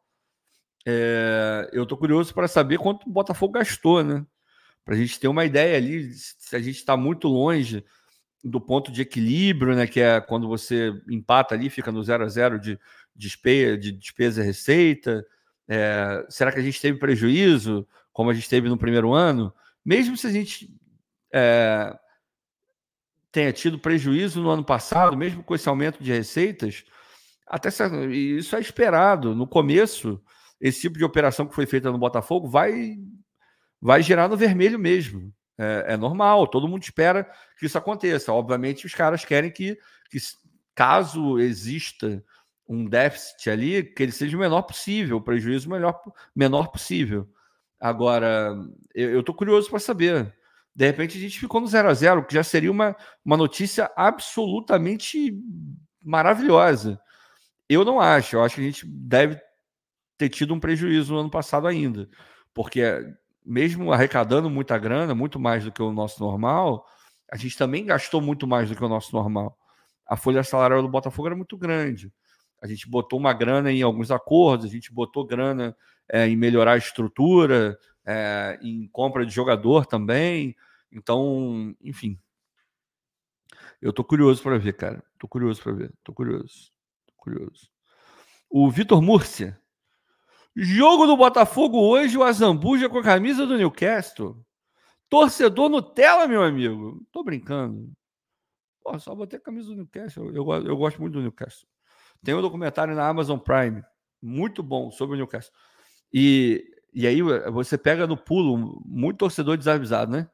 [0.86, 4.24] É, eu estou curioso para saber quanto o Botafogo gastou, né?
[4.84, 7.84] Para a gente ter uma ideia ali, se a gente está muito longe
[8.42, 12.28] do ponto de equilíbrio, né, que é quando você empata ali, fica no zero a
[12.28, 12.78] zero de,
[13.14, 15.24] despesa, de despesa e receita.
[15.68, 19.52] É, será que a gente teve prejuízo, como a gente teve no primeiro ano?
[19.84, 20.74] Mesmo se a gente
[21.32, 21.96] é,
[23.30, 26.84] tenha tido prejuízo no ano passado, mesmo com esse aumento de receitas,
[27.46, 27.68] até
[28.10, 29.34] isso é esperado.
[29.34, 30.22] No começo,
[30.60, 32.96] esse tipo de operação que foi feita no Botafogo vai,
[33.80, 35.32] vai gerar no vermelho mesmo.
[35.62, 38.32] É, é, normal, todo mundo espera que isso aconteça.
[38.32, 39.78] Obviamente, os caras querem que,
[40.10, 40.16] que,
[40.74, 42.24] caso exista
[42.66, 46.00] um déficit ali, que ele seja o menor possível, o prejuízo melhor,
[46.34, 47.28] menor possível.
[47.78, 48.56] Agora,
[48.94, 50.34] eu estou curioso para saber.
[50.74, 53.90] De repente, a gente ficou no 0 a 0 que já seria uma, uma notícia
[53.94, 55.38] absolutamente
[56.02, 56.98] maravilhosa.
[57.68, 59.38] Eu não acho, eu acho que a gente deve
[60.16, 62.08] ter tido um prejuízo no ano passado ainda,
[62.54, 62.82] porque
[63.44, 66.86] mesmo arrecadando muita grana, muito mais do que o nosso normal,
[67.30, 69.56] a gente também gastou muito mais do que o nosso normal.
[70.06, 72.12] A folha salarial do Botafogo era muito grande.
[72.60, 75.74] A gente botou uma grana em alguns acordos, a gente botou grana
[76.08, 80.54] é, em melhorar a estrutura, é, em compra de jogador também.
[80.92, 82.18] Então, enfim.
[83.80, 85.02] Eu tô curioso para ver, cara.
[85.18, 85.92] Tô curioso para ver.
[86.04, 86.72] Tô curioso.
[87.06, 87.70] Tô curioso.
[88.50, 89.58] O Vitor Múrcia
[90.56, 94.44] Jogo do Botafogo hoje, o Azambuja com a camisa do Newcastle.
[95.08, 97.04] Torcedor Nutella, meu amigo.
[97.12, 97.90] Tô brincando.
[98.82, 100.26] Pô, só botei a camisa do Newcastle.
[100.34, 101.68] Eu, eu gosto muito do Newcastle.
[102.22, 103.82] Tem um documentário na Amazon Prime,
[104.20, 105.52] muito bom, sobre o Newcastle.
[106.12, 110.28] E, e aí você pega no pulo muito torcedor desavisado, né?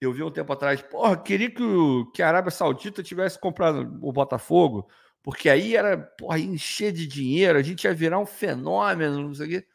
[0.00, 3.98] Eu vi um tempo atrás, porra, queria que, o, que a Arábia Saudita tivesse comprado
[4.02, 4.88] o Botafogo,
[5.24, 9.46] porque aí era, porra, encher de dinheiro, a gente ia virar um fenômeno, não sei
[9.46, 9.66] o quê.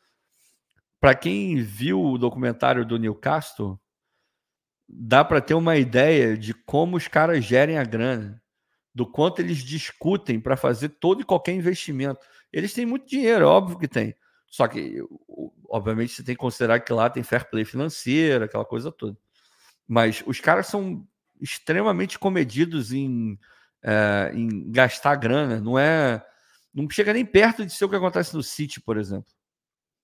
[1.00, 3.80] Para quem viu o documentário do Newcastle,
[4.88, 8.40] dá para ter uma ideia de como os caras gerem a grana,
[8.94, 12.20] do quanto eles discutem para fazer todo e qualquer investimento.
[12.54, 14.14] Eles têm muito dinheiro, óbvio que tem.
[14.46, 15.04] Só que,
[15.68, 19.18] obviamente, você tem que considerar que lá tem fair play financeiro, aquela coisa toda.
[19.88, 21.08] Mas os caras são
[21.42, 23.40] extremamente comedidos em,
[23.84, 25.60] é, em gastar grana.
[25.60, 26.24] Não é.
[26.74, 29.32] Não chega nem perto de ser o que acontece no City, por exemplo.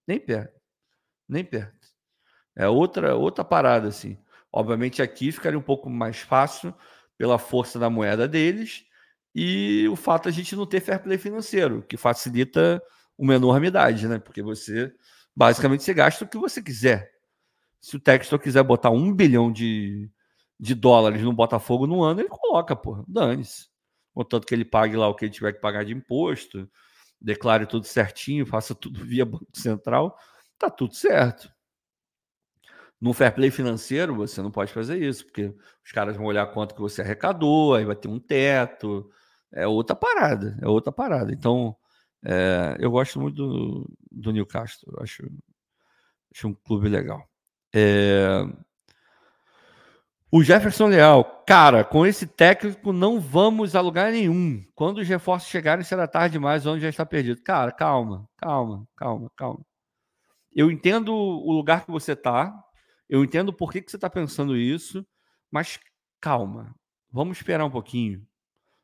[0.08, 0.60] Nem perto.
[1.28, 1.88] Nem perto.
[2.56, 4.18] É outra, outra parada, assim.
[4.52, 6.74] Obviamente aqui ficaria um pouco mais fácil
[7.18, 8.86] pela força da moeda deles
[9.34, 12.82] e o fato de a gente não ter fair play financeiro, que facilita
[13.18, 14.18] uma enormidade, né?
[14.18, 14.94] Porque você
[15.36, 17.12] basicamente você gasta o que você quiser.
[17.82, 20.10] Se o Textor quiser botar um bilhão de,
[20.60, 23.68] de dólares no Botafogo no ano, ele coloca, pô, dane-se.
[24.14, 26.70] Contanto que ele pague lá o que ele tiver que pagar de imposto,
[27.20, 30.18] declare tudo certinho, faça tudo via Banco Central,
[30.58, 31.54] tá tudo certo.
[33.00, 35.54] No fair play financeiro, você não pode fazer isso, porque
[35.84, 39.10] os caras vão olhar quanto que você arrecadou, aí vai ter um teto.
[39.52, 41.32] É outra parada, é outra parada.
[41.32, 41.76] Então,
[42.24, 45.24] é, eu gosto muito do, do Newcastle, acho,
[46.34, 47.30] acho um clube legal.
[47.74, 48.46] É...
[50.32, 54.66] O Jefferson Leal, cara, com esse técnico não vamos a lugar nenhum.
[54.74, 57.42] Quando os reforços chegarem, será tarde demais, onde já está perdido.
[57.42, 59.66] Cara, calma, calma, calma, calma.
[60.54, 62.54] Eu entendo o lugar que você está,
[63.08, 65.06] eu entendo por que, que você está pensando isso,
[65.52, 65.80] mas
[66.20, 66.74] calma,
[67.12, 68.26] vamos esperar um pouquinho.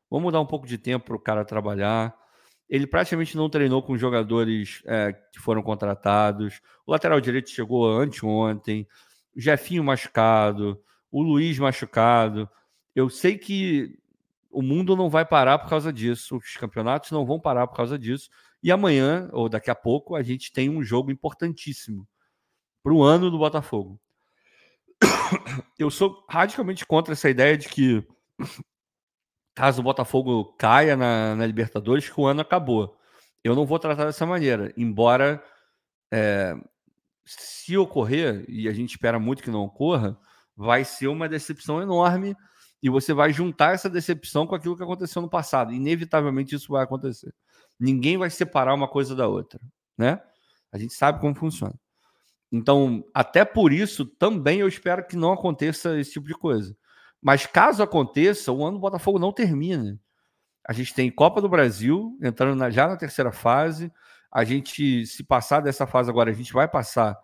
[0.10, 2.16] Vamos dar um pouco de tempo para o cara trabalhar.
[2.70, 6.62] Ele praticamente não treinou com jogadores é, que foram contratados.
[6.86, 8.88] O lateral direito chegou anteontem.
[9.36, 10.82] O Jefinho machucado.
[11.12, 12.50] O Luiz machucado.
[12.96, 13.98] Eu sei que
[14.50, 16.38] o mundo não vai parar por causa disso.
[16.38, 18.30] Os campeonatos não vão parar por causa disso.
[18.64, 22.08] E amanhã, ou daqui a pouco, a gente tem um jogo importantíssimo
[22.84, 24.00] para o ano do Botafogo
[25.78, 28.06] eu sou radicalmente contra essa ideia de que
[29.56, 32.98] caso o Botafogo caia na, na Libertadores, que o ano acabou.
[33.44, 35.44] Eu não vou tratar dessa maneira, embora
[36.12, 36.56] é,
[37.26, 40.18] se ocorrer, e a gente espera muito que não ocorra,
[40.56, 42.36] vai ser uma decepção enorme
[42.82, 45.74] e você vai juntar essa decepção com aquilo que aconteceu no passado.
[45.74, 47.34] Inevitavelmente isso vai acontecer.
[47.80, 49.60] Ninguém vai separar uma coisa da outra,
[49.98, 50.22] né?
[50.72, 51.76] A gente sabe como funciona.
[52.52, 56.76] Então, até por isso, também eu espero que não aconteça esse tipo de coisa.
[57.22, 59.98] Mas caso aconteça, o ano do Botafogo não termina.
[60.68, 63.92] A gente tem Copa do Brasil entrando na, já na terceira fase.
[64.32, 67.18] A gente, se passar dessa fase agora, a gente vai passar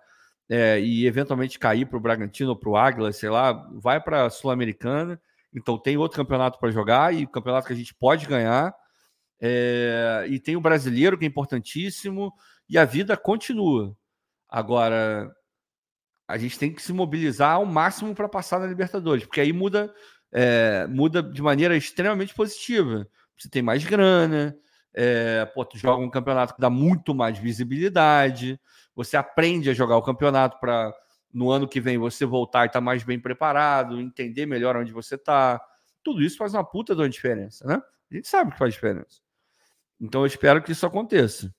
[0.49, 4.25] é, e eventualmente cair para o Bragantino ou para o Águila, sei lá, vai para
[4.25, 5.19] a Sul-Americana.
[5.53, 8.73] Então tem outro campeonato para jogar e campeonato que a gente pode ganhar.
[9.39, 12.33] É, e tem o brasileiro, que é importantíssimo,
[12.69, 13.95] e a vida continua.
[14.49, 15.31] Agora,
[16.27, 19.93] a gente tem que se mobilizar ao máximo para passar na Libertadores, porque aí muda,
[20.31, 23.07] é, muda de maneira extremamente positiva.
[23.37, 24.57] Você tem mais grana,
[24.99, 28.59] é, pô, tu joga um campeonato que dá muito mais visibilidade,
[28.95, 30.91] você aprende a jogar o campeonato para
[31.31, 34.91] no ano que vem você voltar e estar tá mais bem preparado, entender melhor onde
[34.91, 35.61] você está.
[36.03, 37.79] Tudo isso faz uma puta de uma diferença, né?
[38.11, 39.21] A gente sabe que faz diferença.
[40.01, 41.53] Então eu espero que isso aconteça.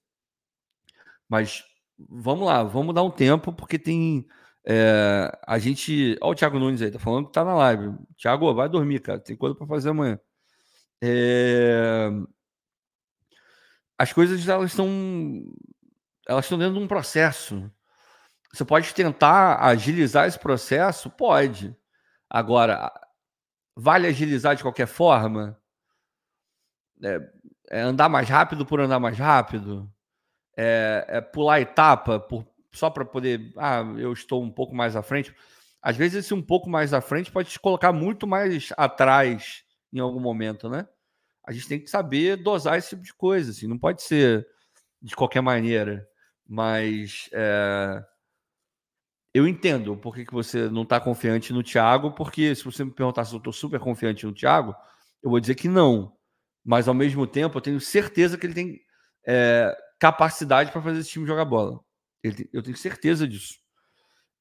[1.29, 1.63] Mas
[1.97, 4.27] vamos lá, vamos dar um tempo, porque tem.
[4.67, 6.19] É, a gente.
[6.21, 7.95] Olha o Thiago Nunes aí, tá falando que tá na live.
[8.17, 9.21] Thiago, vai dormir, cara.
[9.21, 10.19] Tem coisa para fazer amanhã.
[11.01, 12.11] É,
[13.99, 14.89] as coisas elas estão.
[16.27, 17.71] Elas estão dentro de um processo.
[18.53, 21.11] Você pode tentar agilizar esse processo?
[21.11, 21.77] Pode.
[22.31, 22.91] Agora,
[23.77, 25.59] vale agilizar de qualquer forma?
[27.03, 27.21] É,
[27.71, 29.91] é andar mais rápido por andar mais rápido?
[30.59, 33.53] é, é pular etapa por, só para poder.
[33.57, 35.33] Ah, eu estou um pouco mais à frente.
[35.81, 39.63] Às vezes, esse um pouco mais à frente pode te colocar muito mais atrás
[39.93, 40.89] em algum momento, né?
[41.49, 44.47] A gente tem que saber dosar esse tipo de coisa, assim, não pode ser
[45.01, 46.07] de qualquer maneira.
[46.47, 48.05] Mas é,
[49.33, 53.25] eu entendo por que, você não está confiante no Thiago, porque se você me perguntar
[53.25, 54.75] se eu estou super confiante no Thiago,
[55.23, 56.13] eu vou dizer que não.
[56.63, 58.81] Mas ao mesmo tempo, eu tenho certeza que ele tem
[59.27, 61.81] é, capacidade para fazer esse time jogar bola.
[62.23, 63.55] Ele, eu tenho certeza disso.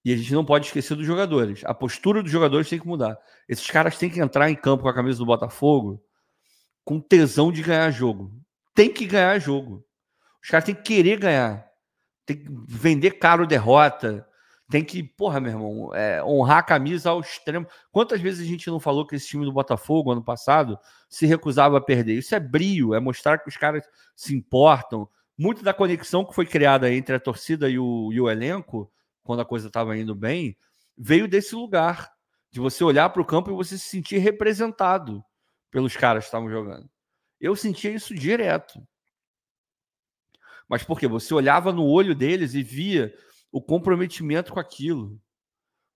[0.03, 1.63] E a gente não pode esquecer dos jogadores.
[1.63, 3.17] A postura dos jogadores tem que mudar.
[3.47, 6.03] Esses caras têm que entrar em campo com a camisa do Botafogo
[6.88, 8.31] com tesão de ganhar jogo.
[8.73, 9.85] Tem que ganhar jogo.
[10.41, 11.68] Os caras têm que querer ganhar.
[12.26, 14.26] Tem que vender caro derrota.
[14.72, 17.68] tem que, porra, meu irmão, é, honrar a camisa ao extremo.
[17.91, 21.77] Quantas vezes a gente não falou que esse time do Botafogo, ano passado, se recusava
[21.77, 22.14] a perder?
[22.14, 23.84] Isso é brio, é mostrar que os caras
[24.15, 25.09] se importam.
[25.38, 28.89] Muito da conexão que foi criada entre a torcida e o, e o elenco,
[29.26, 30.55] quando a coisa estava indo bem,
[30.97, 32.09] veio desse lugar,
[32.49, 35.22] de você olhar para o campo e você se sentir representado
[35.72, 36.89] pelos caras que estavam jogando.
[37.39, 38.81] Eu sentia isso direto.
[40.68, 43.14] Mas porque você olhava no olho deles e via
[43.52, 45.19] o comprometimento com aquilo,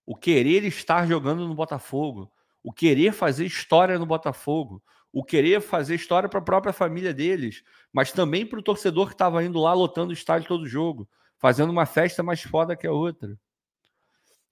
[0.05, 2.31] o querer estar jogando no Botafogo,
[2.63, 4.81] o querer fazer história no Botafogo,
[5.11, 9.13] o querer fazer história para a própria família deles, mas também para o torcedor que
[9.13, 12.91] estava indo lá lotando o estádio todo jogo, fazendo uma festa mais foda que a
[12.91, 13.37] outra.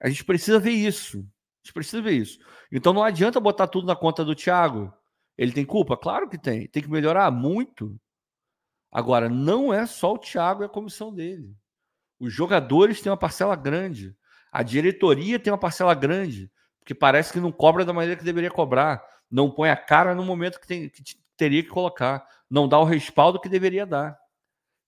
[0.02, 1.20] A gente precisa ver isso.
[1.20, 2.40] A gente precisa ver isso.
[2.72, 4.94] Então não adianta botar tudo na conta do Thiago.
[5.40, 5.95] Ele tem culpa?
[5.95, 6.68] Claro que tem.
[6.68, 7.98] Tem que melhorar muito.
[8.91, 11.56] Agora, não é só o Thiago e a comissão dele.
[12.20, 14.14] Os jogadores têm uma parcela grande.
[14.52, 16.52] A diretoria tem uma parcela grande.
[16.82, 19.02] Porque parece que não cobra da maneira que deveria cobrar.
[19.32, 21.03] Não põe a cara no momento que, tem, que
[21.38, 22.28] teria que colocar.
[22.49, 24.20] Não dá o respaldo que deveria dar.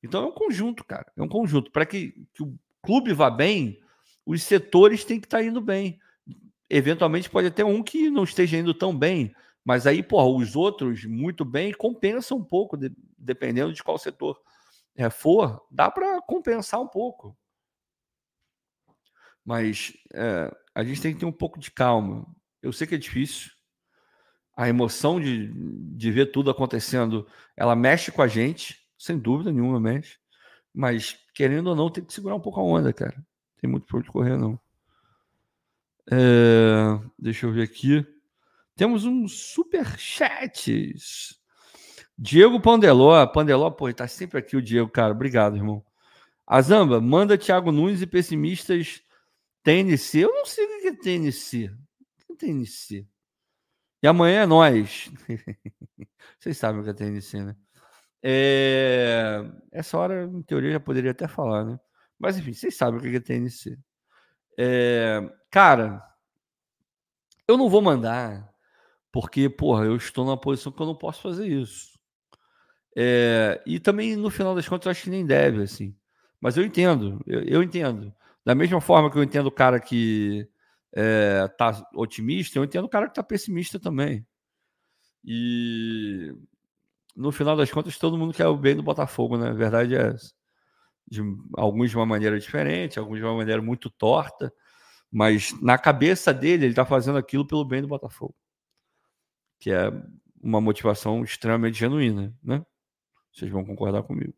[0.03, 1.09] Então é um conjunto, cara.
[1.15, 1.71] É um conjunto.
[1.71, 3.79] Para que, que, o clube vá bem,
[4.25, 5.97] os setores têm que estar tá indo bem.
[6.69, 9.33] Eventualmente pode ter um que não esteja indo tão bem.
[9.63, 14.39] Mas aí, porra, os outros muito bem compensam um pouco, de, dependendo de qual setor
[14.95, 17.37] é, for, dá para compensar um pouco.
[19.45, 22.25] Mas é, a gente tem que ter um pouco de calma.
[22.61, 23.51] Eu sei que é difícil.
[24.55, 25.51] A emoção de,
[25.95, 30.17] de ver tudo acontecendo, ela mexe com a gente, sem dúvida nenhuma mexe.
[30.73, 33.15] Mas, querendo ou não, tem que segurar um pouco a onda, cara.
[33.59, 34.59] Tem muito por onde correr, não.
[36.11, 38.05] É, deixa eu ver aqui.
[38.75, 40.95] Temos um super chat
[42.17, 45.11] Diego Pandeló, Pandeló, pô, tá sempre aqui o Diego, cara.
[45.11, 45.83] Obrigado, irmão.
[46.45, 49.01] Azamba, manda Thiago Nunes e pessimistas
[49.63, 50.19] TNC.
[50.19, 51.71] Eu não sei o que é TNC.
[52.19, 53.07] O que é TNC?
[54.03, 55.09] E amanhã é nós.
[56.39, 57.55] Vocês sabem o que é TNC, né?
[58.21, 59.41] É...
[59.71, 61.79] Essa hora, em teoria, já poderia até falar, né?
[62.19, 63.79] Mas enfim, vocês sabem o que é TNC.
[64.59, 65.21] É...
[65.49, 66.03] Cara,
[67.47, 68.50] eu não vou mandar,
[69.11, 71.99] porque, porra, eu estou numa posição que eu não posso fazer isso.
[72.95, 75.95] É, e também, no final das contas, eu acho que nem deve, assim.
[76.39, 78.13] Mas eu entendo, eu, eu entendo.
[78.45, 80.47] Da mesma forma que eu entendo o cara que
[80.93, 84.25] é, tá otimista, eu entendo o cara que tá pessimista também.
[85.23, 86.33] E
[87.15, 89.49] no final das contas, todo mundo quer o bem do Botafogo, né?
[89.49, 90.33] A verdade é essa.
[91.07, 91.21] De,
[91.55, 94.53] alguns de uma maneira diferente, alguns de uma maneira muito torta,
[95.11, 98.35] mas na cabeça dele, ele tá fazendo aquilo pelo bem do Botafogo.
[99.61, 99.89] Que é
[100.43, 102.65] uma motivação extremamente genuína, né?
[103.31, 104.33] Vocês vão concordar comigo.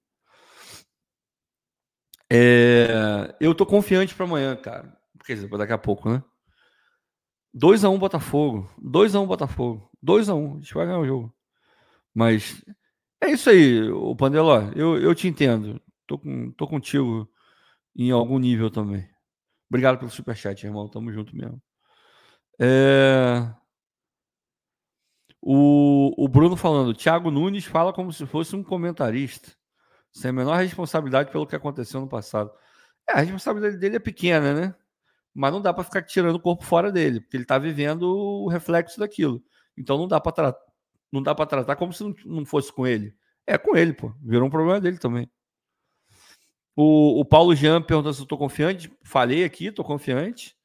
[2.31, 4.95] É, eu tô confiante para amanhã, cara.
[5.25, 6.23] Quer dizer, daqui a pouco, né?
[7.55, 8.69] 2x1 um, Botafogo.
[8.81, 9.89] 2x1 um, Botafogo.
[10.05, 10.35] 2x1.
[10.35, 10.51] Um.
[10.57, 11.35] A gente vai ganhar o jogo.
[12.13, 12.63] Mas
[13.21, 14.71] é isso aí, o Pandeló.
[14.75, 15.81] Eu, eu te entendo.
[16.05, 17.29] Tô, com, tô contigo
[17.95, 19.07] em algum nível também.
[19.69, 20.89] Obrigado pelo superchat, irmão.
[20.89, 21.61] Tamo junto mesmo.
[22.59, 23.49] É...
[25.45, 29.51] O, o Bruno falando, Thiago Nunes fala como se fosse um comentarista,
[30.09, 32.49] sem a menor responsabilidade pelo que aconteceu no passado.
[33.09, 34.75] É, a responsabilidade dele é pequena, né?
[35.33, 38.47] Mas não dá para ficar tirando o corpo fora dele, porque ele está vivendo o
[38.47, 39.43] reflexo daquilo.
[39.77, 40.61] Então não dá para tratar,
[41.11, 43.13] não dá para tratar como se não fosse com ele.
[43.45, 44.13] É com ele, pô.
[44.21, 45.29] Virou um problema dele também.
[46.73, 48.89] O, o Paulo Jean perguntando se eu tô confiante.
[49.03, 50.55] Falei aqui, tô confiante.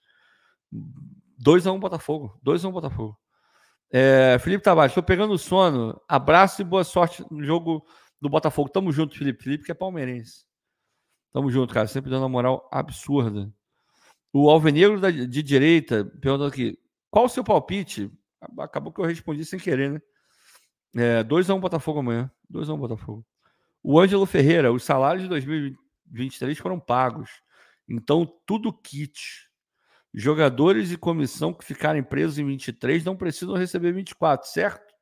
[1.44, 2.38] 2x1 um Botafogo.
[2.44, 3.18] 2x1 um Botafogo.
[3.90, 6.00] É, Felipe Tavares, estou pegando sono.
[6.08, 7.86] Abraço e boa sorte no jogo
[8.20, 8.68] do Botafogo.
[8.68, 9.42] Tamo junto, Felipe.
[9.42, 10.44] Felipe que é palmeirense.
[11.32, 11.86] Tamo junto, cara.
[11.86, 13.52] Sempre dando uma moral absurda.
[14.32, 16.78] O Alvenegro de direita perguntando aqui:
[17.10, 18.10] qual o seu palpite?
[18.58, 20.00] Acabou que eu respondi sem querer, né?
[20.96, 22.30] É, 2x1 um Botafogo amanhã.
[22.52, 23.26] 2x1 um Botafogo.
[23.82, 27.30] O Ângelo Ferreira, os salários de 2023 foram pagos.
[27.88, 29.47] Então, tudo kit.
[30.14, 34.94] Jogadores e comissão que ficarem presos em 23 não precisam receber 24, certo?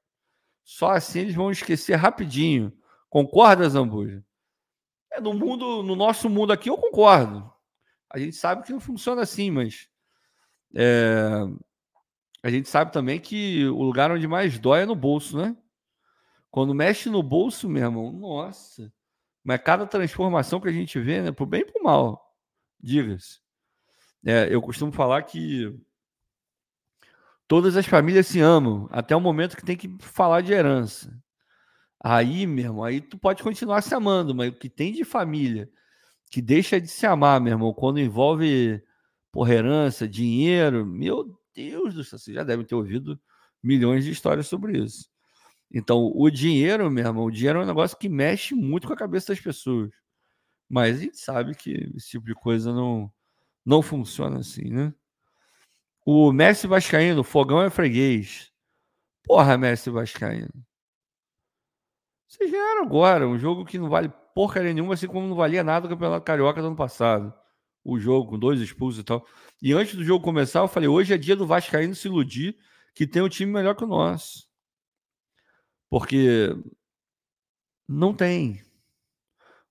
[0.64, 2.72] Só assim eles vão esquecer rapidinho.
[3.08, 4.24] Concorda, Zambuja?
[5.12, 7.50] É, no mundo, no nosso mundo aqui, eu concordo.
[8.10, 9.88] A gente sabe que não funciona assim, mas
[10.74, 11.30] é,
[12.42, 15.56] a gente sabe também que o lugar onde mais dói é no bolso, né?
[16.50, 18.92] Quando mexe no bolso, meu irmão, nossa.
[19.44, 22.34] Mas cada transformação que a gente vê, né, pro bem e pro mal,
[22.80, 23.40] diga-se.
[24.27, 25.73] É, eu costumo falar que
[27.47, 31.16] todas as famílias se amam, até o momento que tem que falar de herança.
[32.03, 35.70] Aí, meu irmão, aí tu pode continuar se amando, mas o que tem de família
[36.31, 38.82] que deixa de se amar, meu irmão, quando envolve
[39.31, 40.85] por herança, dinheiro.
[40.85, 43.19] Meu Deus do céu, vocês já devem ter ouvido
[43.62, 45.09] milhões de histórias sobre isso.
[45.73, 48.97] Então, o dinheiro, meu irmão, o dinheiro é um negócio que mexe muito com a
[48.97, 49.90] cabeça das pessoas.
[50.69, 53.11] Mas a gente sabe que esse tipo de coisa não,
[53.66, 54.94] não funciona assim, né?
[56.06, 58.52] O Messi Vascaíno, fogão é freguês.
[59.24, 60.64] Porra, Messi Vascaíno.
[62.28, 65.88] Vocês ganharam agora um jogo que não vale porcaria nenhuma, assim como não valia nada
[65.88, 67.34] do Campeonato Carioca do ano passado.
[67.82, 69.26] O jogo com dois expulsos e tal.
[69.60, 72.56] E antes do jogo começar, eu falei: hoje é dia do Vascaíno se iludir
[72.94, 74.48] que tem um time melhor que o nosso.
[75.88, 76.51] Porque
[77.88, 78.62] não tem.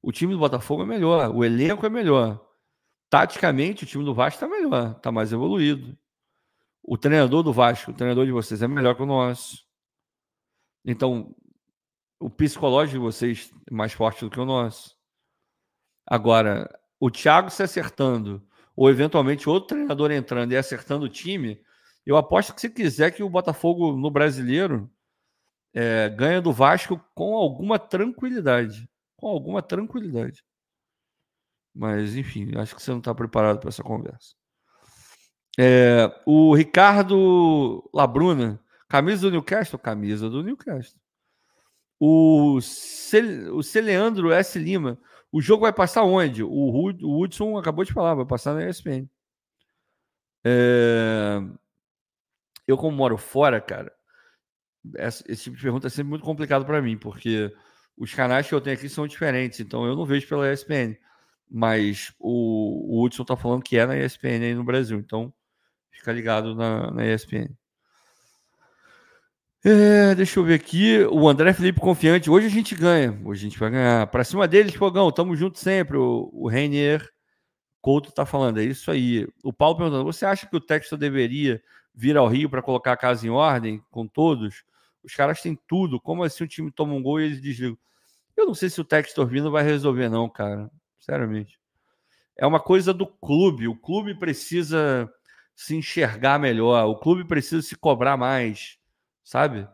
[0.01, 2.44] O time do Botafogo é melhor, o elenco é melhor.
[3.15, 5.97] Taticamente, o time do Vasco está melhor, está mais evoluído.
[6.83, 9.65] O treinador do Vasco, o treinador de vocês, é melhor que o nosso.
[10.83, 11.33] Então,
[12.19, 14.97] o psicológico de vocês é mais forte do que o nosso.
[16.05, 16.69] Agora,
[16.99, 21.63] o Thiago se acertando, ou eventualmente outro treinador entrando e acertando o time,
[22.05, 24.91] eu aposto que se quiser que o Botafogo no brasileiro
[25.73, 28.89] é, ganha do Vasco com alguma tranquilidade.
[29.15, 30.43] Com alguma tranquilidade.
[31.75, 34.33] Mas, enfim, acho que você não está preparado para essa conversa.
[35.57, 39.79] É, o Ricardo Labruna, camisa do Newcastle?
[39.79, 40.99] Camisa do Newcastle.
[41.99, 44.57] O, Cel, o Celeandro S.
[44.57, 44.99] Lima,
[45.31, 46.43] o jogo vai passar onde?
[46.43, 49.09] O, o Hudson acabou de falar, vai passar na ESPN.
[50.45, 51.41] É,
[52.67, 53.91] eu, como moro fora, cara,
[54.97, 57.53] esse tipo de pergunta é sempre muito complicado para mim, porque
[57.97, 60.95] os canais que eu tenho aqui são diferentes, então eu não vejo pela ESPN.
[61.49, 65.33] Mas o, o Hudson tá falando que é na ESPN aí no Brasil, então
[65.91, 67.49] fica ligado na, na ESPN.
[69.67, 70.99] É, deixa eu ver aqui.
[71.09, 72.29] O André Felipe confiante.
[72.29, 73.19] Hoje a gente ganha.
[73.25, 74.05] Hoje a gente vai ganhar.
[74.07, 75.11] Para cima deles, Fogão.
[75.11, 75.97] Tamo junto sempre.
[75.97, 77.09] O, o Reinier
[77.81, 78.59] Couto tá falando.
[78.59, 79.27] É isso aí.
[79.43, 81.59] O Paulo perguntando: você acha que o texto deveria
[81.95, 84.63] vir ao Rio para colocar a casa em ordem com todos?
[85.03, 85.99] Os caras têm tudo.
[85.99, 87.77] Como assim o time toma um gol e eles desligam?
[88.37, 90.69] Eu não sei se o Textor vindo vai resolver, não, cara.
[91.05, 91.59] Sinceramente.
[92.35, 93.67] É uma coisa do clube.
[93.67, 95.07] O clube precisa
[95.55, 96.85] se enxergar melhor.
[96.87, 98.79] O clube precisa se cobrar mais,
[99.23, 99.67] sabe?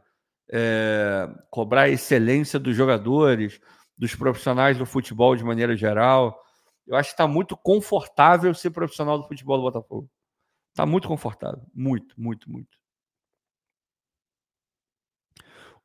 [0.52, 3.62] É, cobrar a excelência dos jogadores,
[3.98, 6.38] dos profissionais do futebol de maneira geral.
[6.86, 10.10] Eu acho que está muito confortável ser profissional do futebol do Botafogo.
[10.72, 11.66] Está muito confortável.
[11.74, 12.78] Muito, muito, muito.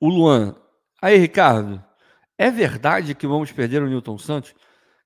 [0.01, 0.57] O Luan.
[1.01, 1.83] Aí, Ricardo,
[2.37, 4.53] é verdade que vamos perder o Newton Santos?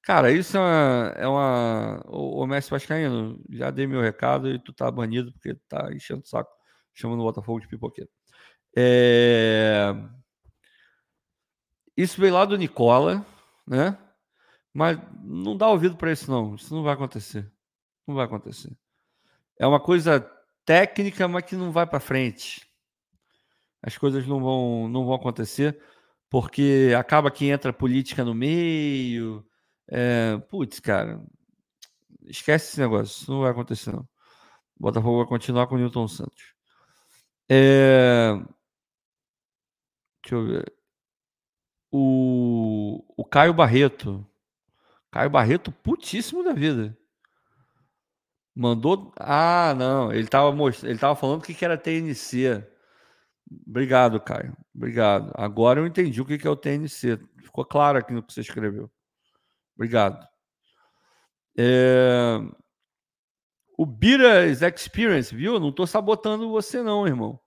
[0.03, 1.15] Cara, isso é uma.
[1.17, 2.03] É uma...
[2.07, 6.23] O, o Messi Vascaíno, já dei meu recado e tu tá banido porque tá enchendo
[6.23, 6.51] o saco,
[6.95, 8.11] chamando o Botafogo de pipoqueiro.
[8.77, 9.95] É...
[11.97, 13.25] Isso veio lá do Nicola,
[13.67, 13.99] né?
[14.73, 16.55] Mas não dá ouvido para isso, não.
[16.55, 17.51] Isso não vai acontecer.
[18.07, 18.77] Não vai acontecer.
[19.59, 20.21] É uma coisa
[20.65, 22.71] técnica, mas que não vai para frente
[23.83, 25.81] as coisas não vão, não vão acontecer,
[26.29, 29.45] porque acaba que entra política no meio.
[29.91, 31.21] É, putz, cara,
[32.27, 34.03] esquece esse negócio, isso não vai acontecer, não.
[34.79, 36.55] O Botafogo vai continuar com o Newton Santos.
[37.49, 38.33] É,
[40.23, 40.73] deixa eu ver.
[41.91, 44.27] O, o Caio Barreto.
[45.11, 46.97] Caio Barreto, putíssimo da vida.
[48.55, 49.13] Mandou.
[49.19, 50.13] Ah, não.
[50.13, 50.55] Ele estava
[50.85, 52.65] ele tava falando que era TNC.
[53.67, 54.57] Obrigado, Caio.
[54.75, 55.33] Obrigado.
[55.35, 57.19] Agora eu entendi o que é o TNC.
[57.43, 58.91] Ficou claro aqui no que você escreveu.
[59.81, 60.29] Obrigado.
[61.57, 62.39] É...
[63.79, 65.59] O Biras Experience, viu?
[65.59, 67.41] Não estou sabotando você, não, irmão.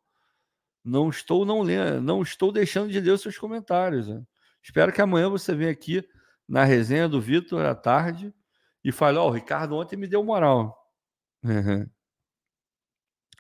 [0.84, 4.08] Não estou não lendo, não estou deixando de ler os seus comentários.
[4.08, 4.24] Né?
[4.64, 6.04] Espero que amanhã você venha aqui
[6.50, 8.34] na resenha do Vitor à tarde
[8.84, 10.76] e fale: Ó, oh, o Ricardo ontem me deu moral.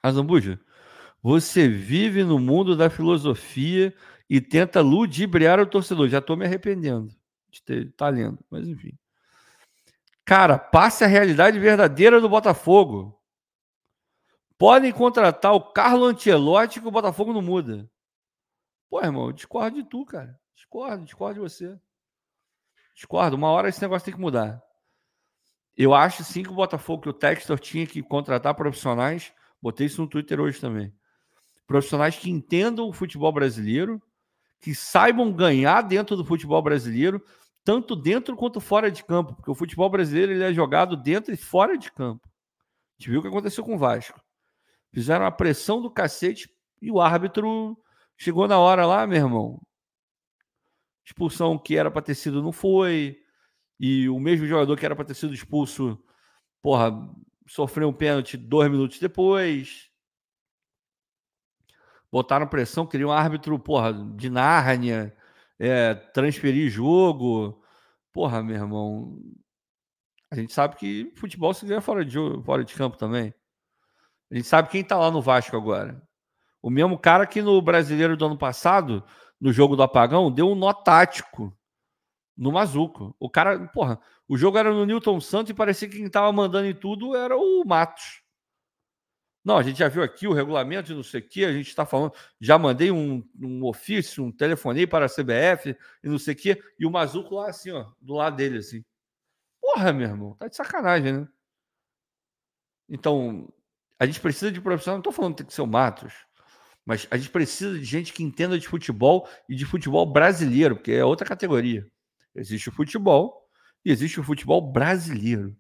[0.04, 0.60] Azambuja,
[1.20, 3.92] você vive no mundo da filosofia
[4.30, 6.10] e tenta ludibriar o torcedor.
[6.10, 7.12] Já estou me arrependendo
[7.54, 8.98] de ter lendo, mas enfim.
[10.26, 13.20] Cara, passe a realidade verdadeira do Botafogo.
[14.58, 17.90] Podem contratar o Carlo Ancelotti que o Botafogo não muda.
[18.90, 20.40] Pô, irmão, eu discordo de tu, cara.
[20.56, 21.80] Discordo, discordo de você.
[22.96, 23.36] Discordo.
[23.36, 24.62] Uma hora esse negócio tem que mudar.
[25.76, 29.34] Eu acho sim que o Botafogo, que o Textor tinha que contratar profissionais.
[29.62, 30.94] Botei isso no Twitter hoje também
[31.66, 34.02] profissionais que entendam o futebol brasileiro,
[34.60, 37.24] que saibam ganhar dentro do futebol brasileiro,
[37.64, 41.38] tanto dentro quanto fora de campo, porque o futebol brasileiro ele é jogado dentro e
[41.38, 42.28] fora de campo.
[42.28, 44.22] A gente viu o que aconteceu com o Vasco.
[44.92, 46.50] Fizeram a pressão do cacete
[46.82, 47.78] e o árbitro
[48.18, 49.62] chegou na hora lá, meu irmão.
[51.06, 53.18] Expulsão que era para ter sido não foi.
[53.80, 55.98] E o mesmo jogador que era para ter sido expulso,
[56.62, 56.92] porra,
[57.48, 59.90] sofreu um pênalti dois minutos depois.
[62.12, 65.18] Botaram pressão, queriam um árbitro, porra, de Nárnia,
[65.64, 67.62] é, transferir jogo.
[68.12, 69.18] Porra, meu irmão.
[70.32, 73.34] A gente sabe que futebol se ganha fora de, fora de campo também.
[74.32, 76.02] A gente sabe quem tá lá no Vasco agora.
[76.62, 79.04] O mesmo cara que no brasileiro do ano passado,
[79.40, 81.56] no jogo do apagão, deu um nó tático
[82.36, 83.16] no Mazuco.
[83.20, 86.68] O cara, porra, o jogo era no Newton Santos e parecia que quem tava mandando
[86.68, 88.23] em tudo era o Matos.
[89.44, 91.68] Não, a gente já viu aqui o regulamento de não sei o que, a gente
[91.68, 96.34] está falando, já mandei um, um ofício, um telefonei para a CBF e não sei
[96.34, 98.84] o que, e o Mazuco lá assim, ó, do lado dele, assim.
[99.62, 101.28] Porra, meu irmão, tá de sacanagem, né?
[102.88, 103.52] Então,
[104.00, 106.14] a gente precisa de profissional, não estou falando que tem que ser o Matos,
[106.86, 110.92] mas a gente precisa de gente que entenda de futebol e de futebol brasileiro, porque
[110.92, 111.88] é outra categoria.
[112.36, 113.50] Existe o futebol
[113.84, 115.56] e existe o futebol brasileiro.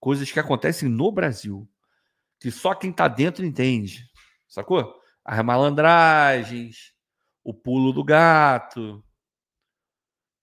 [0.00, 1.68] Coisas que acontecem no Brasil,
[2.44, 4.04] que só quem está dentro entende.
[4.46, 5.00] Sacou?
[5.24, 6.92] As malandragens,
[7.42, 9.02] o pulo do gato,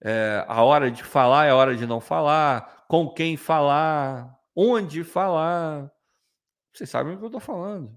[0.04, 5.04] é, a hora de falar é a hora de não falar, com quem falar, onde
[5.04, 5.92] falar.
[6.74, 7.92] Vocês sabem o que eu estou falando.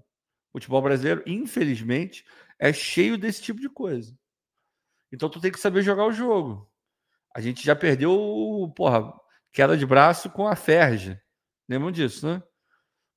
[0.53, 2.23] O futebol brasileiro, infelizmente,
[2.59, 4.15] é cheio desse tipo de coisa.
[5.11, 6.71] Então tu tem que saber jogar o jogo.
[7.33, 9.19] A gente já perdeu, porra,
[9.51, 11.19] queda de braço com a Ferge.
[11.67, 12.43] Lembram disso, né?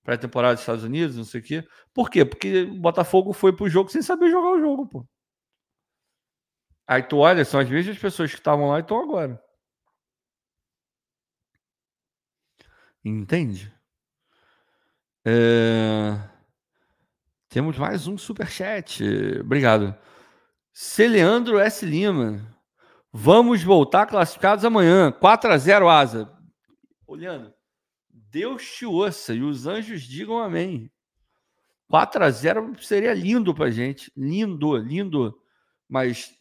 [0.09, 1.69] Pré-temporada dos Estados Unidos, não sei o quê.
[1.93, 2.25] Por quê?
[2.25, 5.07] Porque o Botafogo foi pro jogo sem saber jogar o jogo, pô.
[6.87, 9.39] Aí tu olha, são as mesmas pessoas que estavam lá e estão agora.
[13.05, 13.71] Entende?
[15.27, 16.19] É...
[17.51, 19.05] Temos mais um super chat.
[19.41, 19.95] Obrigado.
[20.73, 21.85] Celeandro S.
[21.85, 22.59] Lima.
[23.13, 25.13] Vamos voltar classificados amanhã.
[25.13, 26.35] 4 a 0 Asa.
[27.07, 27.58] Olhando.
[28.31, 30.91] Deus te ouça e os anjos digam amém.
[31.89, 34.13] 4 a 0 seria lindo pra gente.
[34.17, 35.41] Lindo, lindo.
[35.89, 36.35] Mas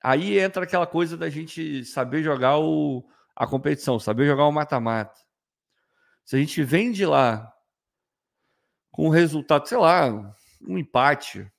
[0.00, 3.04] aí entra aquela coisa da gente saber jogar o,
[3.34, 5.18] a competição, saber jogar o mata-mata.
[6.24, 7.52] Se a gente vem de lá
[8.90, 10.08] com o resultado, sei lá,
[10.60, 11.50] um empate,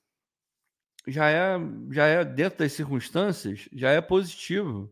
[1.06, 1.58] já é,
[1.90, 4.90] já é dentro das circunstâncias, já é positivo,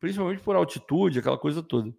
[0.00, 1.94] principalmente por altitude, aquela coisa toda.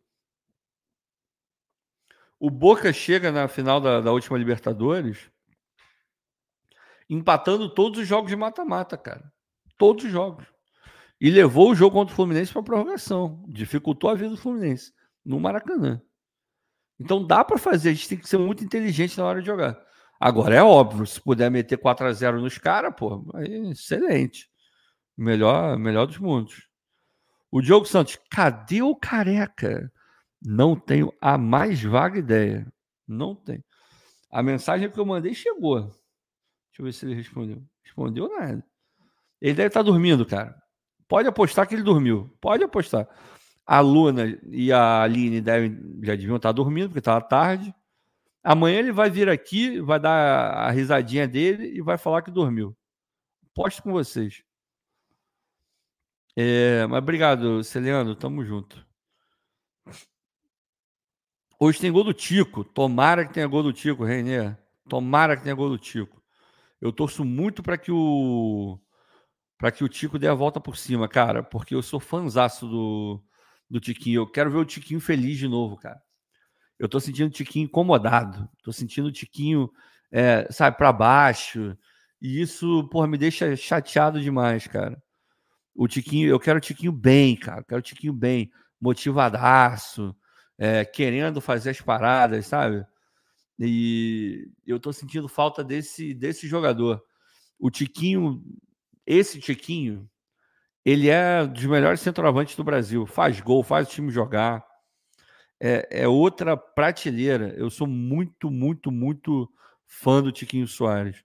[2.44, 5.32] O Boca chega na final da, da última Libertadores
[7.10, 9.32] empatando todos os jogos de mata-mata, cara.
[9.78, 10.45] Todos os jogos.
[11.22, 13.45] E levou o jogo contra o Fluminense para prorrogação.
[13.48, 14.91] Dificultou a vida do Fluminense
[15.24, 16.02] no Maracanã.
[16.99, 19.82] Então dá para fazer, a gente tem que ser muito inteligente na hora de jogar.
[20.20, 24.49] Agora é óbvio, se puder meter 4 a 0 nos caras, pô, aí excelente.
[25.15, 26.68] Melhor, melhor dos mundos.
[27.49, 29.90] O Diogo Santos, cadê o careca?
[30.45, 32.68] Não tenho a mais vaga ideia.
[33.07, 33.64] Não tem.
[34.32, 35.82] A mensagem que eu mandei chegou.
[35.82, 37.64] Deixa eu ver se ele respondeu.
[37.84, 38.65] Respondeu nada.
[39.40, 40.56] Ele deve estar dormindo, cara.
[41.07, 42.36] Pode apostar que ele dormiu.
[42.41, 43.07] Pode apostar.
[43.65, 47.74] A Luna e a Aline devem, já deviam estar dormindo, porque estava tarde.
[48.44, 52.76] Amanhã ele vai vir aqui, vai dar a risadinha dele e vai falar que dormiu.
[53.53, 54.44] Posto com vocês.
[56.36, 58.15] É, mas obrigado, Celiano.
[58.15, 58.86] Tamo junto.
[61.60, 62.64] Hoje tem gol do Tico.
[62.64, 64.58] Tomara que tenha gol do Tico, René.
[64.90, 66.22] Tomara que tenha gol do Tico.
[66.82, 68.80] Eu torço muito para que o
[69.58, 73.24] para que o Tico dê a volta por cima, cara, porque eu sou fãzaço do,
[73.70, 74.22] do Tiquinho.
[74.22, 76.02] Eu quero ver o Tiquinho feliz de novo, cara
[76.84, 79.70] eu tô sentindo o Tiquinho incomodado, tô sentindo o Tiquinho,
[80.12, 81.78] é, sabe, para baixo.
[82.22, 85.02] E isso, porra, me deixa chateado demais, cara.
[85.74, 87.62] O Tiquinho, eu quero o Tiquinho bem, cara.
[87.62, 88.52] Eu quero o Tiquinho bem,
[88.82, 90.16] motivadaço,
[90.58, 92.86] é, querendo fazer as paradas, sabe?
[93.60, 97.04] E eu tô sentindo falta desse, desse jogador.
[97.60, 98.44] O Tiquinho,
[99.06, 100.10] esse Tiquinho,
[100.84, 103.06] ele é dos melhores centroavantes do Brasil.
[103.06, 104.66] Faz gol, faz o time jogar
[105.64, 107.54] é, é outra prateleira.
[107.56, 109.50] Eu sou muito, muito, muito
[109.88, 111.24] fã do Tiquinho Soares.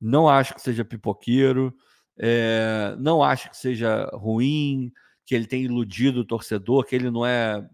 [0.00, 1.72] Não acho que seja pipoqueiro,
[2.18, 4.92] é, não acho que seja ruim,
[5.24, 7.64] que ele tenha iludido o torcedor, que ele não é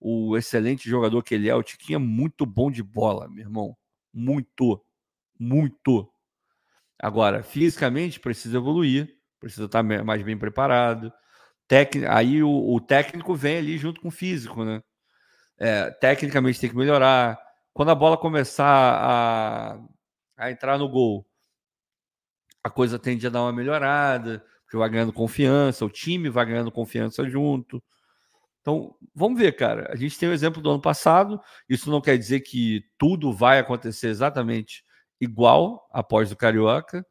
[0.00, 1.54] o excelente jogador que ele é.
[1.54, 3.76] O Tiquinho é muito bom de bola, meu irmão.
[4.12, 4.84] Muito,
[5.38, 6.10] muito.
[6.98, 11.12] Agora, fisicamente, precisa evoluir, precisa estar mais bem preparado.
[11.66, 11.96] Tec...
[12.08, 14.82] Aí o, o técnico vem ali junto com o físico, né?
[15.58, 17.38] É, tecnicamente tem que melhorar.
[17.72, 19.80] Quando a bola começar a,
[20.36, 21.26] a entrar no gol,
[22.62, 26.70] a coisa tende a dar uma melhorada, porque vai ganhando confiança, o time vai ganhando
[26.70, 27.82] confiança junto.
[28.60, 29.90] Então, vamos ver, cara.
[29.92, 31.40] A gente tem o exemplo do ano passado.
[31.68, 34.84] Isso não quer dizer que tudo vai acontecer exatamente
[35.20, 37.04] igual após o Carioca,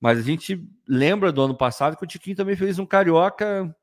[0.00, 3.74] mas a gente lembra do ano passado que o Tiquinho também fez um Carioca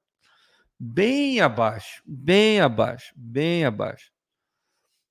[0.77, 4.11] bem abaixo, bem abaixo, bem abaixo.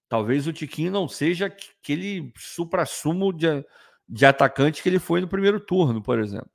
[0.09, 3.65] Talvez o Tiquinho não seja aquele supra-sumo de,
[4.09, 6.51] de atacante que ele foi no primeiro turno, por exemplo.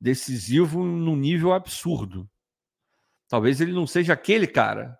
[0.00, 2.28] Decisivo num nível absurdo.
[3.34, 4.96] Talvez ele não seja aquele cara.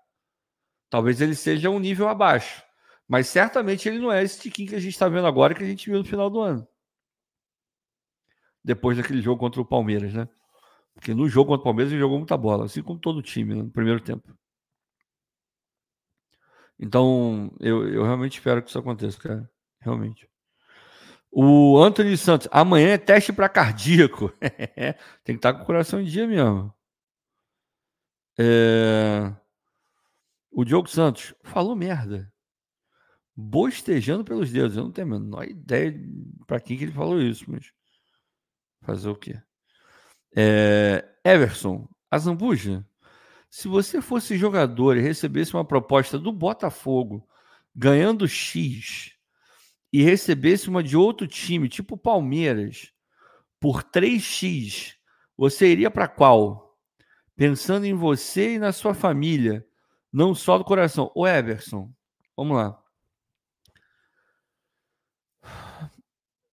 [0.90, 2.64] Talvez ele seja um nível abaixo.
[3.06, 5.66] Mas certamente ele não é esse Tiquinho que a gente está vendo agora que a
[5.66, 6.66] gente viu no final do ano.
[8.64, 10.28] Depois daquele jogo contra o Palmeiras, né?
[10.94, 13.54] Porque no jogo contra o Palmeiras ele jogou muita bola, assim como todo o time,
[13.54, 13.62] né?
[13.62, 14.36] no primeiro tempo.
[16.76, 19.48] Então, eu, eu realmente espero que isso aconteça, cara.
[19.80, 20.28] Realmente.
[21.30, 24.32] O Anthony Santos, amanhã é teste para cardíaco.
[25.22, 26.74] Tem que estar tá com o coração em dia mesmo.
[28.38, 29.34] É...
[30.50, 32.32] O Diogo Santos falou merda.
[33.36, 34.76] Bostejando pelos dedos.
[34.76, 35.94] Eu não tenho a menor ideia
[36.46, 37.72] para quem que ele falou isso, mas
[38.82, 39.40] fazer o quê?
[40.36, 41.04] É...
[41.24, 42.86] Everson, a Zambuja,
[43.50, 47.26] se você fosse jogador e recebesse uma proposta do Botafogo
[47.74, 49.12] ganhando X
[49.92, 52.92] e recebesse uma de outro time, tipo Palmeiras,
[53.60, 54.94] por 3x,
[55.36, 56.63] você iria para qual?
[57.36, 59.66] Pensando em você e na sua família,
[60.12, 61.10] não só do coração.
[61.14, 61.92] O Everson,
[62.36, 62.80] vamos lá.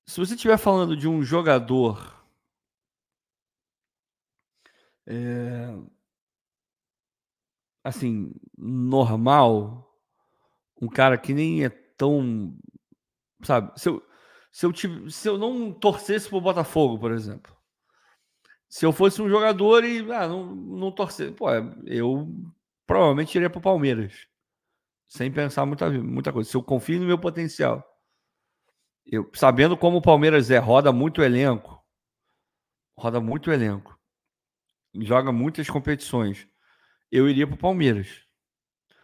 [0.06, 2.22] Se você estiver falando de um jogador
[5.06, 5.74] é,
[7.84, 9.98] assim, normal,
[10.82, 12.58] um cara que nem é tão.
[13.44, 13.80] Sabe?
[13.80, 14.06] Se eu,
[14.52, 17.56] se eu, se eu não torcesse pro Botafogo, por exemplo.
[18.72, 21.48] Se eu fosse um jogador e ah, não, não torcer, pô,
[21.86, 22.28] eu
[22.88, 24.28] provavelmente iria pro Palmeiras.
[25.08, 26.50] Sem pensar muita, muita coisa.
[26.50, 27.86] Se eu confio no meu potencial.
[29.06, 31.84] Eu, sabendo como o Palmeiras é, roda muito elenco.
[32.98, 34.00] Roda muito elenco.
[34.96, 36.48] Joga muitas competições
[37.12, 38.08] eu iria para o Palmeiras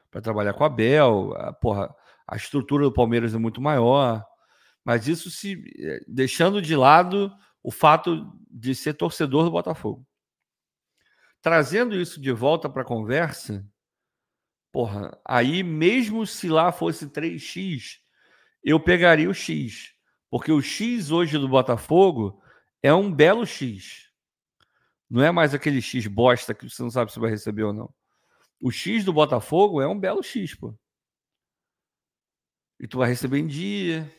[0.10, 1.34] para trabalhar com a Bel.
[1.35, 1.94] A, porra,
[2.26, 4.23] a estrutura do Palmeiras é muito maior,
[4.84, 7.31] mas isso se eh, deixando de lado
[7.68, 10.07] o fato de ser torcedor do Botafogo.
[11.41, 13.69] Trazendo isso de volta para a conversa,
[14.72, 17.98] porra, aí mesmo se lá fosse 3x,
[18.64, 19.94] eu pegaria o X,
[20.30, 22.41] porque o X hoje do Botafogo
[22.81, 24.14] é um belo X.
[25.10, 27.94] Não é mais aquele X bosta que você não sabe se vai receber ou não.
[28.61, 30.73] O X do Botafogo é um belo X, pô.
[32.80, 34.10] E tu vai receber em dia.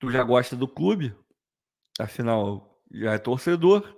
[0.00, 1.14] Tu já gosta do clube.
[2.00, 3.96] Afinal, já é torcedor.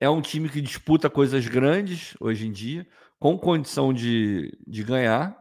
[0.00, 2.86] É um time que disputa coisas grandes hoje em dia,
[3.18, 5.38] com condição de, de ganhar.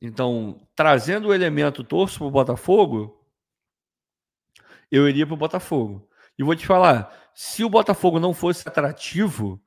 [0.00, 3.20] Então, trazendo o elemento torço para o Botafogo,
[4.90, 6.08] eu iria para o Botafogo.
[6.38, 9.62] E vou te falar, se o Botafogo não fosse atrativo,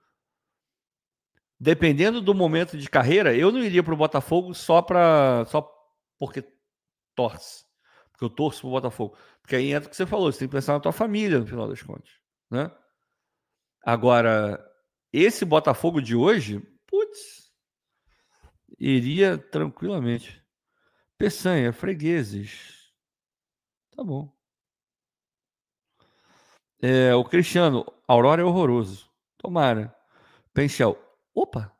[1.59, 5.69] dependendo do momento de carreira, eu não iria para o Botafogo só para só
[6.17, 6.43] porque
[7.15, 7.65] torce,
[8.23, 10.47] porque eu torço para o Botafogo, porque aí entra o que você falou, você tem
[10.47, 12.09] que pensar na tua família no final das contas,
[12.49, 12.71] né?
[13.83, 14.63] Agora,
[15.11, 17.51] esse Botafogo de hoje, putz,
[18.79, 20.41] iria tranquilamente.
[21.17, 22.91] Peçanha, fregueses.
[23.95, 24.31] Tá bom.
[26.81, 29.09] É, o Cristiano, Aurora é horroroso.
[29.37, 29.93] Tomara.
[30.53, 30.97] Penchel,
[31.33, 31.71] Opa!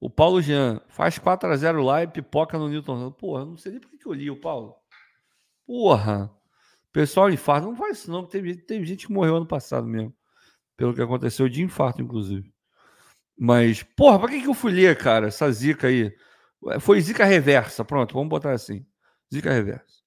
[0.00, 3.10] O Paulo Jean faz 4 a 0 lá e pipoca no Newton.
[3.12, 4.76] Porra, não sei nem por que eu li o Paulo.
[5.68, 6.34] Porra!
[6.92, 7.68] Pessoal infarto.
[7.68, 8.26] Não faz isso, não.
[8.26, 10.14] Tem, tem gente que morreu ano passado mesmo.
[10.76, 12.50] Pelo que aconteceu de infarto, inclusive.
[13.38, 16.10] Mas, porra, pra que, que eu fui ler, cara, essa zica aí?
[16.80, 17.84] Foi zica reversa.
[17.84, 18.86] Pronto, vamos botar assim.
[19.32, 19.98] Zica reversa.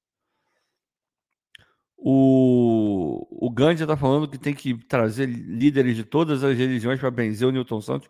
[1.96, 7.12] O, o Gandhi está falando que tem que trazer líderes de todas as religiões para
[7.12, 8.10] benzer o Newton Santos.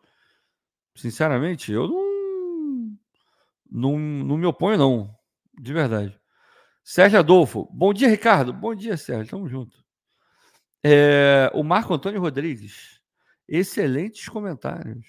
[0.96, 2.98] Sinceramente, eu não,
[3.70, 5.16] não, não me oponho, não.
[5.60, 6.21] De verdade.
[6.84, 7.68] Sérgio Adolfo.
[7.72, 8.52] Bom dia, Ricardo.
[8.52, 9.30] Bom dia, Sérgio.
[9.32, 9.84] Tamo junto.
[10.84, 13.02] É, o Marco Antônio Rodrigues.
[13.48, 15.06] Excelentes comentários.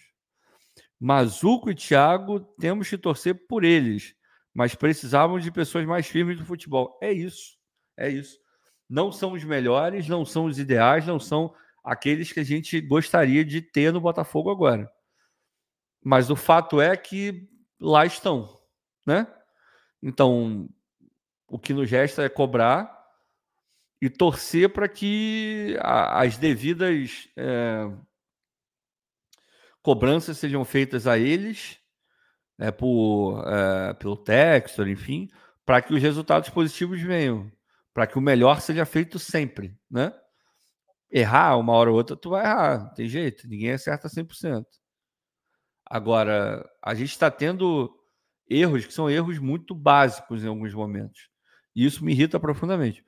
[0.98, 4.14] Mazuco e Thiago, temos que torcer por eles,
[4.54, 6.98] mas precisávamos de pessoas mais firmes do futebol.
[7.02, 7.58] É isso.
[7.96, 8.38] É isso.
[8.88, 13.44] Não são os melhores, não são os ideais, não são aqueles que a gente gostaria
[13.44, 14.88] de ter no Botafogo agora.
[16.04, 17.48] Mas o fato é que
[17.80, 18.48] lá estão,
[19.06, 19.26] né?
[20.02, 20.68] Então,
[21.52, 22.98] o que nos resta é cobrar
[24.00, 27.92] e torcer para que as devidas é,
[29.82, 31.78] cobranças sejam feitas a eles,
[32.58, 35.28] né, por, é, pelo Textor, enfim,
[35.62, 37.52] para que os resultados positivos venham,
[37.92, 40.10] para que o melhor seja feito sempre, né?
[41.10, 44.64] Errar uma hora ou outra, tu vai errar, não tem jeito, ninguém acerta 100%.
[45.84, 47.94] Agora, a gente está tendo
[48.48, 51.31] erros que são erros muito básicos em alguns momentos.
[51.74, 53.04] E isso me irrita profundamente.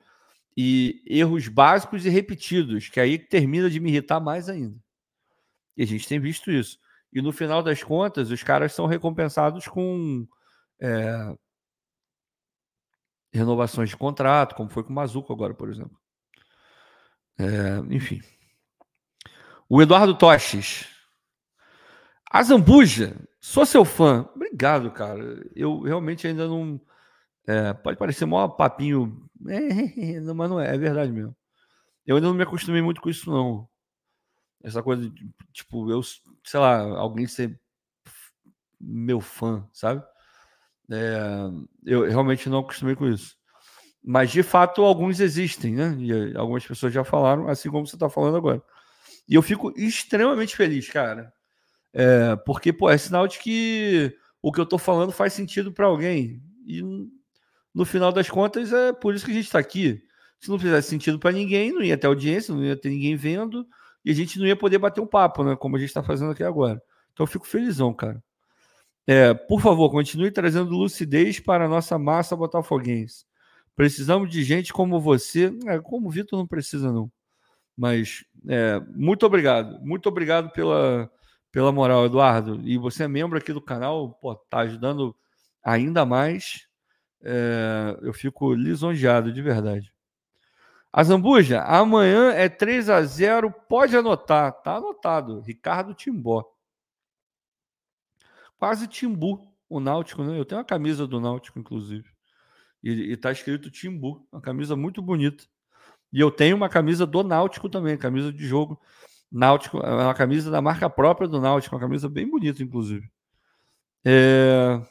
[0.57, 4.77] E erros básicos e repetidos, que aí termina de me irritar mais ainda.
[5.75, 6.79] E a gente tem visto isso.
[7.11, 10.27] E no final das contas, os caras são recompensados com
[10.79, 11.35] é,
[13.33, 15.97] renovações de contrato, como foi com o Mazuco agora, por exemplo.
[17.37, 18.21] É, enfim.
[19.69, 20.87] O Eduardo Toches.
[22.29, 24.27] A Zambuja, sou seu fã.
[24.35, 25.45] Obrigado, cara.
[25.55, 26.79] Eu realmente ainda não.
[27.47, 31.35] É, pode parecer maior papinho, é, mas não é, é verdade mesmo.
[32.05, 33.67] Eu ainda não me acostumei muito com isso, não.
[34.63, 36.01] Essa coisa de, tipo, eu,
[36.43, 37.59] sei lá, alguém ser
[38.79, 40.03] meu fã, sabe?
[40.91, 41.17] É,
[41.85, 43.35] eu realmente não acostumei com isso.
[44.03, 45.95] Mas, de fato, alguns existem, né?
[45.99, 48.61] E algumas pessoas já falaram, assim como você está falando agora.
[49.27, 51.33] E eu fico extremamente feliz, cara.
[51.91, 55.87] É, porque, pô, é sinal de que o que eu estou falando faz sentido para
[55.87, 56.39] alguém.
[56.67, 56.83] E,
[57.75, 60.01] no final das contas, é por isso que a gente está aqui.
[60.39, 63.67] Se não fizesse sentido para ninguém, não ia ter audiência, não ia ter ninguém vendo
[64.03, 65.57] e a gente não ia poder bater um papo, né?
[65.57, 66.81] Como a gente está fazendo aqui agora.
[67.11, 68.23] Então eu fico felizão, cara.
[69.05, 73.25] É, por favor, continue trazendo lucidez para a nossa massa botafoguense.
[73.75, 75.51] Precisamos de gente como você.
[75.67, 77.11] É, como o Vitor não precisa, não.
[77.75, 79.79] Mas é, muito obrigado.
[79.81, 81.11] Muito obrigado pela,
[81.51, 82.61] pela moral, Eduardo.
[82.63, 85.13] E você é membro aqui do canal, pô, tá ajudando
[85.63, 86.67] ainda mais.
[87.21, 89.93] É, eu fico lisonjeado, de verdade.
[90.91, 95.41] A Zambuja, amanhã é 3 a 0 pode anotar, tá anotado.
[95.41, 96.43] Ricardo Timbó.
[98.57, 100.39] Quase Timbu, o Náutico, né?
[100.39, 102.09] Eu tenho uma camisa do Náutico, inclusive.
[102.81, 105.43] E, e tá escrito Timbu, uma camisa muito bonita.
[106.13, 108.79] E eu tenho uma camisa do Náutico também, camisa de jogo
[109.31, 113.09] Náutico, é uma camisa da marca própria do Náutico, uma camisa bem bonita, inclusive.
[114.05, 114.81] É...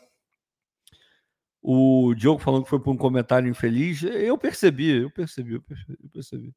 [1.67, 4.03] O Diogo falando que foi por um comentário infeliz.
[4.03, 5.99] Eu percebi, eu percebi, eu percebi.
[6.03, 6.55] Eu percebi.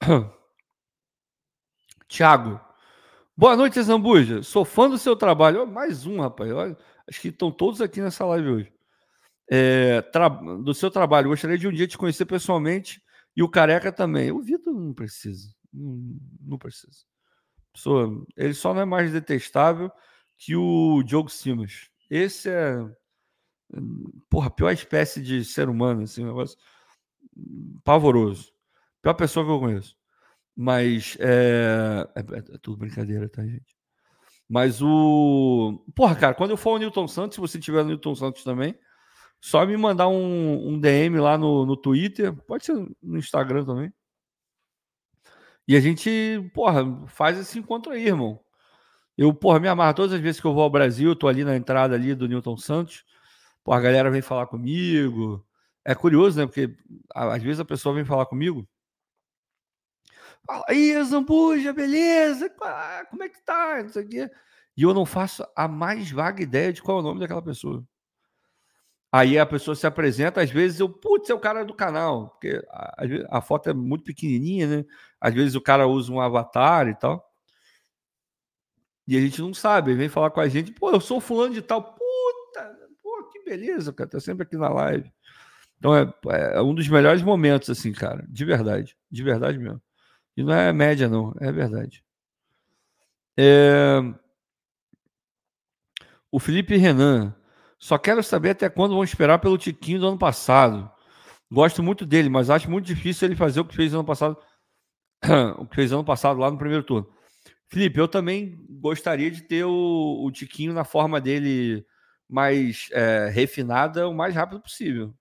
[2.06, 2.60] Tiago.
[3.36, 4.40] Boa noite, Zambuja.
[4.44, 5.66] Sou fã do seu trabalho.
[5.66, 6.52] mais um, rapaz.
[6.52, 6.78] Olha,
[7.08, 8.72] acho que estão todos aqui nessa live hoje.
[9.50, 10.28] É, tra...
[10.28, 11.30] Do seu trabalho.
[11.30, 13.02] Gostaria de um dia te conhecer pessoalmente
[13.36, 14.30] e o Careca também.
[14.30, 15.52] O Vitor não precisa.
[15.72, 16.98] Não, não precisa.
[17.72, 19.90] Pessoa, ele só não é mais detestável
[20.38, 21.90] que o Diogo Simas.
[22.08, 22.78] Esse é
[24.30, 26.56] Porra, pior espécie de ser humano, assim, um negócio
[27.84, 28.52] pavoroso.
[29.02, 29.96] Pior pessoa que eu conheço.
[30.56, 32.06] Mas é...
[32.14, 33.76] É, é, é tudo brincadeira, tá, gente?
[34.48, 35.82] Mas o.
[35.94, 38.78] Porra, cara, quando eu for o Newton Santos, se você tiver o Newton Santos também,
[39.40, 43.92] só me mandar um, um DM lá no, no Twitter, pode ser no Instagram também.
[45.66, 48.38] E a gente, porra, faz esse encontro aí, irmão.
[49.16, 51.44] Eu, porra, me amarro todas as vezes que eu vou ao Brasil, eu tô ali
[51.44, 53.04] na entrada ali do Newton Santos.
[53.64, 55.44] Pô, a galera vem falar comigo.
[55.84, 56.46] É curioso, né?
[56.46, 56.76] Porque
[57.14, 58.68] às vezes a pessoa vem falar comigo.
[60.46, 62.50] Fala aí, Zambuja, beleza?
[63.10, 63.82] Como é que tá?
[63.82, 64.30] Não sei o quê.
[64.76, 67.82] E eu não faço a mais vaga ideia de qual é o nome daquela pessoa.
[69.10, 72.60] Aí a pessoa se apresenta, às vezes eu, putz, é o cara do canal, porque
[72.68, 74.84] a, a, foto é muito pequenininha, né?
[75.20, 77.24] Às vezes o cara usa um avatar e tal.
[79.06, 81.62] E a gente não sabe, vem falar com a gente, pô, eu sou fulano de
[81.62, 81.93] tal
[83.44, 85.10] beleza, cara, tá sempre aqui na live.
[85.78, 86.12] Então é,
[86.54, 89.82] é um dos melhores momentos, assim, cara, de verdade, de verdade mesmo.
[90.36, 92.04] E não é média, não, é verdade.
[93.36, 94.00] É...
[96.30, 97.34] O Felipe Renan,
[97.78, 100.90] só quero saber até quando vão esperar pelo Tiquinho do ano passado.
[101.50, 104.36] Gosto muito dele, mas acho muito difícil ele fazer o que fez ano passado,
[105.58, 107.08] o que fez ano passado lá no primeiro turno.
[107.68, 111.84] Felipe, eu também gostaria de ter o, o Tiquinho na forma dele
[112.28, 115.14] mais é, refinada o mais rápido possível.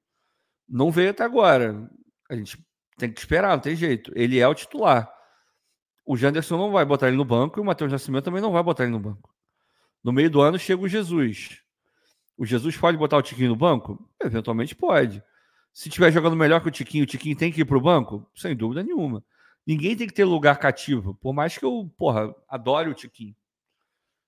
[0.68, 1.90] Não veio até agora.
[2.30, 2.58] A gente
[2.98, 4.12] tem que esperar, não tem jeito.
[4.16, 5.12] Ele é o titular.
[6.06, 8.64] O Janderson não vai botar ele no banco e o Matheus Nascimento também não vai
[8.64, 9.34] botar ele no banco.
[10.04, 11.62] No meio do ano chega o Jesus.
[12.38, 14.10] O Jesus pode botar o Tiquinho no banco?
[14.22, 15.24] Eventualmente pode.
[15.74, 18.30] Se estiver jogando melhor que o Tiquinho, o Tiquinho tem que ir para o banco?
[18.36, 19.24] Sem dúvida nenhuma.
[19.66, 21.16] Ninguém tem que ter lugar cativo.
[21.16, 23.36] Por mais que eu, porra, adore o Tiquinho.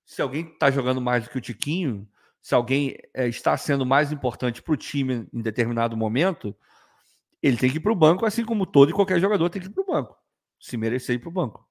[0.04, 2.08] Se alguém está jogando mais do que o Tiquinho,
[2.46, 6.56] se alguém é, está sendo mais importante para o time em determinado momento,
[7.42, 9.66] ele tem que ir para o banco, assim como todo e qualquer jogador tem que
[9.66, 10.16] ir para o banco,
[10.60, 11.68] se merecer ir para o banco.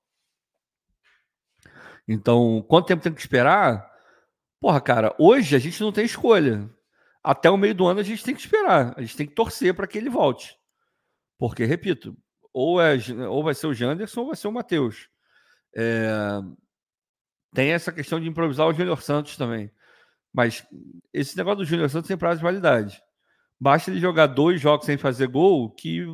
[2.05, 3.89] Então, quanto tempo tem que esperar?
[4.59, 6.69] Porra, cara, hoje a gente não tem escolha.
[7.23, 8.93] Até o meio do ano a gente tem que esperar.
[8.97, 10.57] A gente tem que torcer para que ele volte.
[11.37, 12.17] Porque, repito,
[12.51, 12.97] ou, é,
[13.29, 15.07] ou vai ser o Janderson ou vai ser o Matheus.
[15.73, 16.41] É,
[17.53, 19.71] tem essa questão de improvisar o Júnior Santos também.
[20.35, 20.67] Mas
[21.13, 23.01] esse negócio do Júnior Santos tem prazo de validade.
[23.57, 26.05] Basta ele jogar dois jogos sem fazer gol, que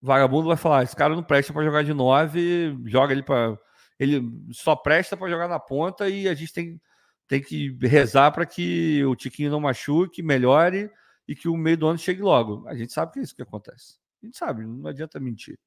[0.00, 3.58] vagabundo vai falar: esse cara não presta para jogar de nove, joga ele para.
[3.98, 4.22] Ele
[4.52, 6.80] só presta para jogar na ponta e a gente tem,
[7.26, 10.88] tem que rezar para que o Tiquinho não machuque, melhore
[11.26, 12.68] e que o meio do ano chegue logo.
[12.68, 13.98] A gente sabe que é isso que acontece.
[14.22, 15.58] A gente sabe, não adianta mentir.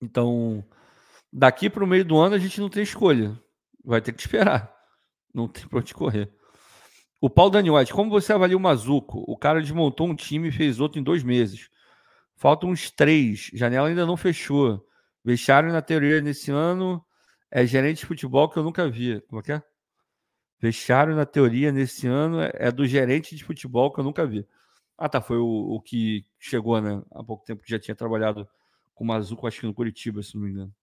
[0.00, 0.64] Então,
[1.30, 3.38] daqui para o meio do ano a gente não tem escolha.
[3.84, 4.71] Vai ter que esperar.
[5.32, 6.30] Não tem para onde correr.
[7.20, 9.24] O Paulo Daniotti, como você avalia o Mazuco?
[9.26, 11.70] O cara desmontou um time e fez outro em dois meses.
[12.34, 13.50] Faltam uns três.
[13.54, 14.84] Janela ainda não fechou.
[15.24, 17.04] Vestiário na teoria nesse ano
[17.50, 19.20] é gerente de futebol que eu nunca vi.
[19.22, 19.62] Como é que é?
[20.58, 24.46] Vestiário na teoria nesse ano é do gerente de futebol que eu nunca vi.
[24.98, 25.20] Ah, tá.
[25.20, 27.02] Foi o, o que chegou, né?
[27.12, 28.48] Há pouco tempo que já tinha trabalhado
[28.94, 30.74] com o Mazuco, acho que no Curitiba, se não me engano.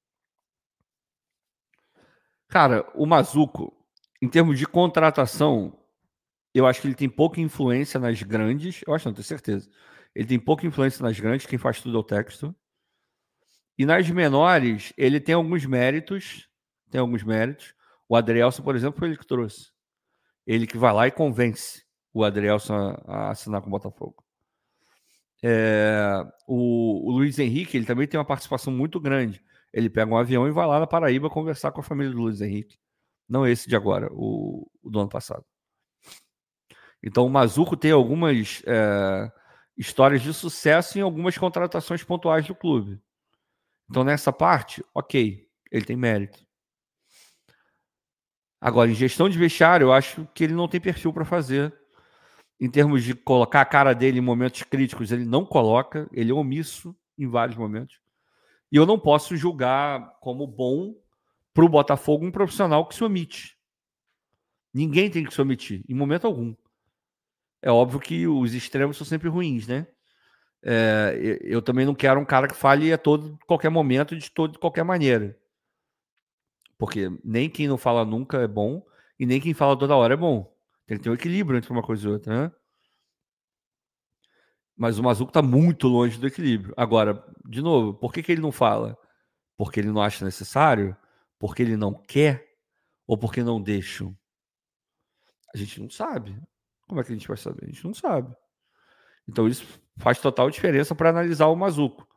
[2.48, 3.79] Cara, o Mazuco,
[4.22, 5.78] em termos de contratação,
[6.54, 8.82] eu acho que ele tem pouca influência nas grandes.
[8.86, 9.70] Eu acho, não tenho certeza.
[10.14, 12.54] Ele tem pouca influência nas grandes, quem faz tudo é o texto.
[13.78, 16.50] E nas menores, ele tem alguns méritos.
[16.92, 17.74] Tem alguns méritos.
[18.08, 19.72] O Adrielson, por exemplo, foi ele que trouxe.
[20.46, 21.84] Ele que vai lá e convence
[22.14, 24.24] o Adrielson a, a assinar com o Botafogo.
[25.42, 29.42] É, o, o, Luiz Henrique ele também tem uma participação muito grande.
[29.72, 32.42] Ele pega um avião e vai lá na Paraíba conversar com a família do Luiz
[32.42, 32.78] Henrique.
[33.30, 35.46] Não esse de agora, o, o do ano passado.
[37.02, 39.32] Então o Mazuco tem algumas é,
[39.78, 43.00] histórias de sucesso em algumas contratações pontuais do clube.
[43.90, 46.46] Então nessa parte, ok, ele tem mérito.
[48.62, 51.74] Agora, em gestão de vestiário, eu acho que ele não tem perfil para fazer
[52.60, 56.34] em termos de colocar a cara dele em momentos críticos, ele não coloca, ele é
[56.34, 58.02] omisso em vários momentos.
[58.70, 60.94] E eu não posso julgar como bom
[61.60, 63.58] para o Botafogo um profissional que se omite.
[64.74, 66.56] Ninguém tem que se omitir, em momento algum.
[67.62, 69.86] É óbvio que os extremos são sempre ruins, né?
[70.64, 74.54] É, eu também não quero um cara que fale a todo qualquer momento, de todo
[74.54, 75.38] de qualquer maneira.
[76.78, 78.82] Porque nem quem não fala nunca é bom,
[79.20, 80.56] e nem quem fala toda hora é bom.
[80.88, 82.52] Tem que ter um equilíbrio entre uma coisa e outra, né?
[84.78, 86.74] Mas o Mazuco está muito longe do equilíbrio.
[86.78, 88.98] Agora, de novo, por que, que ele não fala?
[89.58, 90.96] Porque ele não acha necessário?
[91.40, 92.46] Porque ele não quer?
[93.08, 94.16] Ou porque não deixam?
[95.54, 96.40] A gente não sabe.
[96.88, 97.64] Como é que a gente vai saber?
[97.64, 98.36] A gente não sabe.
[99.28, 99.66] Então isso
[99.98, 102.08] faz total diferença para analisar o Mazuco.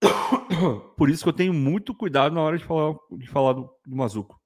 [0.96, 3.96] Por isso que eu tenho muito cuidado na hora de falar, de falar do, do
[3.96, 4.40] Mazuco.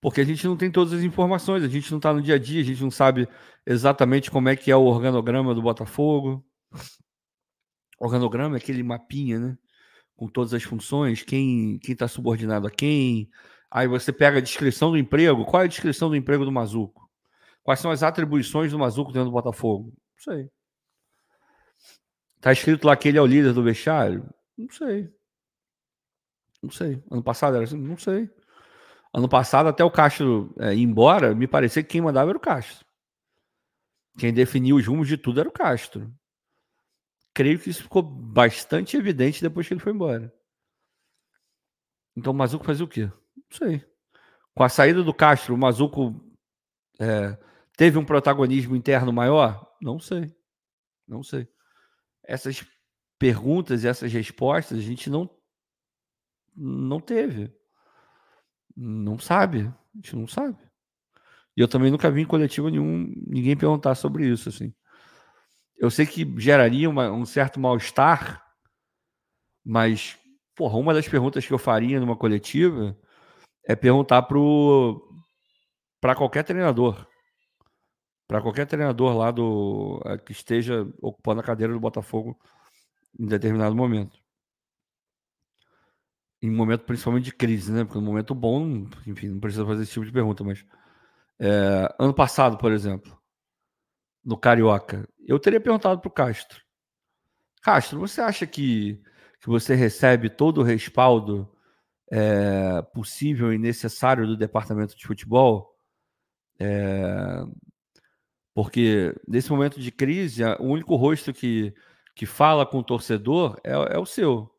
[0.00, 2.38] Porque a gente não tem todas as informações, a gente não está no dia a
[2.38, 3.28] dia, a gente não sabe
[3.66, 6.44] exatamente como é que é o organograma do Botafogo.
[7.98, 9.58] O organograma é aquele mapinha, né?
[10.18, 13.30] Com todas as funções, quem está subordinado a quem.
[13.70, 15.44] Aí você pega a descrição do emprego.
[15.44, 17.08] Qual é a descrição do emprego do Mazuco?
[17.62, 19.92] Quais são as atribuições do Mazuco dentro do Botafogo?
[19.94, 20.50] Não sei.
[22.40, 24.28] Tá escrito lá que ele é o líder do vestiário?
[24.56, 25.08] Não sei.
[26.60, 27.00] Não sei.
[27.08, 27.78] Ano passado era assim?
[27.78, 28.28] Não sei.
[29.14, 32.40] Ano passado, até o Castro é, ir embora, me parecia que quem mandava era o
[32.40, 32.84] Castro.
[34.18, 36.12] Quem definia os rumos de tudo era o Castro.
[37.38, 40.34] Creio que isso ficou bastante evidente depois que ele foi embora.
[42.16, 43.04] Então o Mazuco fazia o quê?
[43.04, 43.84] Não sei.
[44.56, 46.20] Com a saída do Castro, o Mazuco
[46.98, 47.38] é,
[47.76, 49.72] teve um protagonismo interno maior?
[49.80, 50.34] Não sei.
[51.06, 51.46] Não sei.
[52.24, 52.66] Essas
[53.20, 55.30] perguntas e essas respostas a gente não,
[56.56, 57.54] não teve.
[58.76, 59.60] Não sabe.
[59.60, 60.58] A gente não sabe.
[61.56, 64.74] E eu também nunca vi em coletivo nenhum ninguém perguntar sobre isso, assim.
[65.78, 68.44] Eu sei que geraria uma, um certo mal-estar,
[69.64, 70.18] mas,
[70.54, 72.96] porra, uma das perguntas que eu faria numa coletiva
[73.64, 74.22] é perguntar
[76.00, 77.06] para qualquer treinador.
[78.26, 82.38] Para qualquer treinador lá do eh, que esteja ocupando a cadeira do Botafogo
[83.18, 84.18] em determinado momento
[86.40, 87.84] em momento principalmente de crise, né?
[87.84, 90.64] Porque no momento bom, enfim, não precisa fazer esse tipo de pergunta, mas
[91.38, 93.16] é, ano passado, por exemplo,
[94.24, 96.62] no Carioca, eu teria perguntado para o Castro:
[97.62, 99.02] Castro, você acha que,
[99.40, 101.54] que você recebe todo o respaldo
[102.10, 105.76] é, possível e necessário do departamento de futebol?
[106.58, 107.44] É,
[108.54, 111.74] porque nesse momento de crise, o único rosto que,
[112.16, 114.50] que fala com o torcedor é, é o seu.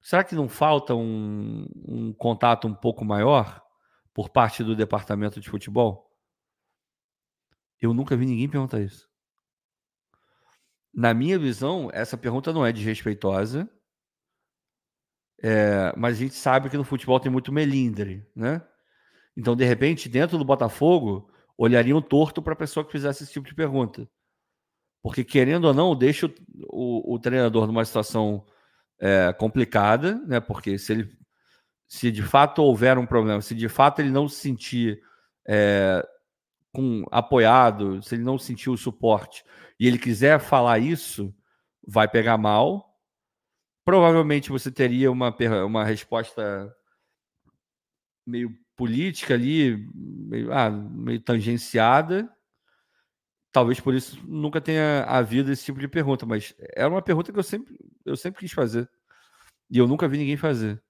[0.00, 3.62] Será que não falta um, um contato um pouco maior
[4.12, 6.10] por parte do departamento de futebol?
[7.80, 9.13] Eu nunca vi ninguém perguntar isso.
[10.94, 13.68] Na minha visão, essa pergunta não é desrespeitosa,
[15.42, 18.62] é, mas a gente sabe que no futebol tem muito melindre, né?
[19.36, 23.46] Então, de repente, dentro do Botafogo, olhariam torto para a pessoa que fizesse esse tipo
[23.46, 24.08] de pergunta.
[25.02, 28.46] Porque, querendo ou não, deixa o, o, o treinador numa situação
[28.98, 30.40] é, complicada, né?
[30.40, 31.18] Porque se ele
[31.86, 35.00] se de fato houver um problema, se de fato ele não se sentir
[35.46, 36.04] é,
[36.74, 39.44] com, apoiado, se ele não sentir o suporte
[39.78, 41.34] e ele quiser falar isso,
[41.86, 42.92] vai pegar mal.
[43.84, 45.34] Provavelmente você teria uma,
[45.64, 46.74] uma resposta
[48.26, 52.28] meio política ali, meio, ah, meio tangenciada.
[53.52, 57.38] Talvez por isso nunca tenha havido esse tipo de pergunta, mas era uma pergunta que
[57.38, 58.88] eu sempre, eu sempre quis fazer.
[59.70, 60.82] E eu nunca vi ninguém fazer.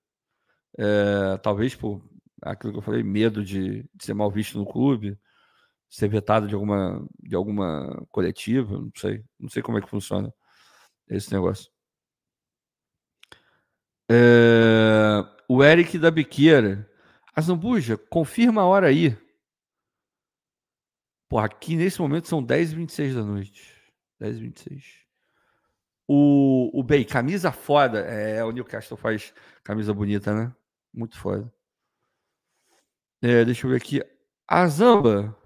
[0.78, 2.02] É, talvez por
[2.42, 5.18] aquilo que eu falei, medo de, de, ser mal visto no clube,
[5.94, 9.24] ser vetado de alguma, de alguma coletiva, não sei.
[9.38, 10.34] Não sei como é que funciona
[11.08, 11.70] esse negócio.
[14.10, 16.90] É, o Eric da Biqueira.
[17.36, 19.16] Azambuja, confirma a hora aí.
[21.28, 23.92] Pô, aqui nesse momento são 10h26 da noite.
[24.20, 24.82] 10h26.
[26.08, 28.00] O, o Bey, camisa foda.
[28.00, 30.52] É, o Newcastle faz camisa bonita, né?
[30.92, 31.52] Muito foda.
[33.22, 34.02] É, deixa eu ver aqui.
[34.46, 35.36] Azamba,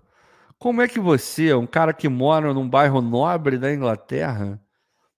[0.59, 4.61] como é que você, um cara que mora num bairro nobre da Inglaterra,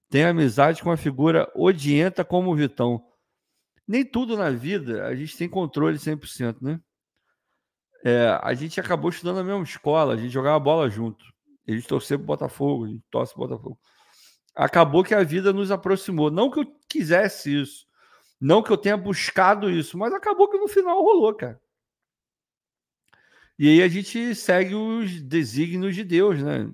[0.08, 3.04] tem amizade com uma figura odienta como o Vitão?
[3.86, 6.80] Nem tudo na vida a gente tem controle 100%, né?
[8.04, 11.24] É, a gente acabou estudando na mesma escola, a gente jogava bola junto.
[11.68, 13.78] A gente torcia pro Botafogo, a gente torce pro Botafogo
[14.54, 16.30] acabou que a vida nos aproximou.
[16.30, 17.86] Não que eu quisesse isso,
[18.40, 21.60] não que eu tenha buscado isso, mas acabou que no final rolou, cara.
[23.60, 26.72] E aí a gente segue os desígnios de Deus, né?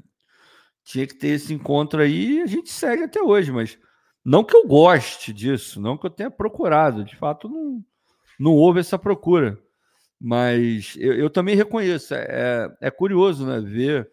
[0.85, 3.77] Tinha que ter esse encontro aí e a gente segue até hoje, mas
[4.25, 7.85] não que eu goste disso, não que eu tenha procurado, de fato não,
[8.39, 9.59] não houve essa procura.
[10.21, 14.09] Mas eu, eu também reconheço, é, é curioso né, ver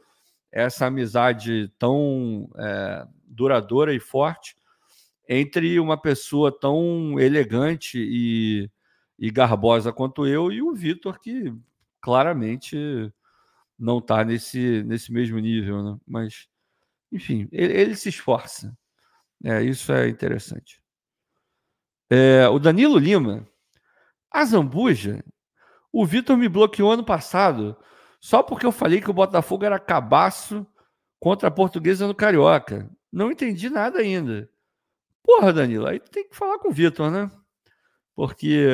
[0.52, 4.56] essa amizade tão é, duradoura e forte
[5.30, 8.68] entre uma pessoa tão elegante e,
[9.20, 11.54] e garbosa quanto eu e o Vitor, que
[12.04, 12.78] claramente
[13.80, 15.98] não está nesse, nesse mesmo nível, né?
[16.06, 16.50] Mas,
[17.10, 18.78] enfim, ele, ele se esforça.
[19.42, 20.84] É, isso é interessante.
[22.10, 23.48] É, o Danilo Lima,
[24.30, 25.24] a Zambuja,
[25.94, 27.76] o Vitor me bloqueou ano passado
[28.20, 30.68] só porque eu falei que o Botafogo era cabaço
[31.20, 32.90] contra a portuguesa no Carioca.
[33.12, 34.50] Não entendi nada ainda.
[35.24, 37.32] Porra, Danilo, aí tem que falar com o Vitor, né?
[38.14, 38.68] Porque,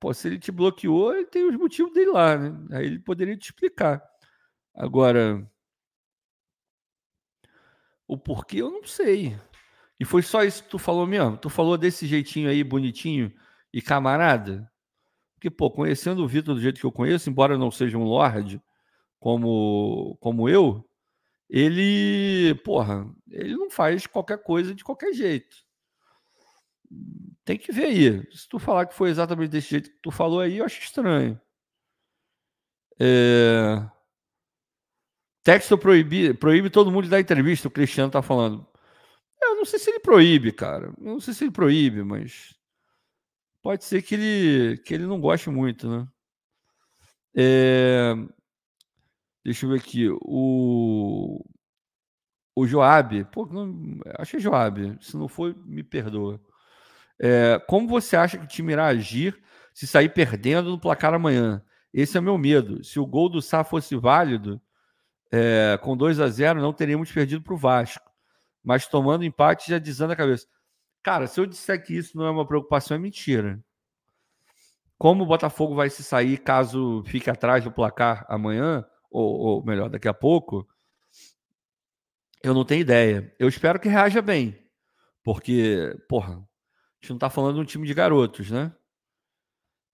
[0.00, 2.76] pô, se ele te bloqueou, ele tem os motivos dele lá, né?
[2.76, 4.02] Aí ele poderia te explicar.
[4.74, 5.46] Agora,
[8.06, 9.38] o porquê eu não sei.
[10.00, 11.36] E foi só isso que tu falou mesmo?
[11.36, 13.32] Tu falou desse jeitinho aí, bonitinho
[13.72, 14.70] e camarada?
[15.34, 18.60] Porque, pô, conhecendo o Vitor do jeito que eu conheço, embora não seja um lord
[19.20, 20.88] como, como eu,
[21.48, 25.56] ele, porra, ele não faz qualquer coisa de qualquer jeito.
[27.48, 28.30] Tem que ver aí.
[28.30, 31.40] Se tu falar que foi exatamente desse jeito que tu falou aí, eu acho estranho.
[33.00, 33.88] É...
[35.42, 38.68] Texto proíbe, proíbe todo mundo de dar entrevista, o Cristiano tá falando.
[39.40, 40.92] Eu não sei se ele proíbe, cara.
[40.98, 42.54] Eu não sei se ele proíbe, mas
[43.62, 46.06] pode ser que ele, que ele não goste muito, né?
[47.34, 48.14] É...
[49.42, 50.06] Deixa eu ver aqui.
[50.20, 51.42] O,
[52.54, 54.98] o Joab, pô, não, achei Joab.
[55.00, 56.38] Se não foi, me perdoa.
[57.20, 59.40] É, como você acha que o time irá agir
[59.74, 61.62] se sair perdendo no placar amanhã?
[61.92, 62.84] Esse é o meu medo.
[62.84, 64.60] Se o gol do Sá fosse válido,
[65.32, 68.10] é, com 2 a 0 não teríamos perdido para o Vasco.
[68.62, 70.46] Mas tomando empate já desanda a cabeça.
[71.02, 73.62] Cara, se eu disser que isso não é uma preocupação, é mentira.
[74.98, 78.84] Como o Botafogo vai se sair caso fique atrás do placar amanhã?
[79.10, 80.66] ou, ou melhor, daqui a pouco,
[82.42, 83.34] eu não tenho ideia.
[83.38, 84.56] Eu espero que reaja bem,
[85.24, 86.46] porque, porra,
[87.00, 88.74] a gente não está falando de um time de garotos, né?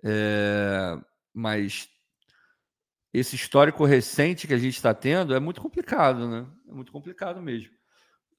[0.02, 0.98] É,
[1.32, 1.88] mas
[3.12, 6.46] esse histórico recente que a gente está tendo é muito complicado, né?
[6.68, 7.70] É muito complicado mesmo.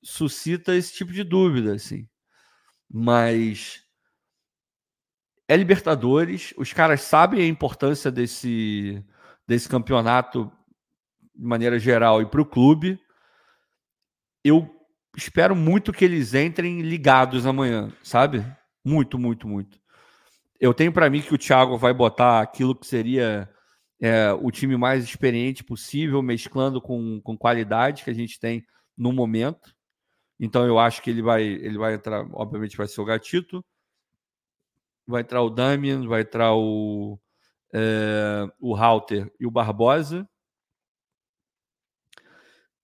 [0.03, 2.07] Suscita esse tipo de dúvida, assim.
[2.89, 3.83] Mas
[5.47, 9.03] é Libertadores, os caras sabem a importância desse,
[9.47, 10.51] desse campeonato
[11.33, 12.99] de maneira geral, e para o clube,
[14.43, 14.74] eu
[15.15, 18.45] espero muito que eles entrem ligados amanhã, sabe?
[18.83, 19.79] Muito, muito, muito.
[20.59, 23.49] Eu tenho para mim que o Thiago vai botar aquilo que seria
[23.99, 28.65] é, o time mais experiente possível, mesclando com, com qualidade que a gente tem
[28.97, 29.75] no momento.
[30.39, 33.63] Então eu acho que ele vai, ele vai entrar, obviamente vai ser o Gatito,
[35.07, 37.19] vai entrar o Damien, vai entrar o,
[37.73, 40.27] é, o Halter e o Barbosa.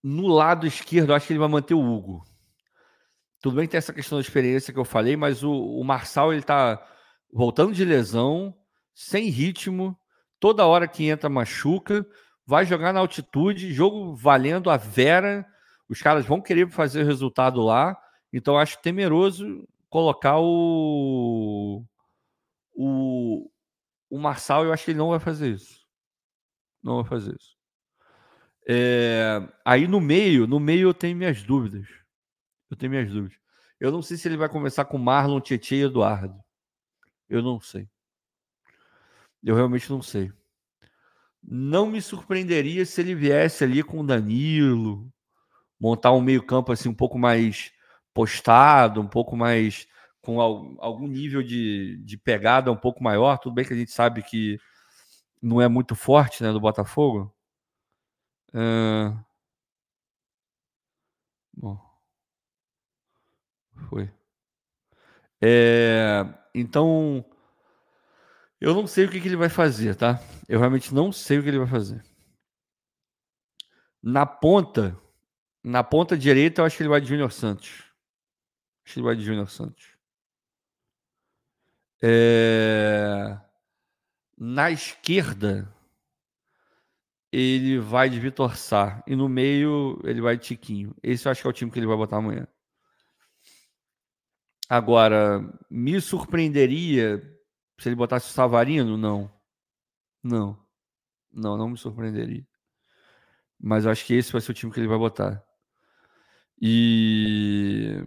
[0.02, 2.24] No lado esquerdo, acho que ele vai manter o Hugo.
[3.40, 6.32] Tudo bem que tem essa questão da experiência que eu falei, mas o, o Marçal
[6.32, 6.80] ele tá
[7.32, 8.54] voltando de lesão,
[8.94, 9.98] sem ritmo,
[10.38, 12.06] toda hora que entra machuca,
[12.46, 15.46] vai jogar na altitude, jogo valendo a Vera,
[15.88, 17.96] os caras vão querer fazer o resultado lá,
[18.32, 21.84] então acho temeroso colocar o
[22.74, 23.50] o,
[24.10, 25.86] o Marçal, eu acho que ele não vai fazer isso.
[26.82, 27.51] Não vai fazer isso.
[28.68, 31.86] É, aí no meio, no meio eu tenho minhas dúvidas.
[32.70, 33.36] Eu tenho minhas dúvidas.
[33.78, 36.38] Eu não sei se ele vai começar com Marlon, Tietchan e Eduardo.
[37.28, 37.88] Eu não sei.
[39.42, 40.32] Eu realmente não sei.
[41.42, 45.12] Não me surpreenderia se ele viesse ali com Danilo,
[45.80, 47.72] montar um meio-campo assim um pouco mais
[48.14, 49.88] postado, um pouco mais
[50.20, 53.38] com algum nível de, de pegada um pouco maior.
[53.38, 54.60] Tudo bem que a gente sabe que
[55.42, 57.34] não é muito forte, né, do Botafogo.
[58.54, 59.18] Uh...
[61.54, 61.78] Bom,
[63.88, 64.10] foi.
[65.40, 66.24] É...
[66.54, 67.24] Então,
[68.60, 70.20] eu não sei o que, que ele vai fazer, tá?
[70.48, 72.04] Eu realmente não sei o que ele vai fazer.
[74.02, 74.98] Na ponta,
[75.62, 77.84] na ponta direita, eu acho que ele vai de Júnior Santos.
[78.84, 79.88] Acho que ele vai de Júnior Santos.
[82.02, 83.38] É...
[84.36, 85.72] Na esquerda,
[87.32, 89.02] ele vai de Vitor Sá.
[89.06, 90.94] E no meio, ele vai de Tiquinho.
[91.02, 92.46] Esse eu acho que é o time que ele vai botar amanhã.
[94.68, 95.40] Agora,
[95.70, 97.22] me surpreenderia
[97.78, 98.96] se ele botasse o Savarino?
[98.96, 99.30] Não.
[100.22, 100.58] Não.
[101.32, 102.46] Não, não me surpreenderia.
[103.58, 105.42] Mas eu acho que esse vai ser o time que ele vai botar.
[106.60, 108.04] E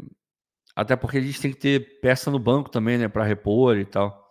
[0.75, 3.85] até porque a gente tem que ter peça no banco também, né, para repor e
[3.85, 4.23] tal.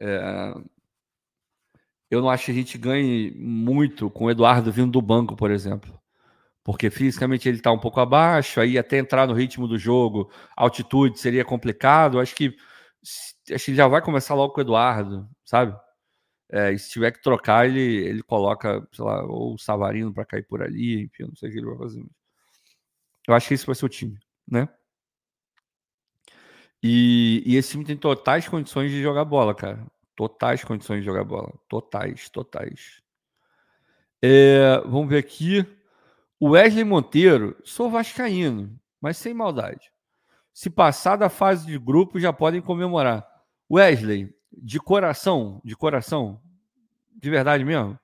[0.00, 0.54] É...
[2.10, 5.50] Eu não acho que a gente ganhe muito com o Eduardo vindo do banco, por
[5.50, 5.98] exemplo.
[6.64, 11.18] Porque fisicamente ele está um pouco abaixo, aí até entrar no ritmo do jogo, altitude
[11.18, 12.20] seria complicado.
[12.20, 12.56] Acho que
[13.52, 15.76] acho que já vai começar logo com o Eduardo, sabe?
[16.50, 20.24] É, e se tiver que trocar, ele, ele coloca, sei lá, ou o Savarino para
[20.24, 22.04] cair por ali, enfim, eu não sei o que ele vai fazer.
[23.28, 24.18] Eu acho que esse vai ser o time,
[24.48, 24.68] né?
[26.82, 29.84] E, e esse time tem totais condições de jogar bola, cara.
[30.16, 31.52] Totais condições de jogar bola.
[31.68, 33.02] Totais, totais.
[34.22, 35.64] É, vamos ver aqui.
[36.40, 39.92] O Wesley Monteiro, sou vascaíno, mas sem maldade.
[40.52, 43.26] Se passar da fase de grupo, já podem comemorar.
[43.70, 46.40] Wesley, de coração, de coração,
[47.14, 47.98] de verdade mesmo.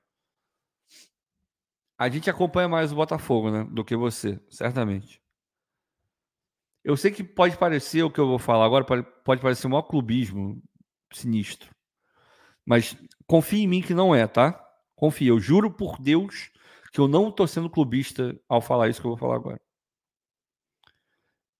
[1.96, 5.22] A gente acompanha mais o Botafogo, né, do que você, certamente.
[6.84, 9.82] Eu sei que pode parecer o que eu vou falar agora, pode, parecer um maior
[9.82, 10.60] clubismo
[11.12, 11.70] sinistro.
[12.64, 14.58] Mas confie em mim que não é, tá?
[14.94, 16.50] Confie, eu juro por Deus
[16.92, 19.60] que eu não estou sendo clubista ao falar isso que eu vou falar agora.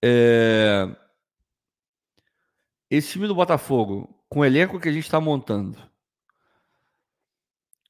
[0.04, 0.94] É...
[2.90, 5.78] Esse time do Botafogo, com o elenco que a gente está montando,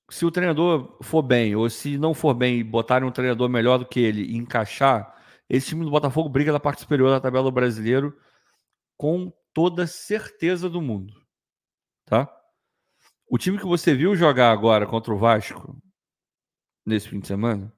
[0.08, 3.78] se o treinador for bem, ou se não for bem e botarem um treinador melhor
[3.78, 5.16] do que ele e encaixar,
[5.48, 8.16] esse time do Botafogo briga na parte superior da tabela do brasileiro
[8.96, 11.14] com toda certeza do mundo.
[12.04, 12.30] Tá?
[13.32, 15.74] O time que você viu jogar agora contra o Vasco,
[16.84, 17.72] nesse fim de semana,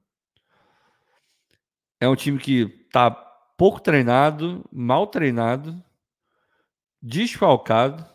[1.97, 3.09] é um time que está
[3.57, 5.81] pouco treinado, mal treinado,
[7.01, 8.05] desfalcado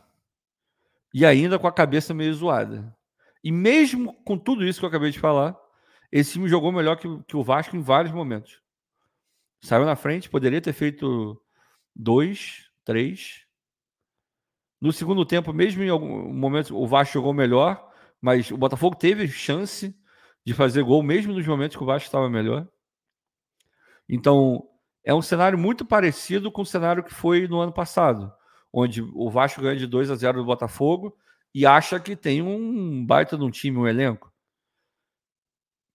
[1.15, 2.95] e ainda com a cabeça meio zoada.
[3.43, 5.57] E mesmo com tudo isso que eu acabei de falar,
[6.13, 8.61] esse time jogou melhor que, que o Vasco em vários momentos.
[9.63, 11.43] Saiu na frente, poderia ter feito
[11.97, 13.47] dois, três.
[14.81, 17.87] No segundo tempo, mesmo em algum momento, o Vasco jogou melhor,
[18.21, 19.95] mas o Botafogo teve chance
[20.45, 22.67] de fazer gol, mesmo nos momentos que o Vasco estava melhor.
[24.09, 24.67] Então,
[25.05, 28.33] é um cenário muito parecido com o cenário que foi no ano passado,
[28.73, 31.17] onde o Vasco ganha de 2 a 0 do Botafogo
[31.55, 34.33] e acha que tem um baita de um time, um elenco.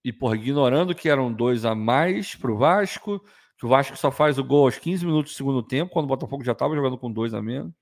[0.03, 3.19] E, por ignorando que eram dois a mais para o Vasco,
[3.57, 6.09] que o Vasco só faz o gol aos 15 minutos do segundo tempo, quando o
[6.09, 7.73] Botafogo já estava jogando com dois a menos.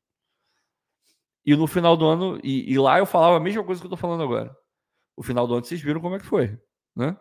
[1.45, 3.93] E no final do ano, e, e, lá eu falava a mesma coisa que eu
[3.93, 4.55] estou falando agora.
[5.15, 6.57] O final do ano vocês viram como é que foi,
[6.95, 7.17] né?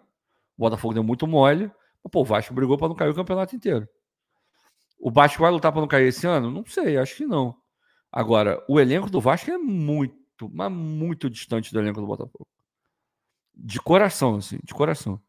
[0.56, 1.70] O Botafogo deu muito mole,
[2.10, 3.88] Pô, o Vasco brigou para não cair o campeonato inteiro.
[4.98, 6.50] O Vasco vai lutar para não cair esse ano?
[6.50, 7.56] Não sei, acho que não.
[8.10, 12.46] Agora, o elenco do Vasco é muito, mas muito distante do elenco do Botafogo.
[13.54, 15.20] De coração, assim, de coração.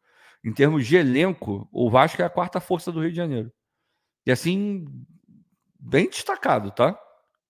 [0.44, 3.52] Em termos de elenco, o Vasco é a quarta força do Rio de Janeiro.
[4.26, 4.84] E assim,
[5.78, 6.98] bem destacado, tá?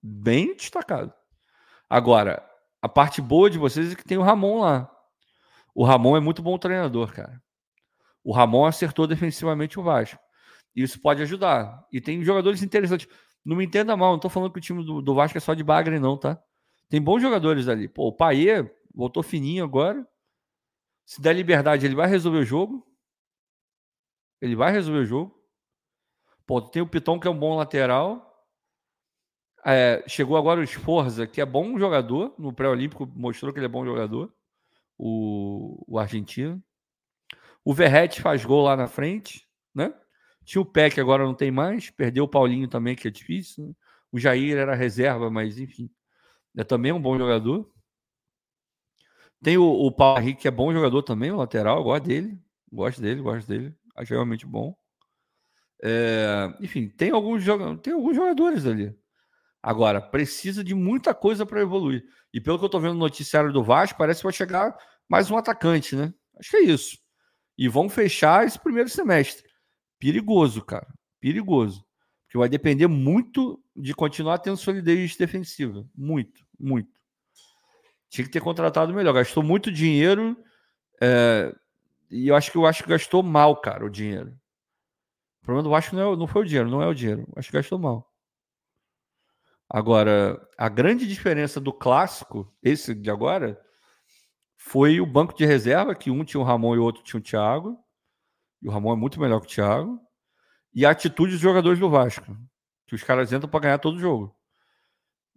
[0.02, 1.12] Bem destacado.
[1.94, 2.44] Agora,
[2.82, 4.90] a parte boa de vocês é que tem o Ramon lá.
[5.72, 7.40] O Ramon é muito bom treinador, cara.
[8.24, 10.18] O Ramon acertou defensivamente o Vasco.
[10.74, 11.86] Isso pode ajudar.
[11.92, 13.06] E tem jogadores interessantes.
[13.44, 15.54] Não me entenda mal, não tô falando que o time do, do Vasco é só
[15.54, 16.42] de bagre, não, tá?
[16.88, 17.86] Tem bons jogadores ali.
[17.86, 20.04] Pô, o Paê voltou fininho agora.
[21.06, 22.84] Se der liberdade, ele vai resolver o jogo.
[24.40, 25.40] Ele vai resolver o jogo.
[26.44, 28.33] Pô, tem o Piton, que é um bom lateral.
[29.66, 32.34] É, chegou agora o Esforza, que é bom jogador.
[32.38, 34.32] No pré-olímpico mostrou que ele é bom jogador.
[34.98, 36.62] O, o argentino.
[37.64, 39.92] O Verrete faz gol lá na frente, né?
[40.44, 41.90] Tinha o Peck, agora não tem mais.
[41.90, 43.66] Perdeu o Paulinho também, que é difícil.
[43.66, 43.74] Né?
[44.12, 45.90] O Jair era reserva, mas enfim.
[46.56, 47.68] É também um bom jogador.
[49.42, 51.82] Tem o, o Paulo Henrique, que é bom jogador também, o lateral.
[51.82, 52.38] Gosto dele.
[52.70, 53.74] Gosto dele, gosto dele.
[53.96, 54.76] Acho realmente bom.
[55.82, 57.44] É, enfim, tem alguns,
[57.82, 58.94] tem alguns jogadores ali.
[59.66, 62.04] Agora, precisa de muita coisa para evoluir.
[62.34, 64.76] E pelo que eu estou vendo no noticiário do Vasco, parece que vai chegar
[65.08, 66.12] mais um atacante, né?
[66.38, 66.98] Acho que é isso.
[67.56, 69.48] E vão fechar esse primeiro semestre.
[69.98, 70.86] Perigoso, cara.
[71.18, 71.82] Perigoso.
[72.26, 75.88] Porque vai depender muito de continuar tendo solidez defensiva.
[75.96, 77.00] Muito, muito.
[78.10, 79.14] Tinha que ter contratado melhor.
[79.14, 80.36] Gastou muito dinheiro.
[81.00, 81.54] É...
[82.10, 84.38] E eu acho que eu acho que gastou mal, cara, o dinheiro.
[85.40, 87.26] O problema do Vasco não, é, não foi o dinheiro, não é o dinheiro.
[87.34, 88.13] Acho que gastou mal.
[89.68, 93.60] Agora, a grande diferença do clássico, esse de agora,
[94.56, 97.22] foi o banco de reserva, que um tinha o Ramon e o outro tinha o
[97.22, 97.78] Thiago.
[98.62, 100.00] E o Ramon é muito melhor que o Thiago.
[100.72, 102.36] E a atitude dos jogadores do Vasco,
[102.86, 104.34] que os caras entram para ganhar todo jogo.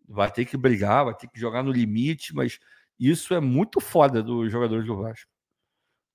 [0.07, 2.59] Vai ter que brigar, vai ter que jogar no limite, mas
[2.99, 5.29] isso é muito foda dos jogadores do Vasco.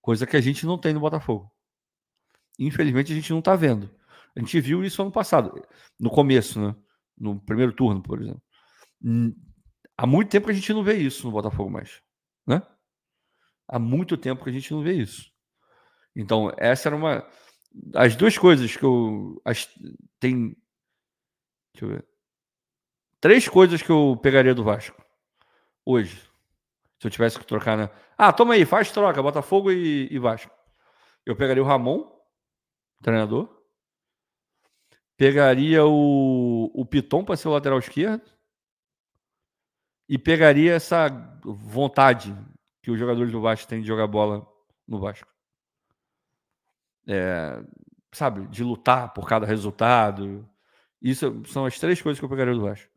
[0.01, 1.51] Coisa que a gente não tem no Botafogo.
[2.59, 3.95] Infelizmente a gente não está vendo.
[4.35, 5.63] A gente viu isso ano passado,
[6.01, 6.75] no começo, né?
[7.23, 8.43] No primeiro turno, por exemplo.
[9.97, 12.03] Há muito tempo que a gente não vê isso no Botafogo mais,
[12.45, 12.61] né?
[13.69, 15.31] Há muito tempo que a gente não vê isso.
[16.17, 17.25] Então, essa era uma.
[17.95, 19.41] As duas coisas que eu.
[19.45, 19.69] As,
[20.19, 20.57] tem.
[21.73, 22.07] Deixa eu ver.
[23.21, 25.01] Três coisas que eu pegaria do Vasco.
[25.87, 26.17] Hoje.
[26.99, 27.89] Se eu tivesse que trocar, né?
[28.19, 30.53] Ah, toma aí, faz troca, Botafogo e, e Vasco.
[31.25, 32.05] Eu pegaria o Ramon,
[33.01, 33.62] treinador.
[35.23, 38.29] Pegaria o, o Piton para ser o lateral esquerdo.
[40.09, 41.09] E pegaria essa
[41.45, 42.37] vontade
[42.83, 44.45] que os jogadores do Vasco têm de jogar bola
[44.85, 45.33] no Vasco
[47.07, 47.63] é,
[48.11, 50.45] sabe, de lutar por cada resultado.
[51.01, 52.91] Isso são as três coisas que eu pegaria do Vasco.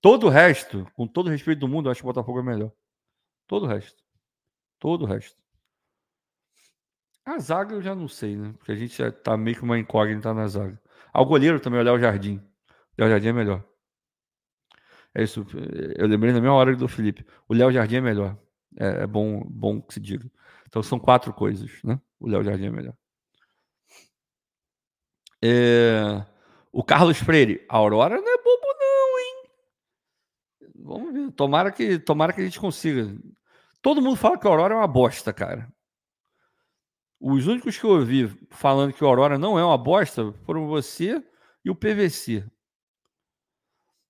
[0.00, 2.42] Todo o resto, com todo o respeito do mundo, eu acho que o Botafogo é
[2.42, 2.72] melhor.
[3.46, 4.02] Todo o resto.
[4.78, 5.36] Todo o resto.
[7.22, 8.54] A zaga eu já não sei, né?
[8.56, 10.80] Porque a gente já tá meio que uma incógnita na zaga.
[11.16, 12.36] Ao goleiro também, o Léo Jardim.
[12.36, 13.64] O Léo Jardim é melhor.
[15.14, 15.46] É isso.
[15.96, 17.24] Eu lembrei na mesma hora do Felipe.
[17.48, 18.36] O Léo Jardim é melhor.
[18.78, 20.30] É, é bom, bom que se diga.
[20.68, 21.98] Então são quatro coisas, né?
[22.20, 22.94] O Léo Jardim é melhor.
[25.42, 26.22] É...
[26.70, 29.50] O Carlos Freire, a Aurora não é bobo, não, hein?
[30.74, 31.32] Vamos ver.
[31.32, 33.10] Tomara que, tomara que a gente consiga.
[33.80, 35.66] Todo mundo fala que a Aurora é uma bosta, cara.
[37.28, 41.20] Os únicos que eu ouvi falando que a Aurora não é uma bosta foram você
[41.64, 42.48] e o PVC.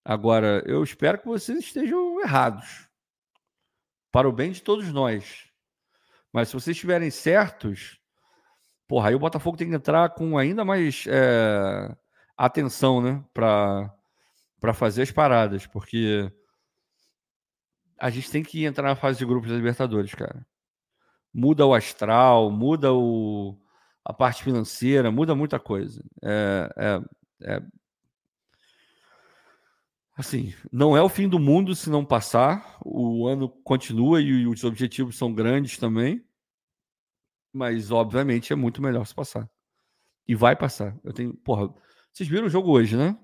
[0.05, 2.87] Agora, eu espero que vocês estejam errados.
[4.13, 5.51] Para o bem de todos nós.
[6.33, 7.99] Mas se vocês estiverem certos,
[8.89, 11.97] Porra, aí o Botafogo tem que entrar com ainda mais é,
[12.37, 13.25] atenção, né?
[13.35, 16.31] Para fazer as paradas, porque
[17.99, 20.47] a gente tem que entrar na fase de grupos da Libertadores, cara.
[21.39, 23.55] Muda o astral, muda o,
[24.03, 26.03] a parte financeira, muda muita coisa.
[26.23, 27.01] É, é,
[27.43, 27.63] é,
[30.17, 32.79] assim, não é o fim do mundo se não passar.
[32.83, 36.25] O ano continua e os objetivos são grandes também.
[37.53, 39.47] Mas, obviamente, é muito melhor se passar.
[40.27, 40.97] E vai passar.
[41.05, 41.35] Eu tenho.
[41.35, 41.69] Porra,
[42.11, 43.15] vocês viram o jogo hoje, né?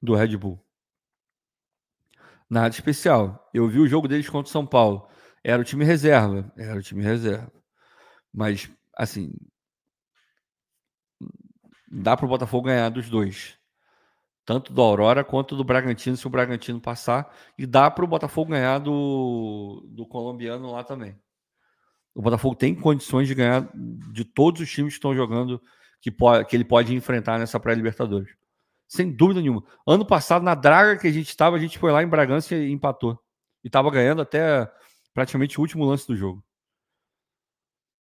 [0.00, 0.58] Do Red Bull.
[2.48, 3.46] Nada especial.
[3.52, 5.06] Eu vi o jogo deles contra o São Paulo.
[5.48, 6.52] Era o time reserva.
[6.56, 7.52] Era o time reserva.
[8.34, 9.32] Mas, assim.
[11.88, 13.56] Dá para o Botafogo ganhar dos dois.
[14.44, 17.32] Tanto do Aurora quanto do Bragantino, se o Bragantino passar.
[17.56, 21.16] E dá para o Botafogo ganhar do, do colombiano lá também.
[22.12, 25.62] O Botafogo tem condições de ganhar de todos os times que estão jogando
[26.00, 28.34] que, pode, que ele pode enfrentar nessa pré-Libertadores.
[28.88, 29.62] Sem dúvida nenhuma.
[29.86, 32.72] Ano passado, na draga que a gente estava, a gente foi lá em Bragança e
[32.72, 33.16] empatou.
[33.62, 34.68] E estava ganhando até
[35.16, 36.44] praticamente o último lance do jogo.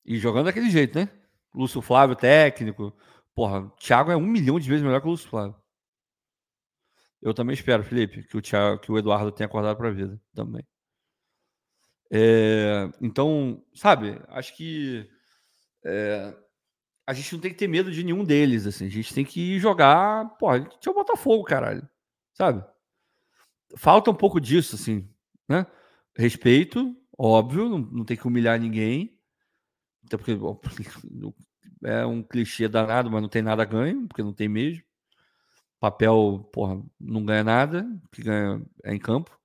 [0.03, 1.09] E jogando daquele jeito, né?
[1.53, 2.93] Lúcio Flávio, técnico.
[3.33, 5.55] Porra, Thiago é um milhão de vezes melhor que o Lúcio Flávio.
[7.21, 10.21] Eu também espero, Felipe, que o, Thiago, que o Eduardo tenha acordado para a vida
[10.33, 10.61] também.
[12.11, 15.09] É, então, sabe, acho que
[15.85, 16.35] é,
[17.07, 18.87] a gente não tem que ter medo de nenhum deles, assim.
[18.87, 21.87] A gente tem que jogar, pô, tinha o Botafogo, caralho,
[22.33, 22.61] sabe?
[23.77, 25.09] Falta um pouco disso, assim,
[25.47, 25.65] né?
[26.17, 29.17] Respeito, óbvio, não, não tem que humilhar ninguém,
[30.05, 30.33] até porque
[31.83, 34.83] é um clichê danado, mas não tem nada a ganho, porque não tem mesmo.
[35.79, 39.37] Papel, porra, não ganha nada, que ganha é em campo.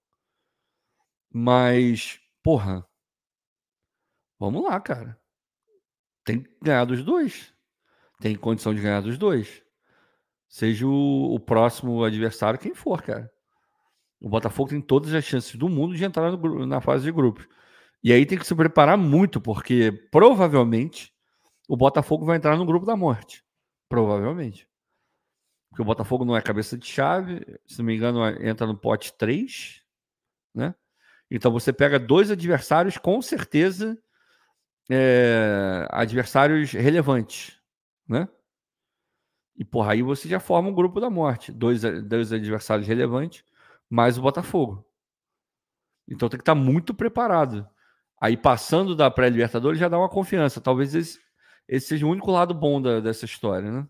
[1.32, 2.86] Mas, porra,
[4.38, 5.20] vamos lá, cara.
[6.24, 7.52] Tem que ganhar dos dois.
[8.20, 9.62] Tem condição de ganhar dos dois.
[10.48, 13.30] Seja o, o próximo adversário quem for, cara.
[14.20, 17.48] O Botafogo tem todas as chances do mundo de entrar no, na fase de grupos.
[18.02, 21.12] E aí tem que se preparar muito, porque provavelmente
[21.68, 23.44] o Botafogo vai entrar no grupo da morte.
[23.88, 24.68] Provavelmente.
[25.68, 29.12] Porque o Botafogo não é cabeça de chave, se não me engano, entra no pote
[29.16, 29.82] 3,
[30.54, 30.74] né?
[31.30, 33.96] Então você pega dois adversários com certeza
[34.90, 37.60] é, adversários relevantes,
[38.08, 38.28] né?
[39.56, 43.44] E porra, aí você já forma um grupo da morte, dois, dois adversários relevantes,
[43.88, 44.84] mais o Botafogo.
[46.08, 47.68] Então tem que estar muito preparado.
[48.20, 50.60] Aí passando da pré-Libertadores já dá uma confiança.
[50.60, 51.18] Talvez esse,
[51.66, 53.88] esse seja o único lado bom da, dessa história, né?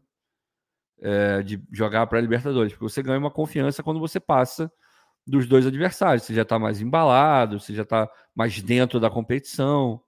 [1.03, 4.71] É, de jogar para Libertadores, porque você ganha uma confiança quando você passa
[5.27, 6.25] dos dois adversários.
[6.25, 10.01] Você já está mais embalado, você já está mais dentro da competição.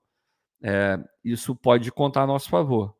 [0.61, 2.95] É, isso pode contar a nosso favor.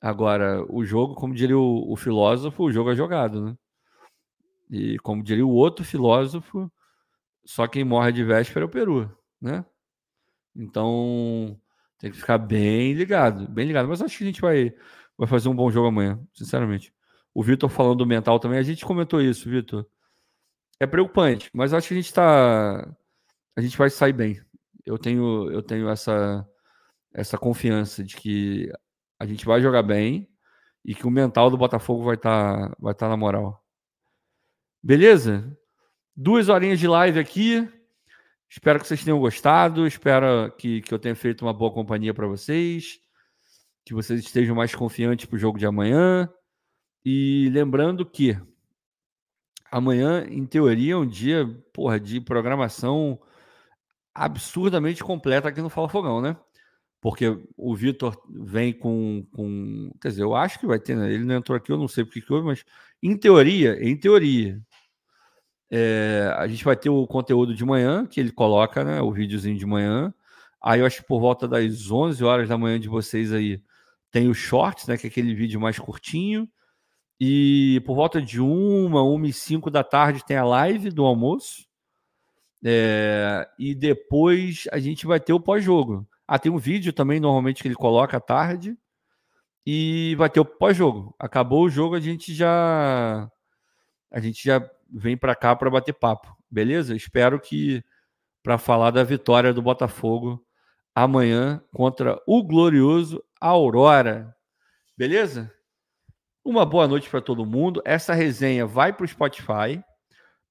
[0.00, 3.56] Agora, o jogo, como diria o, o, filósofo, o jogo é jogado, né?
[4.68, 6.72] E como diria o outro filósofo,
[7.44, 9.64] só quem morre de véspera é o Peru, né?
[10.54, 11.58] Então,
[11.98, 13.88] tem que ficar bem ligado, bem ligado.
[13.88, 14.74] Mas acho que a gente vai,
[15.16, 16.92] vai fazer um bom jogo amanhã, sinceramente.
[17.34, 19.86] O Vitor falando do mental também, a gente comentou isso, Vitor.
[20.80, 22.92] É preocupante, mas acho que a gente está.
[23.56, 24.40] A gente vai sair bem.
[24.84, 26.46] Eu tenho, eu tenho essa,
[27.14, 28.70] essa confiança de que
[29.18, 30.28] a gente vai jogar bem
[30.84, 33.64] e que o mental do Botafogo vai estar tá, vai tá na moral.
[34.82, 35.56] Beleza?
[36.16, 37.68] Duas horinhas de live aqui.
[38.52, 39.86] Espero que vocês tenham gostado.
[39.86, 43.00] Espero que, que eu tenha feito uma boa companhia para vocês.
[43.82, 46.28] Que vocês estejam mais confiantes para o jogo de amanhã.
[47.02, 48.38] E lembrando que
[49.70, 53.18] amanhã, em teoria, é um dia porra, de programação
[54.14, 56.36] absurdamente completa aqui no Fala Fogão, né?
[57.00, 57.26] Porque
[57.56, 59.90] o Vitor vem com, com.
[59.98, 61.10] Quer dizer, eu acho que vai ter, né?
[61.10, 62.66] Ele não entrou aqui, eu não sei porque que houve, mas
[63.02, 64.60] em teoria, em teoria,
[65.74, 69.00] é, a gente vai ter o conteúdo de manhã, que ele coloca, né?
[69.00, 70.12] O videozinho de manhã.
[70.62, 73.58] Aí eu acho que por volta das 11 horas da manhã de vocês aí
[74.10, 74.98] tem o shorts, né?
[74.98, 76.46] Que é aquele vídeo mais curtinho.
[77.18, 81.66] E por volta de uma, uma e cinco da tarde tem a live do almoço.
[82.62, 86.06] É, e depois a gente vai ter o pós-jogo.
[86.28, 88.76] Ah, tem um vídeo também, normalmente, que ele coloca à tarde.
[89.66, 91.14] E vai ter o pós-jogo.
[91.18, 93.26] Acabou o jogo, a gente já.
[94.10, 94.60] A gente já
[94.92, 96.94] vem para cá para bater papo, beleza?
[96.94, 97.82] Espero que
[98.42, 100.44] para falar da vitória do Botafogo
[100.94, 104.34] amanhã contra o glorioso Aurora.
[104.96, 105.52] Beleza?
[106.44, 107.80] Uma boa noite para todo mundo.
[107.84, 109.82] Essa resenha vai para o Spotify,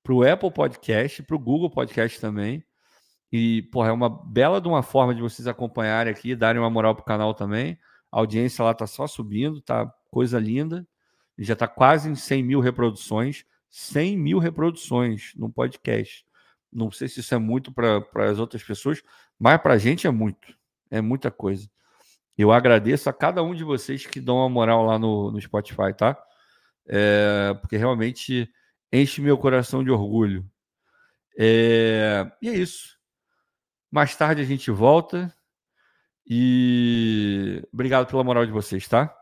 [0.02, 2.64] para o Apple Podcast, para o Google Podcast também.
[3.32, 6.96] E, porra, é uma bela de uma forma de vocês acompanharem aqui, darem uma moral
[6.96, 7.78] pro canal também.
[8.12, 10.86] A audiência lá tá só subindo, tá coisa linda.
[11.38, 13.46] Já tá quase em 100 mil reproduções.
[13.72, 16.26] 100 mil reproduções no podcast.
[16.72, 19.02] Não sei se isso é muito para as outras pessoas,
[19.40, 20.54] mas para a gente é muito.
[20.92, 21.70] É muita coisa.
[22.38, 25.94] Eu agradeço a cada um de vocês que dão uma moral lá no, no Spotify,
[25.98, 26.22] tá?
[26.86, 28.52] É, porque realmente
[28.92, 30.46] enche meu coração de orgulho.
[31.38, 32.98] É, e é isso.
[33.90, 35.34] Mais tarde a gente volta.
[36.28, 39.16] E obrigado pela moral de vocês, tá?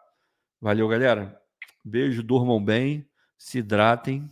[0.60, 1.40] Valeu, galera.
[1.84, 3.08] Beijo, durmam bem,
[3.38, 4.30] se hidratem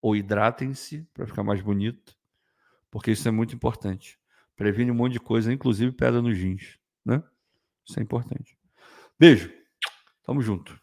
[0.00, 2.16] ou hidratem-se para ficar mais bonito,
[2.90, 4.18] porque isso é muito importante.
[4.56, 7.22] Previne um monte de coisa, inclusive pedra nos jeans, né?
[7.86, 8.56] Isso é importante.
[9.18, 9.52] Beijo.
[10.24, 10.79] Tamo junto.